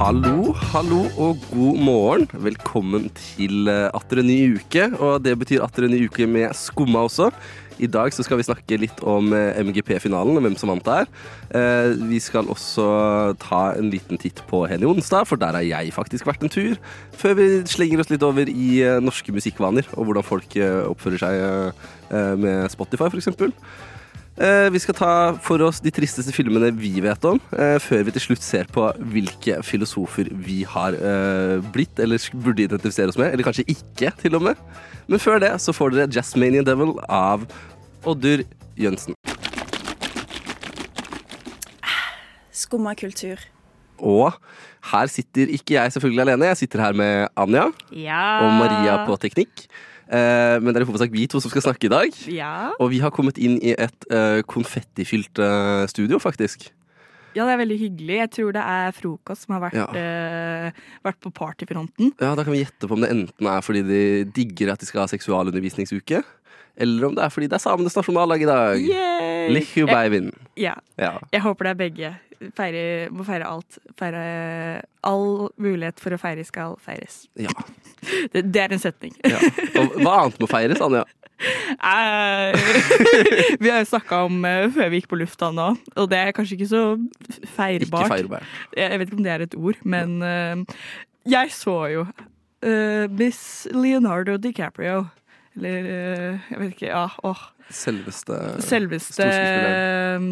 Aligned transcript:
Hallo, 0.00 0.54
hallo 0.72 1.02
og 1.20 1.42
god 1.50 1.80
morgen. 1.84 2.22
Velkommen 2.40 3.10
til 3.12 3.68
eh, 3.68 3.90
atter 3.92 4.22
en 4.22 4.30
ny 4.30 4.54
uke. 4.56 4.86
Og 4.96 5.18
det 5.20 5.34
betyr 5.36 5.60
atter 5.60 5.84
en 5.84 5.92
ny 5.92 6.06
uke 6.08 6.24
med 6.24 6.54
Skumma 6.56 7.02
også. 7.04 7.26
I 7.84 7.88
dag 7.88 8.08
så 8.16 8.24
skal 8.24 8.40
vi 8.40 8.46
snakke 8.48 8.78
litt 8.80 9.02
om 9.04 9.28
eh, 9.36 9.60
MGP-finalen 9.60 10.40
og 10.40 10.46
hvem 10.46 10.56
som 10.56 10.72
vant 10.72 10.88
der. 10.88 11.10
Eh, 11.52 11.92
Vi 12.08 12.16
skal 12.24 12.48
også 12.48 12.86
ta 13.44 13.60
en 13.76 13.92
liten 13.92 14.16
titt 14.16 14.40
på 14.48 14.62
Henny 14.72 14.88
Onsdag, 14.88 15.28
for 15.28 15.36
der 15.36 15.60
har 15.60 15.68
jeg 15.68 15.92
faktisk 15.92 16.32
vært 16.32 16.48
en 16.48 16.54
tur. 16.56 16.80
Før 17.20 17.36
vi 17.36 17.50
slenger 17.68 18.00
oss 18.00 18.08
litt 18.14 18.24
over 18.24 18.48
i 18.48 18.80
norske 19.04 19.36
musikkvaner 19.36 19.84
og 19.98 20.08
hvordan 20.08 20.24
folk 20.24 20.56
oppfører 20.88 21.26
seg 21.26 22.40
med 22.40 22.72
Spotify, 22.72 23.12
f.eks. 23.12 23.28
Eh, 24.40 24.70
Vi 24.72 24.78
skal 24.80 24.96
ta 24.96 25.10
for 25.44 25.60
oss 25.66 25.82
de 25.84 25.90
tristeste 25.92 26.32
filmene 26.32 26.70
vi 26.72 26.94
vet 27.04 27.24
om, 27.28 27.40
eh, 27.52 27.76
før 27.82 28.04
vi 28.06 28.14
til 28.16 28.22
slutt 28.24 28.42
ser 28.42 28.64
på 28.72 28.86
hvilke 29.12 29.58
filosofer 29.66 30.30
vi 30.32 30.62
har 30.64 30.96
eh, 30.96 31.60
blitt, 31.74 31.98
eller 32.00 32.16
burde 32.32 32.64
identifisere 32.64 33.08
oss 33.12 33.18
med, 33.20 33.32
eller 33.34 33.44
kanskje 33.44 33.66
ikke, 33.68 34.14
til 34.22 34.34
og 34.38 34.42
med. 34.48 34.56
Men 35.08 35.18
før 35.20 35.40
det 35.44 35.52
så 35.60 35.74
får 35.76 35.92
dere 35.92 36.08
Jasmanian 36.16 36.64
Devil 36.64 36.94
av 37.08 37.44
Oddur 38.08 38.44
Jønsen. 38.80 39.12
Skumma 42.50 42.94
kultur. 42.96 43.36
Og 44.00 44.32
her 44.92 45.06
sitter 45.12 45.52
ikke 45.52 45.76
jeg 45.76 45.92
selvfølgelig 45.92 46.24
alene, 46.24 46.48
jeg 46.54 46.62
sitter 46.62 46.80
her 46.80 46.96
med 46.96 47.28
Anja 47.36 47.66
Ja. 47.92 48.40
og 48.46 48.56
Maria 48.56 49.04
på 49.04 49.18
teknikk. 49.20 49.66
Eh, 50.10 50.56
Men 50.60 50.74
det 50.74 50.80
er 50.80 50.86
i 50.86 50.90
hovedsak 50.90 51.12
vi 51.14 51.26
to 51.30 51.38
som 51.40 51.50
skal 51.52 51.62
snakke 51.68 51.86
i 51.86 51.92
dag. 51.92 52.10
Ja. 52.26 52.72
Og 52.80 52.90
vi 52.90 52.98
har 52.98 53.10
kommet 53.14 53.38
inn 53.38 53.58
i 53.62 53.72
et 53.78 54.06
eh, 54.10 54.42
konfettifylt 54.42 55.38
eh, 55.38 55.86
studio, 55.86 56.18
faktisk. 56.18 56.70
ja, 57.36 57.44
det 57.46 57.52
er 57.54 57.60
veldig 57.62 57.78
hyggelig. 57.78 58.16
Jeg 58.18 58.30
tror 58.34 58.52
det 58.56 58.62
er 58.66 58.90
frokost 58.96 59.46
som 59.46 59.54
har 59.54 59.70
vært, 59.70 59.76
Ja. 59.78 59.86
uh, 59.86 60.72
vært 61.06 61.20
på 61.22 61.30
partyfronten. 61.30 62.10
Ja, 62.18 62.34
Da 62.34 62.42
kan 62.42 62.52
vi 62.52 62.64
gjette 62.64 62.88
på 62.90 62.96
om 62.98 63.00
det 63.04 63.10
enten 63.14 63.46
er 63.46 63.60
fordi 63.62 63.82
de 63.86 64.24
digger 64.34 64.72
at 64.72 64.80
de 64.82 64.86
skal 64.86 65.02
ha 65.04 65.06
seksualundervisningsuke, 65.06 66.24
eller 66.80 67.06
om 67.10 67.14
det 67.18 67.22
er 67.26 67.30
fordi 67.34 67.46
det 67.52 67.58
er 67.58 67.62
samenes 67.62 67.96
nasjonaldag 67.98 68.42
i 68.42 68.48
dag. 68.48 68.88
Lihu 69.54 69.84
beivin. 69.90 70.32
Ja, 70.58 70.74
Ja. 71.00 71.18
jeg 71.32 71.44
håper 71.44 71.68
det 71.70 71.70
er 71.76 71.80
begge. 71.84 72.10
Feire, 72.56 72.82
må 73.12 73.24
feire 73.28 73.44
alt. 73.44 73.76
Feire 74.00 74.20
all 75.04 75.50
mulighet 75.60 76.00
for 76.00 76.16
å 76.16 76.18
feire 76.20 76.44
skal 76.48 76.76
feires. 76.80 77.26
ja. 77.36 77.52
Det, 78.32 78.46
det 78.48 78.60
er 78.62 78.72
en 78.72 78.80
setning. 78.80 79.12
ja. 79.28 79.36
Og 79.76 79.98
hva 80.00 80.14
annet 80.22 80.38
må 80.40 80.46
feires, 80.48 80.80
Anja? 80.80 81.04
Eh, 81.40 82.52
vi 83.60 83.70
har 83.72 83.78
jo 83.80 83.86
snakka 83.88 84.18
om 84.26 84.42
eh, 84.44 84.66
før 84.74 84.90
vi 84.92 84.98
gikk 85.00 85.06
på 85.08 85.18
lufta 85.20 85.48
nå, 85.56 85.70
og 85.96 86.08
det 86.12 86.18
er 86.20 86.34
kanskje 86.36 86.58
ikke 86.58 86.66
så 86.68 86.82
Ikke 86.98 87.48
feirbart. 87.56 88.44
Jeg 88.76 88.98
vet 89.00 89.06
ikke 89.08 89.16
om 89.16 89.24
det 89.24 89.32
er 89.32 89.44
et 89.46 89.56
ord, 89.56 89.78
men 89.88 90.18
eh, 90.20 90.82
jeg 91.32 91.52
så 91.56 91.76
jo 91.94 92.02
uh, 92.04 93.06
Miss 93.16 93.40
Leonardo 93.72 94.36
DiCaprio. 94.36 95.06
Eller 95.58 95.88
eh, 95.90 96.50
jeg 96.50 96.60
vet 96.60 96.76
ikke. 96.76 96.92
Ja, 96.92 97.08
åh. 97.26 97.48
Selveste 97.70 98.34
Selveste 98.66 99.22
eh, 99.22 100.24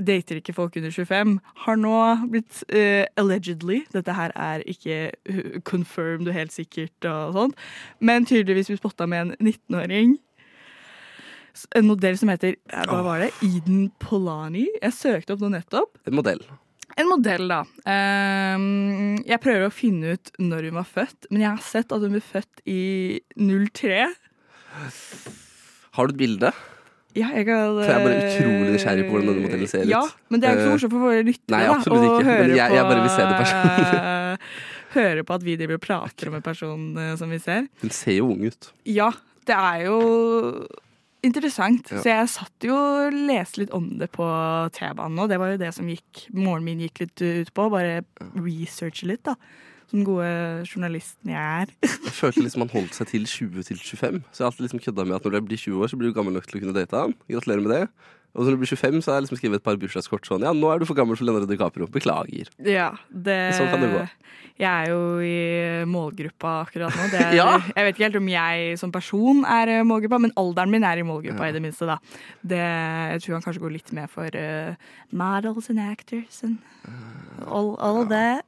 dater 0.00 0.38
ikke 0.40 0.54
folk 0.56 0.76
under 0.80 0.92
25. 0.94 1.34
Har 1.64 1.76
nå 1.76 1.96
blitt 2.32 2.62
uh, 2.72 3.04
allegedly 3.20 3.82
Dette 3.92 4.14
her 4.16 4.32
er 4.32 4.64
ikke 4.64 5.10
uh, 5.28 5.58
confirmed 5.68 6.30
og 6.30 6.38
helt 6.38 6.54
sikkert, 6.54 6.96
og 7.04 7.36
sånt, 7.36 7.60
men 8.00 8.24
tydeligvis 8.24 8.72
blitt 8.72 8.80
spotta 8.80 9.04
med 9.04 9.26
en 9.26 9.34
19-åring. 9.36 10.16
En 11.76 11.88
modell 11.88 12.16
som 12.18 12.30
heter 12.32 12.54
eh, 12.54 12.86
Hva 12.88 13.02
var 13.06 13.24
det? 13.24 13.32
Eden 13.44 13.88
Polani. 14.02 14.68
Jeg 14.80 14.96
søkte 14.96 15.34
opp 15.34 15.44
noe 15.44 15.56
nettopp. 15.56 16.00
En 16.08 16.16
modell. 16.18 16.42
En 16.98 17.10
modell, 17.10 17.44
da. 17.50 17.60
Ehm, 17.86 19.18
jeg 19.28 19.38
prøver 19.42 19.68
å 19.68 19.74
finne 19.74 20.16
ut 20.16 20.32
når 20.40 20.70
hun 20.70 20.78
var 20.80 20.88
født, 20.88 21.28
men 21.30 21.44
jeg 21.44 21.50
har 21.52 21.62
sett 21.62 21.92
at 21.94 22.02
hun 22.02 22.16
ble 22.16 22.22
født 22.24 22.62
i 22.66 22.80
03. 23.36 24.08
Har 25.98 26.06
du 26.08 26.14
et 26.14 26.18
bilde? 26.20 26.50
Ja, 27.16 27.30
jeg, 27.34 27.46
kan, 27.48 27.72
For 27.80 27.88
jeg 27.88 27.96
er 27.96 28.04
bare 28.04 28.18
utrolig 28.28 28.72
nysgjerrig 28.76 29.04
på 29.08 29.14
hvordan 29.16 29.28
denne 29.32 29.44
modellen 29.46 29.70
ser 29.70 29.82
ut. 29.82 29.90
Ja, 29.90 30.02
men 30.30 30.40
det 30.42 30.48
er 30.48 30.52
ikke 30.58 30.66
så 30.66 30.68
Eh, 30.68 30.74
morsomt 30.76 30.92
for 30.92 31.04
våre 31.08 31.22
lyttere. 31.26 31.54
nei, 31.56 31.62
absolutt 31.72 32.04
ikke, 32.08 32.24
men 32.28 32.50
jeg- 32.56 32.74
jeg 32.76 32.84
bare 32.90 33.00
vil 33.02 33.10
se 33.10 33.22
det 33.26 33.38
personlig. 33.42 34.38
høre 34.98 35.24
på 35.24 35.34
at 35.34 35.42
vi 35.44 35.56
driver 35.56 35.74
og 35.74 35.80
prater 35.84 36.28
om 36.28 36.34
en 36.38 36.42
person 36.42 36.84
eh, 36.98 37.16
som 37.16 37.30
vi 37.30 37.38
ser. 37.38 37.66
Hun 37.82 37.90
ser 37.90 38.12
jo 38.20 38.28
ung 38.30 38.44
ut. 38.46 38.70
Ja, 38.86 39.10
det 39.48 39.56
er 39.56 39.84
jo 39.88 40.66
interessant. 41.24 41.90
Ja. 41.90 41.98
Så 41.98 42.04
jeg 42.12 42.28
satt 42.28 42.62
jo 42.68 42.76
og 42.76 43.12
leste 43.12 43.58
litt 43.64 43.72
om 43.74 43.88
det 43.98 44.12
på 44.14 44.24
T-banen, 44.76 45.18
og 45.18 45.28
det 45.28 45.38
var 45.40 45.50
jo 45.50 45.58
det 45.58 45.72
som 45.74 45.88
gikk, 45.90 46.28
morgenen 46.32 46.64
min 46.64 46.84
gikk 46.86 47.00
litt 47.00 47.20
ut 47.24 47.52
på. 47.56 47.70
Bare 47.72 48.04
researche 48.36 49.08
litt, 49.10 49.24
da. 49.24 49.34
Som 49.88 50.04
gode 50.04 50.28
journalisten 50.68 51.30
jeg 51.32 51.62
er. 51.62 51.72
Jeg 52.08 52.12
følte 52.18 52.44
liksom 52.44 52.64
han 52.66 52.72
holdt 52.74 52.94
seg 52.98 53.08
til 53.14 53.24
20 53.24 53.64
til 53.70 53.78
25. 53.80 54.20
Så 54.32 54.40
jeg 54.40 54.44
har 54.44 54.50
alltid 54.52 54.64
liksom 54.66 54.82
kødda 54.84 55.04
med 55.08 55.16
at 55.16 55.24
når 55.24 55.38
du 55.38 55.46
blir 55.48 55.60
20 55.60 55.80
år, 55.84 55.88
så 55.92 55.96
blir 56.00 56.10
du 56.10 56.16
gammel 56.16 56.34
nok 56.36 56.48
til 56.48 56.58
å 56.58 56.62
kunne 56.64 56.74
date 56.76 57.02
han. 57.04 57.14
Gratulerer 57.30 57.62
med 57.64 57.72
det. 57.76 57.82
Og 58.36 58.44
når 58.44 58.54
du 58.54 58.60
blir 58.60 58.68
25, 58.68 58.98
så 59.02 59.10
har 59.10 59.16
jeg 59.18 59.24
liksom 59.24 59.38
skrevet 59.40 59.58
et 59.62 59.64
par 59.64 59.78
bursdagskort 59.80 60.26
sånn 60.28 60.44
Ja, 60.44 60.50
nå 60.52 60.68
er 60.70 60.82
du 60.82 60.84
for 60.86 60.98
gammel 60.98 61.16
for 61.16 61.24
Leonardo 61.24 61.48
DiCaprio. 61.48 61.88
Beklager. 61.90 62.50
Ja, 62.60 62.90
det 63.08 63.38
Sånn 63.56 63.70
kan 63.72 63.80
det 63.82 63.88
gå. 63.94 64.02
Jeg 64.58 64.68
er 64.68 64.90
jo 64.90 65.00
i 65.22 65.38
målgruppa 65.88 66.52
akkurat 66.66 66.92
nå. 66.98 67.06
Det 67.14 67.22
er, 67.22 67.32
Ja. 67.40 67.46
Jeg 67.72 67.86
vet 67.86 67.94
ikke 67.96 68.04
helt 68.08 68.18
om 68.20 68.28
jeg 68.32 68.76
som 68.82 68.92
person 68.94 69.40
er 69.48 69.72
i 69.78 69.78
målgruppa, 69.86 70.20
men 70.26 70.34
alderen 70.38 70.74
min 70.74 70.84
er 70.84 71.00
i 71.00 71.06
målgruppa, 71.06 71.48
i 71.48 71.54
det 71.56 71.62
minste. 71.64 71.88
da. 71.88 71.96
Det, 72.42 72.60
jeg 73.14 73.24
tror 73.24 73.38
han 73.38 73.46
kanskje 73.46 73.64
går 73.64 73.74
litt 73.78 73.92
med 73.96 74.12
for 74.12 74.36
uh, 74.36 74.74
models 75.14 75.70
and 75.72 75.80
actors 75.80 76.42
and 76.44 76.58
all, 77.46 77.76
all 77.80 78.04
that. 78.12 78.44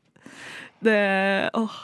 Det 0.85 1.51
Åh, 1.57 1.79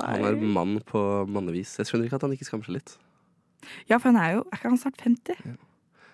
Han 0.00 0.24
er 0.26 0.38
mann 0.40 0.78
på 0.86 1.00
mannevis. 1.30 1.76
Jeg 1.78 1.88
skjønner 1.88 2.08
ikke 2.08 2.18
at 2.20 2.26
han 2.26 2.34
ikke 2.36 2.48
skammer 2.48 2.66
seg 2.68 2.78
litt. 2.80 2.94
Ja, 3.90 3.98
for 3.98 4.08
han 4.10 4.16
er 4.20 4.38
jo 4.38 4.44
Er 4.48 4.56
ikke 4.56 4.70
han 4.72 4.80
snart 4.80 5.02
50? 5.04 5.58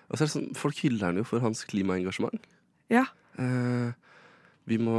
Og 0.07 0.17
så 0.17 0.23
er 0.23 0.27
det 0.27 0.33
sånn, 0.33 0.49
Folk 0.57 0.79
hyller 0.83 1.09
han 1.09 1.19
jo 1.19 1.25
for 1.27 1.43
hans 1.43 1.63
klimaengasjement. 1.67 2.43
Ja. 2.93 3.05
Eh, 3.39 3.91
vi 4.67 4.77
må 4.81 4.93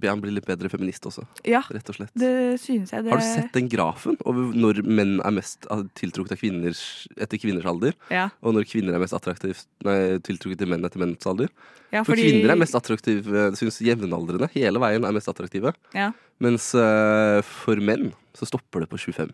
be 0.00 0.10
han 0.10 0.20
bli 0.20 0.34
litt 0.36 0.46
bedre 0.48 0.68
feminist 0.72 1.06
også, 1.08 1.24
Ja, 1.48 1.62
rett 1.72 1.88
og 1.88 1.96
slett. 1.96 2.12
det 2.18 2.60
synes 2.60 2.92
jeg. 2.92 3.04
Det, 3.06 3.12
Har 3.12 3.22
du 3.22 3.24
sett 3.24 3.54
den 3.56 3.70
grafen 3.72 4.18
over 4.28 4.52
når 4.52 4.82
menn 4.84 5.14
er 5.24 5.32
mest 5.32 5.66
tiltrukket 5.98 6.36
av 6.36 6.42
kvinner 6.42 6.76
etter 7.16 7.40
kvinners 7.40 7.68
alder, 7.68 7.96
Ja, 8.12 8.28
og 8.42 8.56
når 8.58 8.68
kvinner 8.68 8.98
er 8.98 9.02
mest 9.02 9.16
tiltrukket 9.16 10.58
til 10.60 10.68
menn 10.68 10.84
etter 10.84 11.00
menns 11.00 11.26
alder? 11.26 11.48
ja 11.92 12.04
fordi... 12.04 12.22
For 12.22 12.28
kvinner 12.28 12.52
er 12.52 12.60
mest 12.60 12.76
attraktive, 12.76 13.46
syns 13.56 13.80
jevnaldrende 13.84 14.50
hele 14.52 14.82
veien 14.82 15.04
er 15.08 15.16
mest 15.16 15.28
attraktive. 15.32 15.72
Ja. 15.96 16.12
Mens 16.42 16.72
eh, 16.74 17.40
for 17.46 17.80
menn 17.80 18.12
så 18.36 18.48
stopper 18.48 18.84
det 18.84 18.90
på 18.92 19.00
25. 19.00 19.32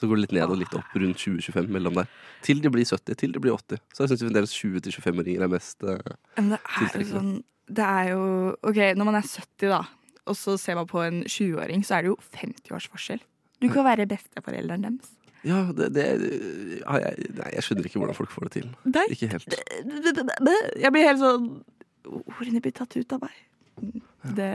Så 0.00 0.08
går 0.08 0.16
det 0.16 0.24
litt 0.24 0.36
ned 0.38 0.48
og 0.48 0.56
litt 0.56 0.72
opp 0.76 0.94
rundt 0.96 1.20
20-25 1.20 1.68
mellom 1.68 1.98
der. 2.00 2.08
Til 2.44 2.62
de 2.64 2.72
blir 2.72 2.88
70, 2.88 3.16
til 3.20 3.34
de 3.34 3.42
blir 3.42 3.52
80. 3.52 3.82
Så 3.92 4.04
jeg 4.04 4.12
syns 4.14 4.24
fremdeles 4.24 4.54
20-25-åringer 4.56 5.44
er 5.44 5.52
mest 5.52 5.84
uh, 5.84 5.98
Men 6.38 6.54
det 6.54 6.60
er 6.64 7.04
jo 7.04 7.08
sånn 7.10 7.34
Det 7.70 7.86
er 7.86 8.10
jo 8.12 8.22
OK, 8.66 8.80
når 8.98 9.06
man 9.06 9.18
er 9.20 9.26
70, 9.26 9.70
da, 9.70 9.80
og 10.26 10.36
så 10.38 10.56
ser 10.60 10.78
man 10.78 10.88
på 10.90 11.02
en 11.04 11.22
20-åring, 11.24 11.84
så 11.86 11.98
er 11.98 12.06
det 12.06 12.12
jo 12.12 12.18
50 12.34 12.74
års 12.76 12.88
forskjell. 12.90 13.22
Du 13.60 13.68
kan 13.72 13.84
være 13.86 14.08
besteforelderen 14.10 14.86
deres. 14.88 15.16
Ja, 15.46 15.62
det, 15.72 15.88
det 15.96 16.04
jeg 16.04 17.28
Nei, 17.32 17.50
jeg 17.54 17.64
skjønner 17.64 17.86
ikke 17.88 18.00
hvordan 18.02 18.16
folk 18.16 18.32
får 18.32 18.48
det 18.48 18.52
til. 18.58 18.66
Nei. 18.92 19.06
Ikke 19.14 19.30
helt. 19.32 19.56
Jeg 19.56 20.92
blir 20.92 21.06
helt 21.06 21.22
sånn 21.22 21.46
Ordene 22.10 22.60
blir 22.64 22.74
tatt 22.76 22.96
ut 22.96 23.14
av 23.16 23.22
meg. 23.24 24.02
Det 24.36 24.50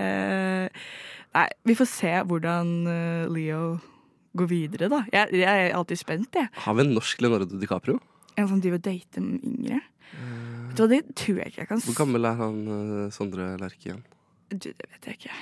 Nei, 1.36 1.48
vi 1.68 1.76
får 1.78 1.90
se 1.90 2.14
hvordan 2.30 2.70
eh, 2.90 3.26
Leo 3.34 3.64
går 4.40 4.48
videre, 4.52 4.90
da. 4.92 5.02
Jeg, 5.14 5.42
jeg 5.42 5.66
er 5.66 5.74
alltid 5.76 6.00
spent, 6.00 6.38
jeg. 6.38 6.48
Har 6.66 6.78
vi 6.78 6.86
en 6.86 6.94
norsk 6.96 7.22
Leonardo 7.24 7.60
DiCaprio? 7.60 7.98
En 8.40 8.48
som 8.52 8.62
driver 8.64 8.80
og 8.82 8.86
dater 8.88 9.24
yngre? 9.24 9.52
yngre. 9.52 9.82
Vet 10.76 10.78
du 10.78 10.84
hva, 10.84 10.90
det 10.92 11.16
tror 11.16 11.38
jeg 11.42 11.52
ikke 11.54 11.62
jeg 11.64 11.70
kan 11.72 11.84
Hvor 11.88 11.96
gammel 12.04 12.26
er 12.30 12.40
han 12.40 12.58
eh, 12.78 13.12
Sondre 13.16 13.52
Lerche 13.62 13.88
igjen? 13.90 14.02
Du, 14.52 14.68
det 14.70 14.88
vet 14.92 15.08
jeg 15.10 15.18
ikke. 15.22 15.38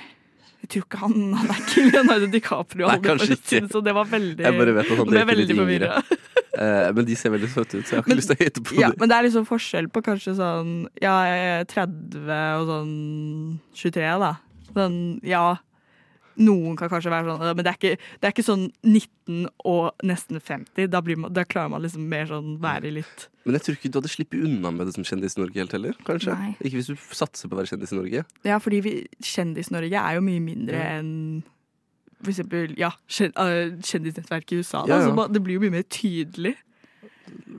Jeg 0.64 0.68
tror 0.72 0.84
ikke 0.86 0.98
han, 1.02 1.16
han 1.36 1.50
er 1.52 1.58
ikke 1.60 1.82
Leonardo 1.90 2.26
DiCaprio. 2.32 2.86
Nei, 2.88 3.00
kanskje 3.04 3.34
si 3.36 3.58
ikke. 3.58 3.68
Så 3.74 3.82
det 3.84 3.92
var 3.98 4.06
veldig 4.08 4.46
Jeg 4.46 4.56
bare 4.56 4.72
vet 4.78 4.92
at 4.94 5.00
han 5.02 5.10
ble 5.10 5.18
litt 5.20 5.28
veldig 5.34 5.48
yngre. 5.50 5.64
forvirra. 5.64 5.98
Eh, 6.54 6.92
men 6.94 7.02
de 7.02 7.16
ser 7.18 7.32
veldig 7.34 7.48
søte 7.50 7.80
ut, 7.80 7.82
så 7.82 7.96
jeg 7.96 7.98
har 7.98 8.02
ikke 8.04 8.10
Men- 8.12 8.18
lyst 8.20 8.28
til 8.30 8.36
å 8.36 8.44
høyte 8.44 8.60
på 8.62 8.74
Ja, 8.78 8.88
dem. 8.92 9.00
men 9.00 9.08
det 9.10 9.14
er 9.16 9.24
liksom 9.26 9.46
forskjell 9.48 9.88
på 9.90 10.02
kanskje 10.06 10.34
sånn 10.38 10.68
Ja, 11.02 11.14
jeg 11.26 11.40
er 11.50 11.64
30 11.66 12.28
og 12.60 12.68
sånn 12.68 12.92
23, 13.74 14.12
da. 14.22 14.28
Sånn, 14.76 14.94
ja. 15.26 15.40
Noen 16.36 16.74
kan 16.76 16.88
kanskje 16.90 17.12
være 17.12 17.28
sånn, 17.30 17.44
men 17.56 17.62
det 17.64 17.70
er 17.70 17.78
ikke, 17.78 17.98
det 18.20 18.26
er 18.28 18.32
ikke 18.34 18.44
sånn 18.46 18.64
19 18.82 19.46
og 19.64 20.02
nesten 20.02 20.40
50. 20.42 20.88
Da, 20.90 21.00
blir 21.04 21.16
man, 21.22 21.32
da 21.32 21.44
klarer 21.46 21.70
man 21.70 21.82
liksom 21.84 22.08
mer 22.10 22.26
sånn 22.26 22.56
være 22.62 22.90
litt 22.96 23.28
Men 23.44 23.54
jeg 23.58 23.62
tror 23.66 23.76
ikke 23.78 23.90
du 23.92 23.98
hadde 24.00 24.10
sluppet 24.12 24.44
unna 24.48 24.70
med 24.74 24.86
det 24.88 24.94
som 24.96 25.04
kjendis 25.06 25.36
i 25.38 25.42
Norge 25.42 25.60
helt 25.62 25.72
heller. 25.76 25.94
kanskje? 26.04 26.34
Nei. 26.34 26.52
Ikke 26.60 26.80
hvis 26.80 26.90
du 26.90 26.96
satser 27.14 27.48
på 27.48 27.54
å 27.54 27.60
være 27.60 27.70
kjendis 27.70 27.92
i 27.92 27.98
Norge. 28.00 28.24
Ja, 28.44 28.58
fordi 28.58 28.80
vi- 28.82 29.06
Kjendis-Norge 29.22 29.94
er 30.00 30.14
jo 30.16 30.20
mye 30.26 30.40
mindre 30.40 30.74
Ja. 30.80 30.98
enn 30.98 31.42
for 32.24 32.30
eksempel 32.32 32.74
ja, 32.78 32.90
øh, 33.20 33.76
kjendisnettverket 33.84 34.52
i 34.52 34.56
USA. 34.62 34.86
Da, 34.86 34.98
ja. 35.00 35.08
så 35.10 35.28
det 35.32 35.42
blir 35.44 35.58
jo 35.58 35.60
mye 35.66 35.70
mer 35.78 35.82
tydelig. 35.82 36.56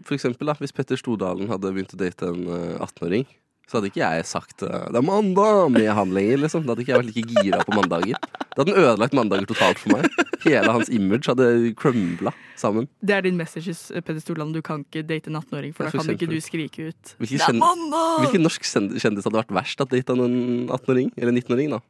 For 0.05 0.15
eksempel, 0.15 0.45
da, 0.47 0.53
hvis 0.59 0.73
Petter 0.73 0.97
Stordalen 0.97 1.47
hadde 1.49 1.71
begynt 1.73 1.93
å 1.93 1.97
date 1.97 2.23
en 2.27 2.47
eh, 2.47 2.77
18-åring, 2.81 3.25
så 3.65 3.77
hadde 3.79 3.89
ikke 3.91 4.03
jeg 4.03 4.25
sagt 4.29 4.63
eh, 4.63 4.85
'det 4.91 4.99
er 4.99 5.05
mandag' 5.05 5.71
med 5.73 5.89
han 5.97 6.11
lenger, 6.13 6.37
liksom. 6.45 6.65
Da 6.65 6.73
hadde 6.73 6.85
ikke 6.85 6.93
jeg 6.93 7.01
vært 7.03 7.15
like 7.15 7.43
gira 7.43 7.59
på 7.65 7.75
mandager. 7.75 8.17
Da 8.55 8.61
hadde 8.61 8.71
den 8.71 8.81
ødelagt 8.83 9.13
mandager 9.17 9.45
totalt 9.49 9.79
for 9.81 9.97
meg. 9.97 10.09
Hele 10.45 10.71
hans 10.71 10.89
image 10.89 11.27
hadde 11.27 11.73
crumbla 11.75 12.31
sammen. 12.55 12.87
Det 13.01 13.15
er 13.15 13.21
din 13.25 13.37
message, 13.37 13.73
Peder 14.05 14.21
Storland. 14.21 14.53
Du 14.53 14.61
kan 14.61 14.85
ikke 14.85 15.01
date 15.07 15.27
en 15.27 15.35
18-åring, 15.41 15.73
for 15.73 15.85
da 15.85 15.91
kan 15.91 16.13
ikke 16.13 16.29
du 16.29 16.37
skrike 16.41 16.89
ut. 16.91 17.15
Hvilken, 17.17 17.37
Det 17.37 17.49
er 17.49 17.59
mandag! 17.59 18.19
hvilken 18.25 18.45
norsk 18.45 18.61
kjendis 18.61 19.25
hadde 19.25 19.39
vært 19.41 19.51
verst 19.51 19.81
at 19.81 19.89
data 19.89 20.13
en 20.13 20.69
18-åring? 20.69 21.11
Eller 21.17 21.33
19-åring, 21.33 21.73
da. 21.73 21.81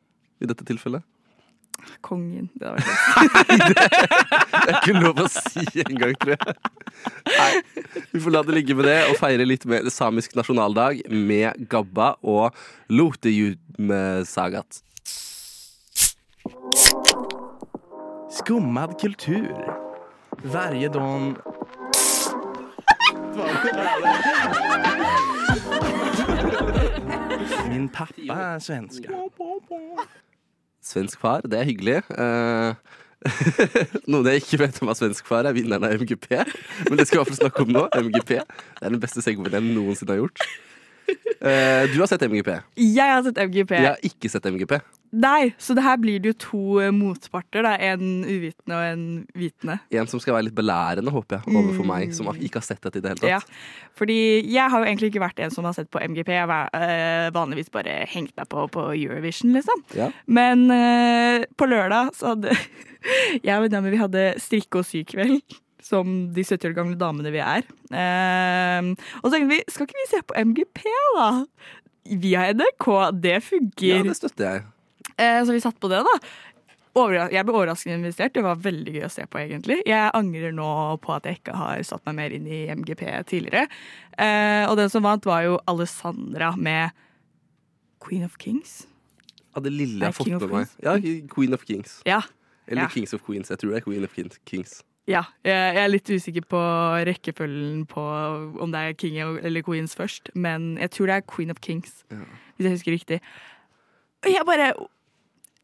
I 0.41 0.47
dette 0.47 0.65
tilfellet. 0.67 1.03
Kongen. 2.05 2.49
Det 2.55 2.67
hadde 2.67 2.83
vært 2.85 2.95
Det 4.65 4.71
er 4.71 4.79
ikke 4.79 4.97
lov 5.01 5.21
å 5.21 5.27
si 5.31 5.65
engang, 5.85 6.15
tror 6.21 6.35
jeg. 6.35 6.55
Nei, 7.25 7.51
vi 8.13 8.21
får 8.23 8.33
la 8.33 8.41
det 8.47 8.55
ligge 8.55 8.77
med 8.77 8.87
det 8.89 8.97
og 9.11 9.19
feire 9.19 9.45
litt 9.45 9.65
med 9.69 9.89
samisk 9.93 10.35
nasjonaldag 10.37 11.03
med 11.11 11.67
gabba 11.69 12.15
og 12.25 12.55
lotejudmesagat. 12.89 14.81
Skummad 18.35 18.99
kultur. 19.01 19.53
Varje 20.43 20.89
dag... 20.89 21.35
Min 27.69 27.89
pappa 27.89 28.33
er 28.33 28.59
svenska. 28.59 29.09
Svensk 30.85 31.21
far, 31.21 31.45
det 31.49 31.57
er 31.57 31.65
hyggelig. 31.65 31.97
Uh, 32.13 32.77
Noen 34.11 34.27
jeg 34.29 34.43
ikke 34.43 34.59
vet 34.61 34.77
om 34.83 34.91
er 34.91 34.97
svensk 34.99 35.25
far, 35.25 35.47
er 35.49 35.55
vinneren 35.55 35.87
av 35.87 35.95
MGP. 35.97 36.29
Men 36.89 36.99
det 36.99 37.07
skal 37.07 37.17
vi 37.17 37.17
i 37.17 37.23
hvert 37.23 37.31
fall 37.31 37.41
snakke 37.41 37.65
om 37.65 37.73
nå. 37.73 37.87
MGP. 38.05 38.35
Det 38.37 38.85
er 38.85 38.93
den 38.93 39.01
beste 39.01 39.23
segwayen 39.25 39.57
jeg 39.57 39.73
noensinne 39.73 40.13
har 40.13 40.21
gjort. 40.21 40.45
Uh, 41.41 41.83
du 41.91 41.97
har 42.01 42.09
sett 42.09 42.25
MGP. 42.25 42.51
Jeg 42.81 43.15
har 43.15 43.25
sett 43.25 43.41
MGP. 43.41 43.73
Jeg 43.79 43.89
har 43.89 44.05
ikke 44.11 44.31
sett 44.31 44.45
MGP. 44.49 44.77
Nei, 45.15 45.53
så 45.61 45.75
det 45.77 45.83
her 45.85 45.95
blir 46.01 46.19
det 46.19 46.33
jo 46.33 46.37
to 46.43 46.61
eh, 46.83 46.91
motparter. 46.91 47.63
Da. 47.63 47.75
En 47.93 48.25
uvitende 48.27 48.75
og 48.75 48.85
en 48.89 49.03
vitende. 49.37 49.77
En 49.95 50.09
som 50.11 50.19
skal 50.19 50.35
være 50.35 50.49
litt 50.49 50.57
belærende, 50.57 51.13
håper 51.13 51.39
jeg, 51.39 51.55
overfor 51.55 51.87
meg, 51.87 52.11
som 52.17 52.29
ikke 52.35 52.59
har 52.59 52.67
sett 52.67 52.83
dette 52.83 52.99
i 52.99 53.05
det 53.05 53.13
hele 53.13 53.31
Ja, 53.35 53.39
tatt. 53.39 53.59
fordi 53.95 54.17
jeg 54.43 54.71
har 54.73 54.83
jo 54.83 54.89
egentlig 54.89 55.11
ikke 55.13 55.23
vært 55.23 55.39
en 55.45 55.53
som 55.55 55.67
har 55.67 55.77
sett 55.77 55.91
på 55.93 56.01
MGP. 56.03 56.33
Jeg 56.35 56.49
har 56.51 56.75
eh, 56.75 57.29
vanligvis 57.35 57.71
bare 57.73 58.01
hengt 58.11 58.35
meg 58.35 58.49
på 58.51 58.65
på 58.75 58.89
Eurovision, 58.91 59.53
liksom. 59.55 59.85
Ja. 59.95 60.09
Men 60.27 60.67
eh, 60.73 61.45
på 61.55 61.69
lørdag 61.69 62.11
så 62.17 62.33
hadde 62.33 62.51
jeg 63.45 63.55
og 63.55 63.65
venninna 63.67 63.83
mi 63.85 63.95
vi 63.95 64.03
hadde 64.03 64.27
strikke- 64.43 64.81
og 64.81 64.89
sykveld. 64.89 65.61
Som 65.85 66.31
de 66.33 66.41
70 66.41 66.71
år 66.71 66.73
gamle 66.73 66.95
damene 66.97 67.29
vi 67.29 67.37
er. 67.45 67.61
Uh, 67.93 68.95
og 69.21 69.27
så 69.27 69.35
tenkte 69.35 69.51
vi, 69.51 69.59
skal 69.69 69.85
ikke 69.85 69.99
vi 69.99 70.05
se 70.09 70.21
på 70.25 70.37
MGP, 70.49 70.79
da? 71.13 71.27
Via 72.23 72.47
NRK. 72.57 72.87
Det 73.21 73.35
ja, 73.85 73.99
det 74.01 74.15
støtter 74.17 74.47
jeg. 74.47 74.63
Eh, 75.17 75.39
så 75.45 75.53
vi 75.55 75.59
satt 75.63 75.79
på 75.79 75.89
det, 75.91 76.01
da. 76.05 76.15
Jeg 76.95 77.43
ble 77.43 77.51
overraskende 77.57 77.97
investert. 77.99 78.31
Det 78.37 78.43
var 78.45 78.55
veldig 78.63 78.93
gøy 78.95 79.03
å 79.03 79.11
se 79.11 79.25
på, 79.27 79.39
egentlig. 79.41 79.81
Jeg 79.87 80.11
angrer 80.15 80.53
nå 80.55 80.67
på 81.03 81.11
at 81.15 81.25
jeg 81.27 81.41
ikke 81.41 81.55
har 81.59 81.81
satt 81.83 82.05
meg 82.07 82.15
mer 82.21 82.35
inn 82.37 82.45
i 82.47 82.61
MGP 82.71 83.03
tidligere. 83.27 83.65
Eh, 84.17 84.63
og 84.69 84.77
den 84.79 84.91
som 84.93 85.03
vant, 85.03 85.25
var 85.27 85.43
jo 85.43 85.57
Alessandra 85.67 86.53
med 86.55 86.95
Queen 88.05 88.23
of 88.23 88.37
Kings. 88.39 88.85
Ja, 89.55 89.61
det 89.63 89.71
lille 89.75 89.99
jeg 89.99 90.07
har 90.07 90.15
fått 90.15 90.31
med 90.35 90.49
meg. 90.51 90.71
Ja, 90.83 90.95
Queen 91.35 91.53
of 91.55 91.65
Kings. 91.67 92.01
Ja. 92.07 92.21
Eller 92.67 92.83
Ja. 92.83 92.87
Kings 92.87 93.13
of 93.13 93.21
Queens. 93.27 93.49
Jeg 93.51 93.59
tror 93.59 93.71
det 93.71 93.77
er 93.77 93.85
Queen 93.85 94.03
of 94.03 94.15
Kings. 94.45 94.83
ja. 95.07 95.21
Jeg 95.43 95.77
er 95.77 95.87
litt 95.87 96.07
usikker 96.09 96.41
på 96.49 96.59
rekkefølgen 97.05 97.85
på 97.87 98.01
om 98.59 98.71
det 98.71 98.79
er 98.79 98.93
King 98.93 99.19
eller 99.19 99.61
Queens 99.61 99.93
først, 99.95 100.29
men 100.33 100.77
jeg 100.77 100.89
tror 100.91 101.05
det 101.07 101.15
er 101.15 101.21
Queen 101.27 101.51
of 101.51 101.59
Kings, 101.61 102.03
hvis 102.09 102.65
jeg 102.65 102.71
husker 102.71 102.91
riktig. 102.91 103.19
Og 104.25 104.31
jeg 104.31 104.45
bare 104.47 104.73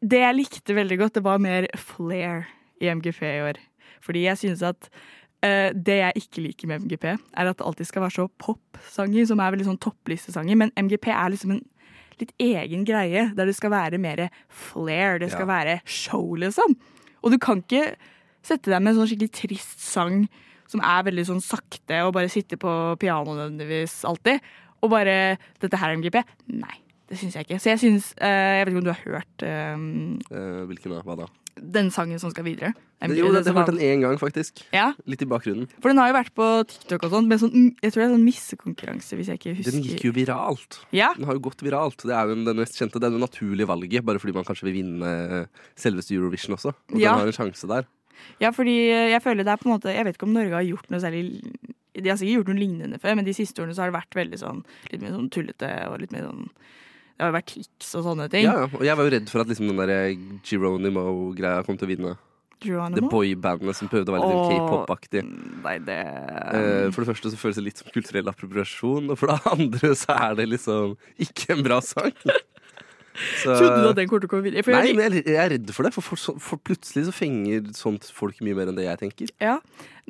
Det 0.02 0.18
jeg 0.18 0.34
likte 0.34 0.74
veldig 0.74 0.98
godt, 0.98 1.14
det 1.14 1.24
var 1.24 1.38
mer 1.42 1.66
flair 1.78 2.46
i 2.82 2.88
MGP 2.90 3.20
i 3.22 3.42
år. 3.46 3.60
Fordi 4.02 4.24
jeg 4.24 4.38
synes 4.40 4.62
at 4.66 4.88
uh, 5.46 5.70
det 5.70 5.98
jeg 6.00 6.12
ikke 6.24 6.42
liker 6.48 6.70
med 6.70 6.82
MGP, 6.86 7.04
er 7.12 7.50
at 7.50 7.58
det 7.58 7.66
alltid 7.66 7.86
skal 7.86 8.02
være 8.02 8.16
så 8.16 8.28
popsanger, 8.42 9.26
som 9.30 9.38
er 9.42 9.54
veldig 9.54 9.68
sånn 9.70 9.82
topplistesanger. 9.82 10.58
Men 10.58 10.72
MGP 10.76 11.06
er 11.14 11.30
liksom 11.30 11.54
en 11.56 11.62
litt 12.20 12.34
egen 12.42 12.84
greie, 12.86 13.28
der 13.34 13.46
det 13.48 13.54
skal 13.56 13.70
være 13.72 13.98
mer 14.02 14.28
flair. 14.50 15.18
Det 15.22 15.30
skal 15.30 15.46
Ja. 15.46 15.52
være 15.54 15.80
show, 15.86 16.34
liksom. 16.34 16.76
Og 17.22 17.30
du 17.30 17.38
kan 17.38 17.62
ikke 17.62 17.94
sette 18.42 18.70
deg 18.70 18.82
med 18.82 18.92
en 18.92 19.00
sånn 19.00 19.10
skikkelig 19.10 19.32
trist 19.32 19.80
sang 19.80 20.28
som 20.66 20.80
er 20.80 21.04
veldig 21.04 21.24
sånn 21.28 21.42
sakte, 21.42 22.02
og 22.06 22.14
bare 22.14 22.28
sitte 22.32 22.56
på 22.56 22.98
piano 22.98 23.34
nødvendigvis 23.36 24.04
alltid. 24.08 24.40
Og 24.82 24.90
bare 24.90 25.38
'Dette 25.60 25.78
her 25.78 25.90
er 25.90 25.96
MGP'. 25.96 26.24
Nei, 26.48 26.78
det 27.12 27.20
syns 27.20 27.36
jeg 27.36 27.44
ikke. 27.44 27.60
Så 27.60 27.68
jeg 27.74 27.80
syns 27.82 28.10
uh, 28.16 28.24
Jeg 28.24 28.64
vet 28.64 28.72
ikke 28.72 28.80
om 28.80 28.88
du 28.88 28.92
har 28.94 29.04
hørt 29.04 29.44
eh, 29.44 29.86
uh, 30.32 30.62
hvilken 30.70 30.96
da? 30.96 31.04
Hva 31.04 31.18
da? 31.20 31.30
den 31.60 31.90
sangen 31.92 32.20
som 32.20 32.30
skal 32.32 32.46
videre? 32.46 32.72
Det, 33.02 33.16
jo, 33.18 33.26
det, 33.34 33.42
det 33.44 33.52
har 33.52 33.66
som 33.66 33.76
den 33.76 33.84
én 33.84 34.00
gang, 34.04 34.14
faktisk. 34.16 34.62
Ja, 34.72 34.92
Litt 35.10 35.20
i 35.20 35.28
bakgrunnen. 35.28 35.66
for 35.82 35.90
den 35.90 35.98
har 36.00 36.08
jo 36.08 36.14
vært 36.16 36.32
på 36.38 36.46
TikTok 36.70 37.04
og 37.08 37.12
sånn, 37.12 37.28
men 37.28 37.40
sånn, 37.42 37.66
jeg 37.82 37.92
tror 37.92 38.00
det 38.00 38.06
er 38.06 38.14
sånn 38.14 38.24
missekonkurranse, 38.24 39.18
hvis 39.18 39.28
jeg 39.32 39.40
ikke 39.40 39.54
husker. 39.58 39.76
Den 39.76 39.84
gikk 39.84 40.06
jo 40.06 40.14
viralt. 40.16 40.78
Ja, 40.96 41.10
Den 41.18 41.26
har 41.28 41.36
jo 41.36 41.44
gått 41.50 41.64
viralt. 41.64 42.06
Det 42.08 42.14
er 42.16 42.30
jo 42.30 42.38
den 42.46 42.60
mest 42.62 42.78
kjente, 42.78 43.02
det 43.02 43.10
er 43.10 43.16
det 43.16 43.20
naturlige 43.24 43.68
valget, 43.68 44.06
bare 44.06 44.22
fordi 44.22 44.36
man 44.38 44.46
kanskje 44.48 44.70
vil 44.70 44.78
vinne 44.80 45.12
selveste 45.76 46.16
Eurovision 46.16 46.56
også. 46.56 46.72
Og 46.72 46.98
Ja. 47.00 47.12
den 47.12 47.20
har 47.20 47.32
en 47.34 47.36
sjanse 47.36 47.68
der. 47.68 47.84
ja, 48.40 48.50
fordi 48.50 48.76
jeg 49.12 49.22
føler 49.22 49.44
det 49.44 49.52
er 49.52 49.56
på 49.60 49.66
en 49.68 49.74
måte 49.76 49.92
Jeg 49.92 50.04
vet 50.04 50.16
ikke 50.16 50.28
om 50.28 50.34
Norge 50.36 50.54
har 50.54 50.62
gjort 50.62 50.90
noe 50.90 51.00
særlig 51.00 51.42
De 51.96 52.08
har 52.08 52.16
sikkert 52.16 52.44
gjort 52.44 52.48
noe 52.52 52.60
lignende 52.60 53.00
før, 53.00 53.16
men 53.16 53.24
de 53.24 53.34
siste 53.34 53.58
årene 53.60 53.74
så 53.74 53.82
har 53.82 53.90
det 53.90 53.98
vært 53.98 54.14
veldig 54.14 54.38
sånn 54.38 54.64
litt 54.92 55.02
mer 55.02 55.10
sånn 55.16 55.30
tullete 55.32 55.88
og 55.88 56.00
litt 56.00 56.12
mer 56.12 56.28
sånn 56.28 56.48
Det 57.22 57.28
har 57.28 57.30
jo 57.30 57.38
vært 57.38 57.52
hits 57.54 57.88
og 57.94 58.02
sånne 58.08 58.24
ting. 58.32 58.42
Ja, 58.48 58.54
ja. 58.64 58.68
Og 58.74 58.82
jeg 58.82 58.98
var 58.98 59.06
jo 59.06 59.10
redd 59.14 59.28
for 59.30 59.44
at 59.44 59.50
liksom 59.52 59.68
den 59.70 59.78
der 59.78 60.00
Geronimo-greia 60.48 61.62
kom 61.66 61.76
til 61.78 61.86
å 61.86 61.90
vinne. 61.92 62.14
Det 62.62 62.68
Geronimo? 62.68 63.08
boybandet 63.10 63.74
som 63.78 63.88
prøvde 63.90 64.10
å 64.10 64.14
være 64.16 64.26
litt 64.26 64.50
sånn 64.50 64.64
k-pop-aktig. 64.66 65.22
Det 65.86 65.98
Uh, 66.52 66.90
For 66.92 67.02
det 67.02 67.08
første 67.12 67.30
så 67.32 67.38
føles 67.38 67.58
det 67.58 67.64
litt 67.68 67.78
som 67.80 67.90
kulturell 67.94 68.28
appropriasjon, 68.30 69.06
og 69.14 69.18
for 69.18 69.30
det 69.30 69.38
andre 69.54 69.92
så 69.98 70.14
er 70.18 70.34
det 70.38 70.48
liksom 70.50 70.96
ikke 71.22 71.54
en 71.56 71.62
bra 71.66 71.78
sang. 71.82 72.10
Så, 73.42 73.52
Trodde 73.54 73.82
du 73.84 73.88
at 73.90 73.98
den 73.98 74.08
kom 74.08 74.20
til 74.22 74.28
å 74.28 74.32
komme 74.32 74.46
videre? 74.46 74.62
For 74.64 74.72
Nei, 74.74 74.92
men 74.96 75.12
jeg 75.18 75.24
jeg 75.28 75.36
er 75.42 75.50
redd 75.52 75.72
for 75.76 75.84
det, 75.86 75.92
for, 75.94 76.04
for, 76.06 76.16
så- 76.20 76.34
for 76.40 76.58
plutselig 76.64 77.06
så 77.10 77.12
fenger 77.14 77.66
sånt 77.76 78.06
folk 78.14 78.38
mye 78.44 78.56
mer 78.56 78.70
enn 78.72 78.78
det 78.78 78.86
jeg 78.88 79.02
tenker. 79.06 79.32
ja. 79.42 79.58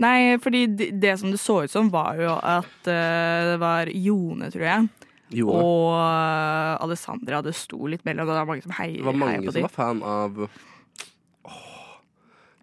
Nei, 0.01 0.39
fordi 0.41 0.63
det, 0.73 0.87
det 1.03 1.19
som 1.21 1.29
det 1.35 1.41
så 1.43 1.59
ut 1.67 1.71
som, 1.73 1.91
var 1.93 2.17
jo 2.17 2.31
at 2.33 2.87
uh, 2.89 3.51
det 3.53 3.59
var 3.61 3.91
Jone, 3.93 4.49
tror 4.55 4.65
jeg, 4.65 4.87
Jo, 5.37 5.49
og 5.53 5.93
uh, 5.97 6.83
Alessandra. 6.85 7.43
Det 7.45 7.55
sto 7.57 7.81
litt 7.91 8.05
mellom. 8.09 8.29
Det 8.29 8.37
var 8.37 8.49
mange 8.49 8.65
som 8.65 8.75
heier, 8.79 9.01
det 9.01 9.09
var 9.09 9.19
mange 9.19 9.39
heier 9.39 9.47
på 9.49 9.55
som 9.55 9.61
dem. 9.61 9.69
var 9.69 9.77
fan 9.77 10.03
av 10.07 10.43
oh, 11.49 11.95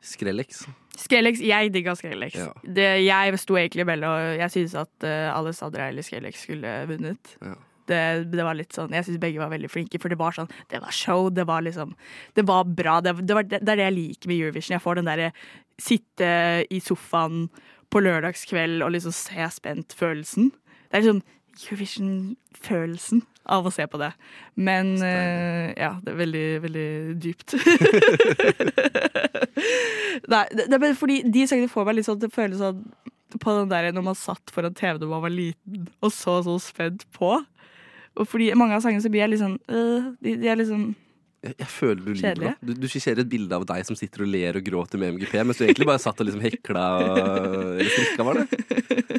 Skrellex. 0.06 0.66
Skrellex, 1.00 1.42
jeg 1.46 1.72
digga 1.74 1.96
Skrellex. 1.98 2.36
Ja. 2.40 2.52
Det, 2.64 2.90
jeg 3.06 3.40
sto 3.40 3.56
egentlig 3.60 3.86
mellom 3.88 4.36
Jeg 4.40 4.52
syntes 4.56 4.76
at 4.82 5.08
uh, 5.08 5.32
Alessandra 5.38 5.90
eller 5.90 6.06
Skrellex 6.06 6.46
skulle 6.48 6.76
vunnet. 6.90 7.36
Ja. 7.42 7.56
Det, 7.90 8.02
det 8.30 8.46
var 8.46 8.54
litt 8.54 8.76
sånn 8.76 8.92
Jeg 8.94 9.08
syns 9.08 9.18
begge 9.18 9.42
var 9.42 9.50
veldig 9.50 9.72
flinke, 9.74 9.98
for 9.98 10.14
det 10.14 10.20
var 10.20 10.36
sånn 10.36 10.52
Det 10.70 10.78
var 10.84 10.94
show, 10.94 11.32
det 11.34 11.48
var 11.50 11.64
liksom 11.66 11.96
Det 12.38 12.46
var 12.46 12.68
bra. 12.68 13.00
Det, 13.02 13.16
det, 13.24 13.34
var, 13.34 13.48
det, 13.48 13.64
det 13.64 13.74
er 13.74 13.82
det 13.82 13.88
jeg 13.88 13.98
liker 13.98 14.30
med 14.30 14.44
Eurovision. 14.44 14.76
Jeg 14.76 14.86
får 14.86 15.00
den 15.00 15.10
derre 15.10 15.32
sitte 15.80 16.30
i 16.70 16.82
sofaen 16.84 17.48
på 17.90 18.02
lørdagskveld 18.04 18.84
og 18.86 18.94
liksom 18.94 19.14
se 19.16 19.46
spent-følelsen. 19.56 20.52
Det 20.90 20.98
er 20.98 21.06
liksom 21.06 21.22
Eurovision-følelsen 21.58 23.24
av 23.50 23.66
å 23.66 23.72
se 23.74 23.86
på 23.90 23.98
det. 24.02 24.12
Men 24.60 24.94
uh, 25.02 25.70
ja, 25.74 25.96
det 26.04 26.14
er 26.14 26.20
veldig, 26.20 26.48
veldig 26.66 26.90
dypt. 27.24 27.56
Nei, 30.34 30.46
det, 30.54 30.68
det 30.68 30.76
er 30.76 30.82
bare 30.82 30.98
fordi 30.98 31.22
de 31.26 31.48
sangene 31.50 31.72
får 31.72 31.88
meg 31.88 31.98
litt 31.98 32.08
sånn 32.08 32.20
Det 32.22 32.30
føles 32.34 32.62
sånn 32.62 32.84
på 33.40 33.54
den 33.54 33.70
der 33.70 33.92
når 33.94 34.04
man 34.08 34.18
satt 34.18 34.52
foran 34.54 34.76
TV 34.78 34.98
da 34.98 35.10
man 35.10 35.22
var 35.22 35.34
liten 35.34 35.86
og 36.02 36.14
så 36.14 36.40
så 36.46 36.58
spent 36.64 37.06
på. 37.16 37.32
Og 38.20 38.28
fordi 38.28 38.50
mange 38.58 38.76
av 38.76 38.84
sangene 38.84 39.04
så 39.04 39.12
blir 39.12 39.24
jeg 39.24 39.34
litt 39.34 39.44
sånn 39.44 39.60
øh, 39.70 40.12
de, 40.24 40.36
de 40.42 40.50
er 40.50 40.60
liksom 40.60 40.82
Jeg, 41.40 41.54
jeg 41.62 41.70
føler 41.72 42.02
du 42.04 42.12
lyver. 42.20 42.56
Du, 42.60 42.74
du 42.76 42.88
skisserer 42.92 43.22
et 43.24 43.30
bilde 43.32 43.56
av 43.56 43.64
deg 43.70 43.86
som 43.88 43.96
sitter 43.96 44.26
og 44.26 44.32
ler 44.34 44.58
og 44.60 44.66
gråter 44.66 45.00
med 45.00 45.16
MGP, 45.16 45.38
mens 45.48 45.62
du 45.62 45.64
egentlig 45.64 45.88
bare 45.88 46.02
satt 46.04 46.20
og 46.20 46.28
liksom 46.28 46.44
hekla 46.44 46.84
Eller 47.06 47.92
strikka, 47.94 48.26
var 48.28 48.42
det? 48.42 48.50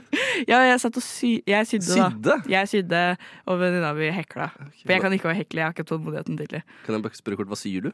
Ja, 0.48 0.62
jeg 0.64 0.78
satt 0.80 0.96
og 0.96 1.04
sy 1.04 1.30
jeg 1.48 1.66
sydde, 1.68 1.96
da. 1.96 2.06
Sydde? 2.12 2.36
Jeg 2.48 2.68
sydde, 2.70 3.00
og 3.44 3.58
venninna 3.60 3.90
mi 3.96 4.08
hekla. 4.14 4.46
For 4.56 4.94
jeg 4.94 5.02
kan 5.04 5.12
ikke 5.16 5.28
være 5.28 5.40
hekler, 5.42 5.60
jeg 5.60 5.68
har 5.68 5.74
ikke 5.76 5.88
tålmodigheten 5.90 6.38
til 6.40 6.48
det. 6.54 6.62
Kan 6.86 6.96
jeg 6.96 7.04
bare 7.04 7.18
spørre 7.18 7.40
kort, 7.40 7.50
hva 7.52 7.58
syr 7.60 7.88
du? 7.88 7.90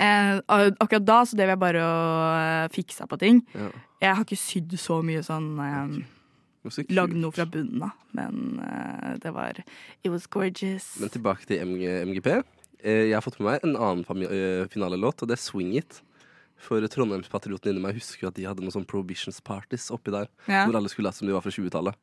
Eh, 0.00 0.38
akkurat 0.48 1.04
da 1.04 1.18
så 1.28 1.36
drev 1.38 1.52
jeg 1.52 1.60
bare 1.60 1.82
og 1.84 2.38
eh, 2.38 2.70
fiksa 2.74 3.06
på 3.10 3.18
ting. 3.20 3.42
Ja. 3.52 3.68
Jeg 4.02 4.16
har 4.16 4.24
ikke 4.26 4.40
sydd 4.40 4.72
så 4.80 4.98
mye 5.04 5.20
sånn 5.26 5.50
eh, 5.62 6.00
så. 6.72 6.84
Lagd 6.94 7.16
noe 7.18 7.34
fra 7.34 7.46
bunnen 7.50 7.84
av. 7.86 7.94
Men 8.16 8.58
eh, 8.64 9.14
det 9.22 9.32
var 9.34 9.60
It 9.60 10.10
was 10.12 10.26
gorgeous. 10.30 10.94
Men 11.02 11.12
tilbake 11.12 11.46
til 11.48 11.62
MG, 11.68 11.86
MGP. 12.08 12.32
Eh, 12.82 13.08
Jeg 13.10 13.14
har 13.14 13.22
fått 13.24 13.38
med 13.40 13.48
meg 13.52 13.64
en 13.64 13.76
annen 13.76 14.24
eh, 14.26 14.66
finalelåt, 14.72 15.22
og 15.22 15.28
det 15.30 15.36
er 15.38 15.42
Swing 15.42 15.74
It. 15.78 16.00
For 16.62 16.78
Trondheimspatrioten 16.86 17.72
inni 17.72 17.82
meg 17.82 17.96
husker 17.98 18.28
at 18.28 18.34
de 18.38 18.44
hadde 18.46 18.62
noen 18.62 18.70
sånn 18.74 18.86
prohibitions 18.86 19.40
parties 19.42 19.88
oppi 19.90 20.12
der. 20.14 20.28
Ja. 20.46 20.64
Hvor 20.66 20.76
alle 20.78 20.88
skulle 20.92 21.08
late 21.10 21.18
som 21.18 21.26
de 21.26 21.34
var 21.34 21.42
fra 21.42 21.50
20-tallet. 21.50 21.96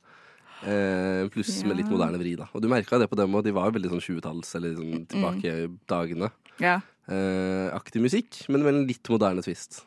Eh, 0.67 1.27
pluss 1.31 1.62
med 1.63 1.77
litt 1.79 1.88
moderne 1.88 2.19
vri, 2.19 2.33
da. 2.36 2.50
Og 2.53 2.62
du 2.63 2.67
merka 2.71 3.00
det 3.00 3.07
på 3.09 3.15
dem, 3.15 3.31
òg. 3.31 3.45
de 3.45 3.53
var 3.55 3.69
jo 3.69 3.77
veldig 3.77 3.91
sånn 3.93 4.03
20-talls, 4.03 4.55
eller 4.59 4.75
Mm. 4.75 4.89
sånn 4.91 5.05
tilbake 5.07 5.53
i 5.63 5.67
dagene. 5.88 6.31
Ja. 6.59 6.81
Eh, 7.07 7.69
aktiv 7.74 8.01
musikk, 8.03 8.50
men 8.50 8.63
med 8.63 8.74
en 8.75 8.88
litt 8.88 9.07
moderne 9.09 9.41
twist. 9.41 9.86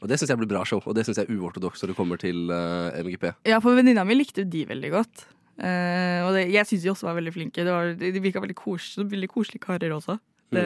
Og 0.00 0.08
det 0.08 0.16
syns 0.18 0.28
jeg 0.30 0.38
blir 0.38 0.48
bra 0.48 0.64
show, 0.64 0.80
og 0.86 0.94
det 0.94 1.04
syns 1.04 1.16
jeg 1.18 1.28
er 1.28 1.36
uortodoks 1.36 1.82
når 1.82 1.88
det 1.92 1.96
kommer 1.96 2.16
til 2.18 2.50
eh, 2.50 3.02
MGP. 3.02 3.34
Ja, 3.44 3.60
for 3.60 3.74
venninna 3.76 4.04
mi 4.06 4.14
likte 4.14 4.48
de 4.48 4.64
veldig 4.64 4.90
godt. 4.92 5.26
Eh, 5.58 6.20
og 6.22 6.32
det, 6.36 6.44
jeg 6.54 6.66
syns 6.70 6.84
de 6.84 6.90
også 6.92 7.08
var 7.08 7.16
veldig 7.18 7.32
flinke. 7.34 7.64
Det 7.66 7.72
var, 7.74 7.94
de 7.98 8.20
virka 8.22 8.40
veldig, 8.44 8.56
kos, 8.58 8.92
veldig 9.02 9.28
koselige 9.32 9.64
karer 9.66 9.94
også. 9.96 10.18
Det, 10.54 10.62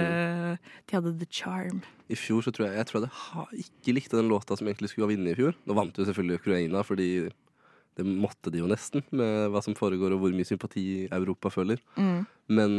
Mm. 0.53 0.59
De 0.87 0.95
hadde 0.95 1.19
the 1.19 1.27
charm. 1.33 1.81
I 2.13 2.15
fjor 2.15 2.43
så 2.45 2.53
tror 2.55 2.69
jeg 2.69 2.77
jeg 2.77 2.87
tror 2.87 3.01
jeg 3.03 3.11
ha, 3.17 3.45
ikke 3.57 3.95
likte 3.97 4.19
den 4.19 4.29
låta 4.31 4.55
som 4.55 4.69
egentlig 4.69 4.91
skulle 4.93 5.09
ha 5.09 5.15
vunnet 5.17 5.33
i 5.33 5.39
fjor. 5.41 5.57
Nå 5.67 5.75
vant 5.75 5.97
jo 5.97 6.05
selvfølgelig 6.07 6.39
Ukraina, 6.39 6.83
fordi 6.87 7.07
det 7.97 8.05
måtte 8.07 8.53
de 8.53 8.61
jo 8.61 8.69
nesten, 8.71 9.03
med 9.11 9.51
hva 9.51 9.63
som 9.65 9.75
foregår 9.75 10.13
og 10.15 10.21
hvor 10.23 10.33
mye 10.37 10.47
sympati 10.47 11.09
Europa 11.11 11.51
føler. 11.51 11.81
Mm. 11.97 12.27
Men 12.49 12.77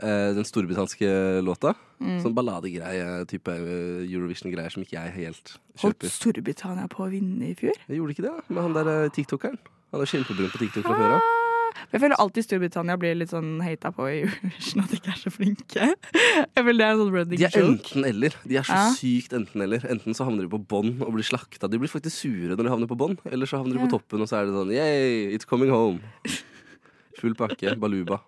uh, 0.00 0.30
den 0.38 0.46
storbritanniske 0.48 1.10
låta, 1.44 1.74
Mm. 2.00 2.22
sånn 2.24 2.32
balladegreie, 2.32 3.26
type 3.28 3.52
eh, 3.52 4.06
Eurovision-greier 4.08 4.72
som 4.72 4.80
ikke 4.80 4.96
jeg 4.96 5.12
helt 5.18 5.50
kjøper. 5.76 5.82
Holdt. 5.82 6.06
Storbritannia 6.14 6.86
på 6.88 7.04
å 7.04 7.10
vinne 7.12 7.50
i 7.50 7.54
fjor? 7.58 7.76
Jeg 7.90 7.98
gjorde 8.00 8.14
ikke 8.16 8.24
det, 8.24 8.32
med 8.48 8.62
han 8.64 8.72
der 8.72 9.10
tiktokeren. 9.12 9.58
Han 9.92 10.00
er 10.00 10.08
kjempebrun 10.08 10.48
på 10.54 10.62
TikTok 10.62 10.86
fra 10.88 10.96
før 10.96 11.18
av. 11.18 11.28
Jeg 11.92 12.00
føler 12.02 12.20
alltid 12.22 12.44
Storbritannia 12.46 12.96
blir 13.00 13.14
litt 13.18 13.30
sånn 13.32 13.60
hata 13.64 13.90
på 13.94 14.06
i 14.10 14.18
Eurovision, 14.24 14.80
at 14.84 14.92
de 14.92 14.98
ikke 15.00 15.12
er 15.14 15.20
så 15.20 15.32
flinke. 15.34 15.88
Jeg 15.90 16.64
føler 16.66 16.78
det 16.80 16.86
er 16.86 16.92
en 16.94 17.00
sånn 17.02 17.12
running 17.16 17.40
De 17.40 17.46
er 17.48 17.58
enten-eller. 17.64 18.36
De 18.46 18.58
er 18.60 18.66
så 18.68 18.78
Ja. 18.78 18.86
sykt 18.98 19.34
enten-eller. 19.36 19.86
Enten 19.90 20.16
så 20.16 20.26
havner 20.28 20.46
de 20.46 20.52
på 20.52 20.60
bånn 20.70 20.96
og 21.06 21.12
blir 21.16 21.26
slakta. 21.26 21.68
De 21.70 21.78
blir 21.82 21.90
faktisk 21.92 22.16
sure 22.24 22.54
når 22.56 22.62
de 22.66 22.72
havner 22.74 22.90
på 22.90 22.98
bånn, 23.00 23.18
eller 23.30 23.46
så 23.50 23.60
havner 23.62 23.78
de 23.78 23.84
på 23.86 23.90
toppen, 23.96 24.22
og 24.22 24.28
så 24.30 24.40
er 24.40 24.46
det 24.50 24.54
sånn 24.58 24.72
yay, 24.74 25.30
it's 25.36 25.48
coming 25.48 25.70
home. 25.74 26.00
Full 27.20 27.34
pakke. 27.36 27.76
Baluba. 27.80 28.20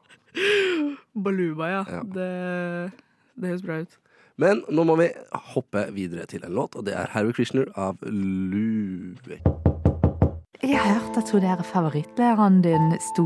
Baluba, 1.15 1.69
ja. 1.71 1.83
Ja. 1.99 2.03
Det, 2.03 2.29
det 3.37 3.53
høres 3.53 3.63
bra 3.67 3.81
ut. 3.85 3.99
Men 4.41 4.63
nå 4.73 4.85
må 4.89 4.97
vi 4.99 5.11
hoppe 5.53 5.85
videre 5.93 6.25
til 6.27 6.43
en 6.47 6.55
låt, 6.57 6.75
og 6.77 6.87
det 6.89 6.95
er 6.97 7.11
Harry 7.13 7.35
Krishner 7.37 7.69
av 7.79 8.01
Lue. 8.09 9.39
Jeg 10.63 10.79
har 10.79 10.93
hørt 10.95 11.17
at 11.17 11.31
hun 11.31 11.43
der 11.43 11.63
favorittlæreren 11.63 12.63
din 12.63 12.93
sto 13.01 13.25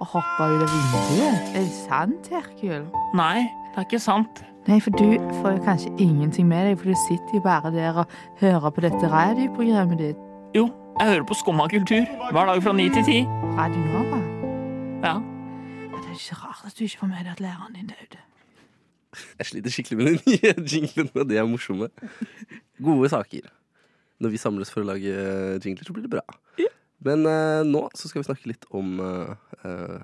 og 0.00 0.06
hoppa 0.12 0.48
ut 0.50 0.62
av 0.64 0.72
vinduet. 0.72 1.52
Er 1.54 1.60
det 1.62 1.74
sant, 1.76 2.26
Herkul? 2.32 2.88
Nei, 3.14 3.44
det 3.70 3.78
er 3.78 3.86
ikke 3.86 4.00
sant. 4.02 4.42
Nei, 4.66 4.80
for 4.82 4.90
du 4.98 5.04
får 5.38 5.54
jo 5.56 5.60
kanskje 5.62 5.92
ingenting 6.02 6.48
med 6.50 6.66
deg, 6.66 6.80
for 6.80 6.90
du 6.90 6.98
sitter 7.04 7.38
jo 7.38 7.42
bare 7.44 7.70
der 7.74 8.00
og 8.02 8.16
hører 8.40 8.74
på 8.74 8.82
dette 8.82 9.12
radioprogrammet 9.14 10.02
ditt. 10.02 10.26
Jo, 10.58 10.66
jeg 10.98 11.12
hører 11.12 11.24
på 11.30 11.38
Skumma 11.38 11.68
kultur 11.70 12.02
hver 12.34 12.50
dag 12.50 12.62
fra 12.66 12.74
ni 12.74 12.88
til 12.98 13.06
ti. 13.06 13.20
Radio 13.60 13.86
Nova. 13.94 14.18
Ja. 15.06 15.14
Ja, 15.86 16.02
det 16.02 16.10
er 16.10 16.18
ikke 16.18 16.40
rart 16.42 16.66
at 16.66 16.78
du 16.78 16.84
ikke 16.88 17.04
får 17.04 17.12
med 17.14 17.22
deg 17.22 17.32
at 17.36 17.46
læreren 17.46 17.78
din 17.78 17.94
døde. 17.94 18.22
Jeg 19.38 19.52
sliter 19.52 19.70
skikkelig 19.78 20.02
med 20.02 20.12
de 20.12 20.34
nye 20.34 20.54
jinglene, 20.66 21.14
og 21.14 21.30
de 21.30 21.38
er 21.38 21.46
morsomme. 21.46 21.92
Gode 22.82 23.08
saker. 23.14 23.50
Når 24.22 24.34
vi 24.34 24.38
samles 24.38 24.70
for 24.70 24.82
å 24.82 24.90
lage 24.92 25.14
jingler, 25.62 25.86
så 25.86 25.94
blir 25.94 26.10
det 26.10 26.14
bra. 26.18 26.26
Men 27.04 27.26
uh, 27.26 27.62
nå 27.66 27.88
så 27.98 28.08
skal 28.10 28.22
vi 28.22 28.28
snakke 28.30 28.50
litt 28.52 28.64
om 28.70 29.00
uh, 29.00 29.34
uh, 29.64 29.98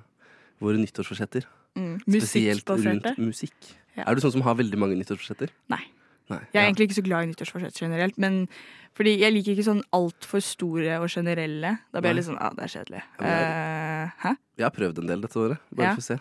våre 0.62 0.80
nyttårsforsetter. 0.82 1.46
Mm. 1.78 1.94
Spesielt 2.08 2.68
rundt 2.70 3.06
musikk. 3.22 3.54
Ja. 3.96 4.04
Er 4.08 4.14
du 4.18 4.22
sånn 4.24 4.34
som 4.34 4.42
har 4.46 4.56
veldig 4.58 4.78
mange 4.80 4.96
nyttårsforsetter? 4.98 5.52
Nei. 5.70 5.84
Nei. 6.28 6.42
Jeg 6.52 6.58
er 6.60 6.64
Ja. 6.64 6.66
egentlig 6.68 6.88
ikke 6.90 6.98
så 6.98 7.04
glad 7.06 7.24
i 7.24 7.30
nyttårsforsett 7.30 7.78
generelt, 7.80 8.18
men 8.20 8.48
fordi 8.98 9.14
jeg 9.20 9.32
liker 9.32 9.54
ikke 9.54 9.64
sånn 9.64 9.80
altfor 9.96 10.42
store 10.44 10.98
og 11.00 11.08
generelle. 11.08 11.70
Da 11.94 12.02
blir 12.02 12.10
jeg 12.12 12.18
litt 12.18 12.26
sånn 12.28 12.40
ah, 12.42 12.50
det 12.58 12.66
er 12.66 12.72
kjedelig. 12.74 13.02
Ja, 13.22 13.38
Eh, 13.38 14.10
hæ? 14.22 14.32
Jeg 14.58 14.64
har 14.66 14.74
prøvd 14.74 14.98
en 15.02 15.06
del 15.08 15.20
dette 15.24 15.38
året. 15.40 15.58
Bare 15.74 15.86
Ja. 15.86 15.94
for 15.94 16.00
å 16.02 16.04
se. 16.04 16.18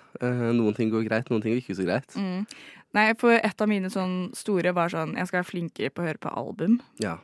Noen 0.53 0.75
ting 0.75 0.89
går 0.91 1.03
greit, 1.09 1.29
noen 1.29 1.41
ting 1.41 1.53
går 1.53 1.61
ikke 1.61 1.75
så 1.75 1.85
greit. 1.85 2.07
Mm. 2.15 2.45
Nei, 2.93 3.13
for 3.19 3.31
et 3.33 3.61
av 3.61 3.67
mine 3.67 3.89
sånn 3.91 4.33
store 4.35 4.71
var 4.73 4.89
sånn 4.89 5.15
Jeg 5.17 5.27
skal 5.27 5.43
være 5.43 5.51
flinkere 5.51 5.89
på 5.91 6.01
å 6.01 6.07
høre 6.07 6.19
på 6.19 6.31
album. 6.37 6.79
Ja. 6.99 7.17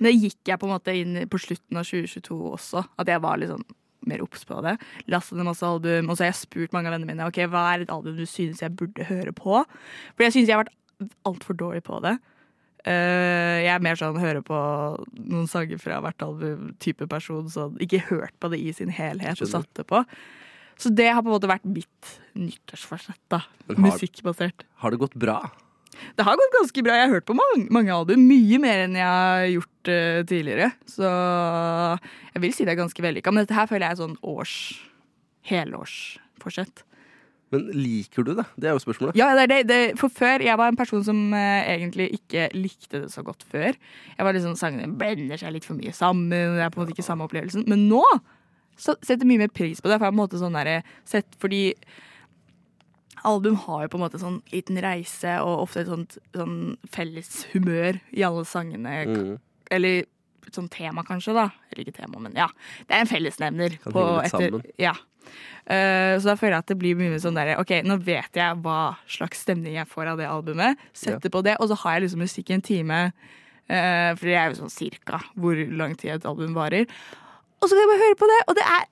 Det 0.00 0.12
gikk 0.14 0.48
jeg 0.48 0.60
på 0.60 0.68
en 0.68 0.74
måte 0.74 0.94
inn 0.96 1.20
på 1.28 1.40
slutten 1.40 1.80
av 1.80 1.86
2022 1.88 2.38
også. 2.56 2.84
At 3.00 3.10
jeg 3.12 3.22
var 3.24 3.40
litt 3.40 3.52
sånn 3.52 3.66
mer 4.08 4.22
obs 4.24 4.44
på 4.48 4.58
det. 4.64 4.76
Lastet 5.12 5.38
ned 5.38 5.46
masse 5.46 5.66
album, 5.66 6.10
og 6.10 6.16
så 6.16 6.24
har 6.24 6.32
jeg 6.32 6.40
spurt 6.42 6.74
mange 6.74 6.90
av 6.90 6.96
vennene 6.96 7.12
mine 7.12 7.28
Ok, 7.28 7.42
hva 7.50 7.68
er 7.70 7.84
et 7.84 7.94
album 7.94 8.18
du 8.18 8.26
synes 8.26 8.62
jeg 8.62 8.74
burde 8.78 9.06
høre 9.06 9.34
på. 9.36 9.62
For 10.16 10.26
jeg 10.26 10.36
synes 10.36 10.50
jeg 10.50 10.56
har 10.56 10.64
vært 10.64 11.16
altfor 11.28 11.58
dårlig 11.58 11.84
på 11.86 12.02
det. 12.04 12.16
Uh, 12.82 13.62
jeg 13.62 13.70
er 13.70 13.82
mer 13.84 13.98
sånn 13.98 14.18
hører 14.18 14.42
på 14.42 14.58
noen 15.14 15.46
sanger 15.50 15.78
fra 15.78 16.00
hvert 16.02 16.24
album-type 16.26 17.06
person. 17.10 17.50
Så 17.52 17.70
ikke 17.82 18.02
hørt 18.10 18.34
på 18.42 18.50
det 18.52 18.62
i 18.62 18.72
sin 18.74 18.90
helhet 18.90 19.42
og 19.42 19.50
satt 19.50 19.70
det 19.78 19.86
på. 19.90 20.02
Så 20.82 20.90
det 20.90 21.12
har 21.12 21.22
på 21.22 21.30
en 21.30 21.36
måte 21.36 21.50
vært 21.50 21.66
mitt 21.68 22.14
nyttårsforsett. 22.34 23.20
da 23.30 23.44
har, 23.44 23.78
Musikkbasert. 23.78 24.64
har 24.82 24.90
det 24.90 24.98
gått 24.98 25.14
bra? 25.14 25.44
Det 26.16 26.26
har 26.26 26.38
gått 26.38 26.54
ganske 26.58 26.84
bra. 26.84 26.96
Jeg 26.98 27.08
har 27.08 27.16
hørt 27.16 27.28
på 27.28 27.36
mange, 27.36 27.66
mange 27.74 27.92
album. 27.94 28.24
Mye 28.28 28.60
mer 28.62 28.84
enn 28.86 28.96
jeg 28.98 29.08
har 29.08 29.48
gjort 29.52 29.90
uh, 29.92 30.22
tidligere. 30.28 30.70
Så 30.88 31.08
jeg 31.08 32.44
vil 32.44 32.54
si 32.56 32.66
det 32.68 32.74
er 32.74 32.80
ganske 32.80 33.04
vellykka. 33.04 33.34
Men 33.34 33.44
dette 33.44 33.58
her 33.58 33.68
føler 33.70 33.86
jeg 33.88 33.96
er 33.96 34.02
sånn 34.02 34.16
års 34.34 34.56
helårsforsett. 35.48 36.84
Men 37.52 37.66
liker 37.76 38.24
du 38.24 38.32
det? 38.38 38.46
Det 38.56 38.70
er 38.70 38.76
jo 38.76 38.80
spørsmålet. 38.80 39.16
Ja, 39.18 39.32
det 39.36 39.42
er 39.44 39.50
det, 39.50 39.60
det. 39.68 39.80
For 40.00 40.12
før 40.12 40.40
jeg 40.40 40.56
var 40.56 40.72
en 40.72 40.78
person 40.78 41.02
som 41.04 41.18
eh, 41.36 41.66
egentlig 41.74 42.08
ikke 42.16 42.46
likte 42.56 43.02
det 43.02 43.10
så 43.12 43.24
godt 43.26 43.44
før. 43.52 43.76
Jeg 44.16 44.24
var 44.24 44.32
liksom 44.32 44.56
Sangene 44.56 44.88
blender 44.96 45.40
seg 45.40 45.52
litt 45.52 45.68
for 45.68 45.76
mye 45.76 45.92
sammen. 45.96 46.32
Det 46.32 46.64
er 46.64 46.72
på 46.72 46.80
en 46.80 46.86
måte 46.86 46.96
ikke 46.96 47.04
samme 47.04 47.28
opplevelsen. 47.28 47.66
Men 47.68 47.84
nå 47.90 48.00
så 48.80 48.94
setter 49.04 49.20
jeg 49.26 49.32
mye 49.34 49.44
mer 49.44 49.52
pris 49.52 49.82
på 49.82 49.90
det. 49.90 49.98
For 49.98 50.08
jeg 50.08 50.14
på 50.14 50.16
en 50.16 50.22
måte 50.22 50.40
sånn 50.40 50.56
der, 50.56 50.88
sett 51.08 51.36
Fordi 51.42 51.66
album 53.28 53.56
har 53.66 53.84
jo 53.84 53.88
på 53.92 53.98
en 53.98 54.04
måte 54.04 54.20
sånn 54.20 54.40
liten 54.52 54.78
reise 54.82 55.36
og 55.44 55.64
ofte 55.66 55.82
et 55.84 55.90
sånt 55.90 56.18
sånn 56.34 56.56
felles 56.90 57.44
humør 57.52 58.00
i 58.12 58.24
alle 58.26 58.44
sangene. 58.48 58.96
Mm. 59.08 59.32
Eller 59.70 60.04
sånt 60.52 60.72
tema, 60.74 61.04
kanskje, 61.06 61.32
da. 61.36 61.46
Eller 61.70 61.86
ikke 61.86 62.00
tema, 62.02 62.18
men 62.20 62.34
ja. 62.36 62.48
Det 62.88 62.96
er 62.96 63.04
en 63.04 63.10
fellesnevner. 63.10 63.78
På 63.86 64.04
etter- 64.24 64.60
Ja. 64.78 64.92
uh, 65.70 66.18
så 66.18 66.24
da 66.32 66.34
føler 66.36 66.56
jeg 66.56 66.64
at 66.64 66.66
det 66.72 66.78
blir 66.82 66.96
mye 66.98 67.20
sånn 67.22 67.38
derre 67.38 67.54
OK, 67.62 67.70
nå 67.86 67.96
vet 68.02 68.32
jeg 68.34 68.58
hva 68.64 68.96
slags 69.06 69.44
stemning 69.46 69.74
jeg 69.78 69.86
får 69.88 70.10
av 70.12 70.18
det 70.18 70.26
albumet. 70.28 70.76
Setter 70.92 71.30
på 71.30 71.42
det, 71.46 71.56
og 71.60 71.68
så 71.70 71.78
har 71.84 71.94
jeg 72.00 72.08
liksom 72.08 72.24
musikk 72.26 72.50
i 72.50 72.54
en 72.58 72.66
time. 72.68 73.00
Uh, 73.70 74.12
for 74.18 74.26
det 74.26 74.34
er 74.36 74.50
jo 74.50 74.64
sånn 74.64 74.74
cirka 74.74 75.22
hvor 75.38 75.54
lang 75.70 75.94
tid 75.96 76.16
et 76.18 76.26
album 76.26 76.52
varer. 76.58 76.90
Og 77.62 77.68
så 77.70 77.76
kan 77.78 77.84
jeg 77.86 77.92
bare 77.94 78.04
høre 78.08 78.18
på 78.18 78.26
det, 78.34 78.40
og 78.48 78.54
det 78.58 78.66
er 78.66 78.84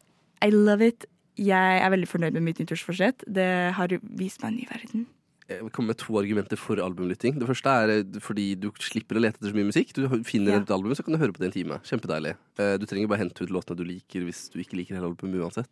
I 0.47 0.51
love 0.55 0.87
it. 0.87 1.05
Jeg 1.39 1.81
er 1.85 1.91
veldig 1.93 2.09
fornøyd 2.11 2.33
med 2.37 2.43
mitt 2.43 2.59
nyttårsforsett. 2.61 3.25
Det 3.31 3.47
har 3.77 3.89
vist 4.03 4.43
meg 4.43 4.51
en 4.53 4.57
ny 4.59 4.67
verden. 4.71 5.07
Jeg 5.51 5.67
kommer 5.75 5.89
med 5.91 5.99
to 5.99 6.15
argumenter 6.21 6.57
for 6.61 6.79
albumlytting. 6.79 7.39
Det 7.41 7.47
første 7.49 7.67
er 7.67 7.91
eh, 7.99 8.21
fordi 8.23 8.53
du 8.61 8.69
slipper 8.79 9.19
å 9.19 9.23
lete 9.25 9.41
etter 9.41 9.51
så 9.51 9.57
mye 9.57 9.67
musikk. 9.71 9.93
Du 9.97 10.05
finner 10.23 10.53
Ja. 10.53 10.61
et 10.63 10.71
album, 10.71 10.93
så 10.95 11.03
kan 11.05 11.15
du 11.15 11.19
høre 11.19 11.33
på 11.35 11.39
det 11.43 11.49
en 11.51 11.57
time. 11.57 11.81
Kjempedeilig. 11.83 12.37
Eh, 12.59 12.77
Du 12.79 12.87
trenger 12.87 13.09
bare 13.09 13.19
hente 13.25 13.43
ut 13.43 13.51
låtene 13.51 13.77
du 13.77 13.83
liker, 13.85 14.23
hvis 14.23 14.51
du 14.53 14.61
ikke 14.63 14.77
liker 14.79 14.95
hele 14.95 15.11
albumet 15.11 15.43
uansett. 15.43 15.67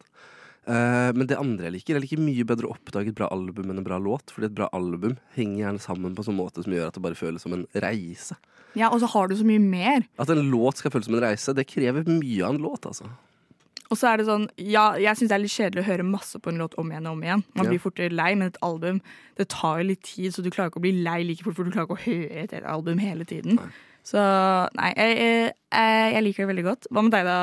Eh, 0.66 1.12
Men 1.14 1.26
det 1.30 1.38
andre 1.38 1.70
jeg 1.70 1.72
liker, 1.78 1.94
jeg 1.94 2.02
liker 2.02 2.18
mye 2.26 2.44
bedre 2.44 2.66
å 2.66 2.74
oppdage 2.74 3.08
et 3.08 3.14
bra 3.14 3.28
album 3.30 3.70
enn 3.70 3.78
en 3.78 3.84
bra 3.86 3.98
låt. 4.02 4.32
Fordi 4.34 4.46
et 4.50 4.54
bra 4.58 4.68
album 4.72 5.16
henger 5.36 5.62
gjerne 5.62 5.80
sammen 5.80 6.14
på 6.14 6.26
en 6.26 6.32
sånn 6.34 6.40
måte 6.42 6.64
som 6.64 6.72
gjør 6.72 6.88
at 6.88 6.94
det 6.94 7.02
bare 7.02 7.14
føles 7.14 7.40
som 7.40 7.52
en 7.54 7.66
reise. 7.76 8.34
Ja, 8.74 8.90
Og 8.90 9.00
så 9.00 9.06
har 9.08 9.28
du 9.28 9.36
så 9.36 9.44
mye 9.46 9.60
mer. 9.62 10.02
At 10.18 10.28
en 10.28 10.50
låt 10.50 10.76
skal 10.82 10.90
føles 10.90 11.04
som 11.06 11.14
en 11.14 11.22
reise, 11.22 11.54
det 11.54 11.66
krever 11.68 12.02
mye 12.04 12.42
av 12.42 12.54
en 12.54 12.60
låt, 12.62 12.82
altså. 12.84 13.06
Og 13.88 13.97
så 13.97 14.11
er 14.11 14.21
det 14.21 14.26
sånn, 14.28 14.45
ja, 14.61 14.92
jeg 15.00 15.16
syns 15.16 15.30
det 15.30 15.37
er 15.38 15.40
litt 15.40 15.54
kjedelig 15.54 15.80
å 15.80 15.88
høre 15.88 16.04
masse 16.04 16.37
på 16.45 16.50
en 16.52 16.61
låt 16.61 16.75
om 16.80 16.90
igjen 16.92 17.09
og 17.09 17.14
om 17.16 17.23
igjen. 17.25 17.42
Man 17.57 17.71
blir 17.71 17.80
fortere 17.80 18.12
lei, 18.12 18.35
men 18.37 18.52
et 18.52 18.61
album 18.64 19.00
det 19.40 19.49
tar 19.54 19.80
jo 19.80 19.88
litt 19.88 20.04
tid, 20.04 20.28
så 20.35 20.45
du 20.45 20.50
klarer 20.52 20.68
ikke 20.68 20.80
å 20.83 20.85
bli 20.85 21.00
lei 21.07 21.23
like 21.25 21.45
fort, 21.47 21.57
for 21.57 21.64
du 21.64 21.73
klarer 21.73 21.88
ikke 21.88 21.97
å 21.97 22.04
høre 22.04 22.45
et 22.45 22.52
album 22.68 23.00
hele 23.00 23.25
tiden. 23.28 23.57
Nei. 23.57 23.71
Så 24.09 24.21
nei, 24.76 24.90
jeg, 24.97 25.11
jeg, 25.21 25.52
jeg, 26.14 26.23
liker 26.25 26.42
det 26.45 26.52
veldig 26.52 26.66
godt. 26.68 26.83
Hva 26.92 27.00
med 27.04 27.12
deg 27.16 27.25
da, 27.28 27.38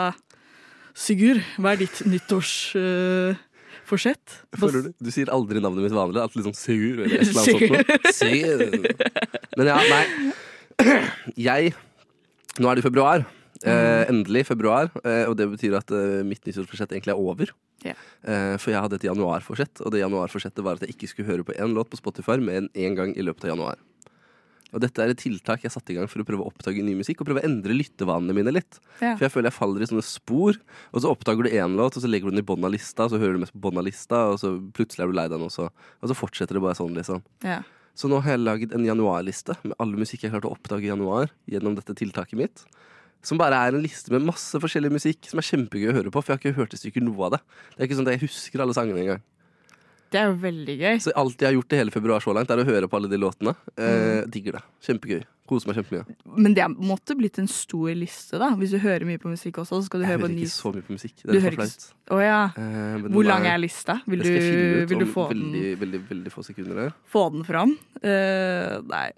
Sigurd? 0.95 1.41
Hva 1.59 1.69
er 1.73 1.77
ditt 1.81 1.97
nyttårsforsett? 2.07 4.25
Føler 4.55 4.81
du? 4.85 4.89
Du 5.01 5.09
sier 5.13 5.29
aldri 5.33 5.59
navnet 5.61 5.83
mitt 5.85 5.97
vanlig. 5.97 6.21
Alt 6.23 6.35
litt 6.37 6.47
sånn 6.47 6.57
Sigur 6.57 6.95
eller 7.03 7.15
et 7.19 7.27
eller 7.27 7.41
annet 7.41 7.51
sånt. 8.15 8.31
noe. 8.31 8.39
Men 9.59 9.65
ja, 9.73 9.77
nei. 9.91 10.05
Jeg 11.39 11.73
Nå 12.55 12.71
er 12.71 12.75
det 12.79 12.85
februar. 12.85 13.19
Eh, 13.65 14.03
endelig 14.11 14.45
februar. 14.49 14.91
Eh, 15.03 15.25
og 15.29 15.37
det 15.39 15.49
betyr 15.55 15.77
at 15.79 15.91
eh, 15.95 16.21
mitt 16.27 16.45
nyttårsforsett 16.45 16.93
egentlig 16.93 17.15
er 17.15 17.21
over. 17.21 17.51
Ja. 17.85 17.95
Eh, 18.25 18.55
for 18.61 18.73
jeg 18.73 18.81
hadde 18.85 18.99
et 18.99 19.07
januarforsett, 19.09 19.81
og 19.83 19.93
det 19.93 20.03
januarforsettet 20.03 20.63
var 20.65 20.77
at 20.77 20.85
jeg 20.85 20.95
ikke 20.95 21.11
skulle 21.11 21.31
høre 21.31 21.47
på 21.47 21.57
én 21.57 21.75
låt 21.75 21.91
på 21.91 21.99
Spotify 21.99 22.37
mer 22.41 22.63
enn 22.63 22.71
én 22.73 22.97
gang 22.97 23.13
i 23.17 23.25
løpet 23.25 23.47
av 23.47 23.55
januar. 23.55 23.83
Og 24.75 24.81
dette 24.83 24.99
er 24.99 25.13
et 25.13 25.21
tiltak 25.21 25.63
jeg 25.63 25.71
satte 25.71 25.93
i 25.93 25.95
gang 25.95 26.09
for 26.11 26.19
å 26.19 26.25
prøve 26.27 26.43
å 26.43 26.49
oppdage 26.49 26.83
ny 26.83 26.97
musikk 26.99 27.21
og 27.21 27.29
prøve 27.29 27.39
å 27.39 27.47
endre 27.47 27.77
lyttevanene 27.77 28.35
mine 28.35 28.51
litt. 28.51 28.81
Ja. 28.99 29.13
For 29.13 29.23
jeg 29.23 29.31
føler 29.31 29.47
jeg 29.47 29.55
faller 29.55 29.85
i 29.85 29.87
sånne 29.87 30.03
spor, 30.03 30.57
og 30.91 31.03
så 31.03 31.13
oppdager 31.13 31.47
du 31.47 31.53
én 31.53 31.77
låt, 31.79 31.95
og 31.95 32.03
så 32.03 32.09
legger 32.11 32.27
du 32.27 32.35
den 32.35 32.43
i 32.43 32.47
bånn 32.49 32.67
av 32.67 32.73
lista, 32.73 33.05
og 33.05 33.13
så 33.13 33.21
hører 33.21 33.37
du 33.37 33.45
mest 33.45 33.55
på 33.55 33.61
bånn 33.63 33.79
av 33.79 33.87
lista, 33.87 34.25
og 34.33 34.41
så 34.41 34.51
plutselig 34.75 35.05
er 35.05 35.13
du 35.13 35.15
lei 35.15 35.29
den 35.31 35.45
også. 35.47 35.69
Og 35.71 36.11
så 36.11 36.17
fortsetter 36.17 36.59
det 36.59 36.65
bare 36.65 36.75
sånn, 36.81 36.97
liksom. 36.97 37.23
Ja. 37.45 37.61
Så 37.95 38.11
nå 38.11 38.19
har 38.25 38.35
jeg 38.35 38.43
lagd 38.43 38.75
en 38.75 38.83
januarliste 38.83 39.55
med 39.63 39.77
alle 39.79 40.01
musikk 40.01 40.25
jeg 40.25 40.33
klarte 40.33 40.49
å 40.49 40.57
oppdage 40.57 40.83
i 40.83 40.91
januar 40.91 41.31
gjennom 41.47 41.77
dette 41.77 41.95
tiltaket 41.95 42.35
mitt. 42.41 42.65
Som 43.25 43.39
bare 43.41 43.57
er 43.67 43.73
en 43.75 43.81
liste 43.83 44.13
med 44.13 44.25
masse 44.27 44.59
forskjellig 44.61 44.91
musikk 44.93 45.25
som 45.31 45.41
er 45.41 45.47
kjempegøy 45.49 45.89
å 45.89 45.95
høre 45.97 46.11
på. 46.13 46.21
For 46.21 46.33
jeg 46.35 46.37
har 46.37 46.43
ikke 46.43 46.59
hørt 46.61 46.75
i 46.77 46.81
stykker 46.81 47.01
noe 47.05 47.25
av 47.27 47.37
det. 47.37 47.41
Det 47.73 47.81
er 47.81 47.89
ikke 47.89 47.97
sånn 47.99 48.07
at 48.11 48.13
jeg 48.19 48.27
husker 48.27 48.61
alle 48.65 48.77
sangene 48.77 49.01
engang. 49.01 49.23
Det 50.13 50.19
er 50.21 50.27
jo 50.29 50.35
veldig 50.39 50.75
gøy. 50.79 50.99
Så 51.03 51.11
alt 51.17 51.41
jeg 51.41 51.49
har 51.49 51.55
gjort 51.57 51.73
i 51.73 51.79
hele 51.81 51.91
februar 51.91 52.21
så 52.23 52.33
langt, 52.37 52.51
er 52.53 52.61
å 52.61 52.67
høre 52.67 52.87
på 52.87 52.95
alle 52.99 53.09
de 53.11 53.17
låtene. 53.19 53.55
Eh, 53.75 54.21
Mm. 54.21 54.29
digger 54.31 54.53
det. 54.59 54.61
Kjempegøy. 54.85 55.23
Koser 55.49 55.67
meg 55.69 55.75
kjempemye. 55.77 56.05
Men 56.37 56.53
det 56.57 56.65
måtte 56.77 57.13
blitt 57.17 57.37
en 57.37 57.47
stor 57.47 57.89
liste, 57.93 58.37
da. 58.39 58.51
Hvis 58.55 58.71
du 58.71 58.79
hører 58.79 59.05
mye 59.05 59.19
på 59.21 59.29
musikk 59.29 59.59
også, 59.61 59.81
så 59.81 59.85
skal 59.85 59.99
du 60.01 60.05
Jeg 60.05 60.13
høre 60.13 60.21
på 60.23 60.27
hører 60.29 60.35
ny 60.37 60.45
ikke 60.45 60.55
så 60.55 60.71
mye 60.73 60.85
på 60.87 60.95
musikk. 60.95 61.15
Det 61.21 61.35
er 61.35 61.41
hører 61.41 61.55
for 61.55 61.65
flaut. 61.65 61.93
Å 62.15 62.21
ja. 62.23 62.39
Eh, 62.55 63.09
Hvor 63.13 63.25
lang 63.25 63.45
er 63.45 63.57
lista? 63.61 64.01
Vil 64.07 64.19
du, 64.23 64.29
jeg 64.29 64.87
vil 64.89 64.99
du 64.99 65.05
få, 65.05 65.27
den, 65.29 65.51
veldig, 65.51 65.79
veldig, 65.83 66.01
veldig 66.09 66.31
få 66.33 66.45
sekunder 66.45 66.93
få 67.05 67.31
den 67.33 67.43
fram? 67.43 67.77
Uh, 68.01 68.81
nei. 68.89 69.11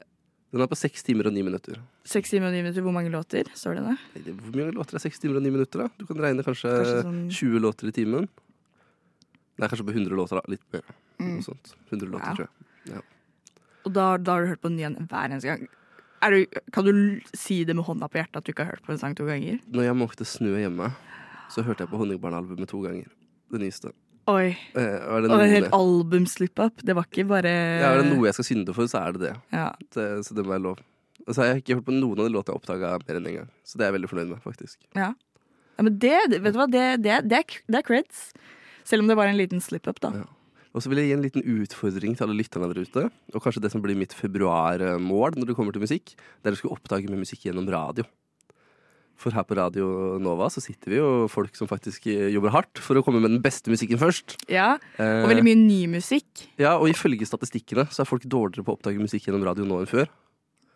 Den 0.53 0.63
er 0.63 0.69
på 0.71 0.77
seks 0.79 1.03
timer 1.03 1.27
og 1.27 1.33
ni 1.35 1.41
minutter. 1.43 1.75
Seks 2.07 2.31
timer 2.31 2.47
og 2.47 2.53
ni 2.55 2.61
minutter, 2.63 2.83
hvor 2.85 2.93
mange 2.95 3.11
låter? 3.11 3.49
Står 3.57 3.75
det 3.75 3.83
der? 3.83 3.97
Hvor 4.31 4.55
mange 4.55 4.75
låter 4.77 4.95
er 4.95 5.03
seks 5.03 5.19
timer 5.19 5.39
og 5.41 5.43
ni 5.43 5.51
minutter? 5.51 5.83
da? 5.83 5.87
Du 5.99 6.05
kan 6.07 6.21
regne 6.23 6.45
kanskje, 6.45 6.71
Kanskje 6.71 7.01
sånn 7.03 7.19
20 7.35 7.59
låter 7.65 7.89
i 7.91 7.95
timen. 7.97 8.29
Nei, 9.57 9.67
kanskje 9.67 9.87
på 9.89 9.95
100 9.97 10.15
låter, 10.15 10.39
da. 10.39 10.53
Litt 10.53 10.63
mer. 10.71 10.85
Mm. 11.19 11.33
Noe 11.35 11.43
sånt. 11.49 11.73
100 11.91 12.07
låter, 12.13 12.29
Ja. 12.29 12.35
tror 12.37 12.47
jeg. 12.93 13.03
Og 13.87 13.93
da, 13.93 14.05
da 14.17 14.31
har 14.37 14.41
du 14.43 14.47
hørt 14.53 14.61
på 14.61 14.69
den 14.71 14.79
igjen 14.79 14.97
hver 15.07 15.27
eneste 15.31 15.47
gang. 15.51 15.67
Du, 16.27 16.45
kan 16.73 16.83
du 16.87 17.21
si 17.37 17.63
det 17.63 17.75
med 17.75 17.85
hånda 17.85 18.07
på 18.09 18.17
hjertet 18.19 18.37
at 18.39 18.43
du 18.47 18.51
ikke 18.51 18.65
har 18.65 18.71
hørt 18.75 18.83
på 18.87 18.91
en 18.91 18.97
sang 18.99 19.13
to 19.15 19.25
ganger? 19.27 19.59
Når 19.69 19.83
jeg 19.85 19.95
måkte 19.99 20.25
snø 20.27 20.55
hjemme, 20.59 20.89
så 21.53 21.63
hørte 21.63 21.83
jeg 21.85 21.91
på 21.91 21.99
Honningbarn-albumet 22.01 22.67
to 22.71 22.81
ganger. 22.83 23.07
Det 23.51 23.61
nyeste. 23.61 23.91
Oi. 24.27 24.51
Eh, 24.75 24.83
er 24.83 25.23
det 25.23 25.29
Og 25.29 25.31
noe, 25.31 25.43
en 25.45 25.53
hel 25.53 25.69
album-slip-up. 25.71 26.83
Det 26.83 26.95
var 26.97 27.07
ikke 27.07 27.27
bare 27.29 27.51
ja, 27.53 27.93
er 27.93 28.01
det 28.01 28.09
noe 28.11 28.27
jeg 28.27 28.35
skal 28.35 28.47
synde 28.49 28.75
for, 28.75 28.89
så 28.91 29.05
er 29.05 29.15
det 29.15 29.23
det. 29.23 29.33
Ja. 29.55 29.69
det 29.95 30.07
så 30.27 30.35
det 30.35 30.43
må 30.43 30.51
være 30.51 30.65
lov. 30.65 30.81
Og 31.27 31.35
så 31.35 31.43
har 31.43 31.53
jeg 31.53 31.63
ikke 31.63 31.77
hørt 31.79 31.87
på 31.87 31.95
noen 31.95 32.19
av 32.19 32.27
de 32.27 32.35
låtene 32.35 32.55
jeg 32.55 32.61
oppdaga 32.61 32.91
mer 33.03 33.19
enn 33.19 33.23
én 33.23 33.31
en 33.31 33.37
gang. 33.41 33.49
Så 33.67 33.79
det 33.79 33.85
er 33.85 33.91
jeg 33.91 33.97
veldig 33.97 34.11
fornøyd 34.11 34.33
med, 34.33 34.41
faktisk. 34.43 34.77
Ja. 34.99 35.13
ja 35.77 35.85
men 35.87 35.99
det, 36.03 36.15
det- 36.33 36.41
vet 36.43 36.55
du 36.55 36.59
hva, 36.59 36.67
det, 36.71 36.85
det, 37.03 37.21
det, 37.27 37.39
er, 37.39 37.61
det 37.67 37.79
er 37.79 37.87
creds. 37.87 38.27
Selv 38.87 39.03
om 39.03 39.11
det 39.11 39.17
var 39.19 39.31
en 39.31 39.39
liten 39.39 39.63
slip-up, 39.63 39.99
da. 40.03 40.13
Ja. 40.23 40.27
Og 40.75 40.83
så 40.83 40.91
vil 40.91 41.01
jeg 41.01 41.09
gi 41.09 41.15
en 41.15 41.23
liten 41.25 41.47
utfordring 41.57 42.13
til 42.15 42.27
alle 42.27 42.37
lytterne 42.37 42.67
der 42.69 42.83
ute. 42.85 43.07
Og 43.33 43.41
kanskje 43.41 43.63
det 43.63 43.71
som 43.73 43.81
blir 43.81 43.97
mitt 43.97 44.13
februarmål 44.13 45.39
når 45.39 45.49
det 45.49 45.55
kommer 45.57 45.73
til 45.73 45.81
musikk, 45.81 46.13
det 46.43 46.51
er 46.51 46.57
å 46.57 46.59
skulle 46.59 46.77
oppdage 46.77 47.09
med 47.09 47.23
musikk 47.23 47.47
gjennom 47.47 47.67
radio. 47.71 48.05
For 49.17 49.33
her 49.33 49.41
på 49.49 49.55
Radio 49.57 49.87
Nova 50.21 50.45
så 50.53 50.61
sitter 50.61 50.93
vi 50.93 50.99
jo 50.99 51.07
folk 51.31 51.55
som 51.57 51.65
faktisk 51.69 52.05
eh, 52.11 52.27
jobber 52.35 52.53
hardt 52.53 52.77
for 52.85 52.99
å 52.99 53.01
komme 53.05 53.17
med 53.23 53.31
den 53.33 53.41
beste 53.41 53.71
musikken 53.73 53.97
først. 53.97 54.35
Ja, 54.53 54.75
Eh, 55.01 55.23
Og 55.23 55.29
veldig 55.31 55.43
mye 55.47 55.57
ny 55.57 55.79
musikk. 55.89 56.45
Ja, 56.61 56.75
og 56.77 56.89
ifølge 56.91 57.25
statistikkene 57.25 57.87
så 57.89 58.03
er 58.03 58.09
folk 58.09 58.23
dårligere 58.29 58.63
på 58.67 58.73
å 58.75 58.77
oppdage 58.77 59.01
musikk 59.01 59.25
gjennom 59.27 59.43
radio 59.47 59.65
nå 59.65 59.79
enn 59.81 59.89
før. 59.89 60.07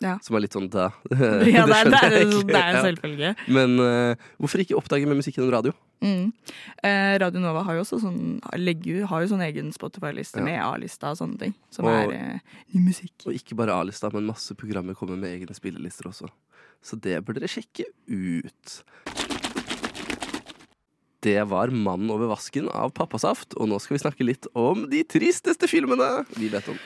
Ja. 0.02 0.16
Som 0.26 0.36
er 0.38 0.44
litt 0.46 0.56
sånn 0.56 0.68
da. 0.74 0.90
Ja, 1.46 1.66
det 1.70 1.78
det 1.92 2.02
er, 2.02 2.16
jeg 2.18 2.44
det 2.50 2.58
er 2.58 3.06
en 3.06 3.20
Ja. 3.22 3.34
Men 3.48 3.78
uh, 3.80 4.16
hvorfor 4.42 4.64
ikke 4.64 4.78
oppdage 4.80 5.06
med 5.08 5.20
musikk 5.22 5.38
gjennom 5.38 5.54
radio? 5.54 5.74
Mm. 6.02 6.32
Eh, 6.82 7.20
Radio 7.22 7.42
Nova 7.44 7.62
har 7.68 7.78
jo 7.78 7.84
også 7.84 8.00
sånn, 8.02 8.40
legger, 8.58 9.04
har 9.06 9.22
jo 9.22 9.30
sånn 9.36 9.44
egen 9.46 9.70
Spotify-liste 9.76 10.42
Ja. 10.42 10.46
med 10.48 10.58
A-lista 10.66 11.12
og 11.14 11.20
sånne 11.20 11.38
ting. 11.38 11.54
Som 11.70 11.86
Og- 11.86 11.94
er 11.94 12.16
eh, 12.18 12.40
ny 12.74 12.82
musikk. 12.88 13.14
Og 13.28 13.38
ikke 13.38 13.56
bare 13.56 13.76
A-lista, 13.78 14.10
men 14.12 14.26
masse 14.26 14.56
programmer 14.58 14.98
kommer 14.98 15.16
med 15.18 15.30
egne 15.30 15.54
spillelister 15.54 16.10
også. 16.10 16.30
Så 16.82 16.98
det 17.00 17.20
bør 17.24 17.38
dere 17.38 17.52
sjekke 17.52 17.86
ut. 18.10 18.82
Det 21.22 21.38
var 21.48 21.68
'Mannen 21.70 22.10
over 22.10 22.26
vasken' 22.34 22.68
av 22.74 22.94
Pappasaft, 22.94 23.54
og 23.56 23.70
nå 23.70 23.80
skal 23.80 23.96
vi 23.98 24.02
snakke 24.02 24.26
litt 24.26 24.48
om 24.56 24.90
de 24.90 25.04
tristeste 25.04 25.70
filmene 25.70 26.26
vi 26.36 26.50
vet 26.50 26.68
om. 26.68 26.80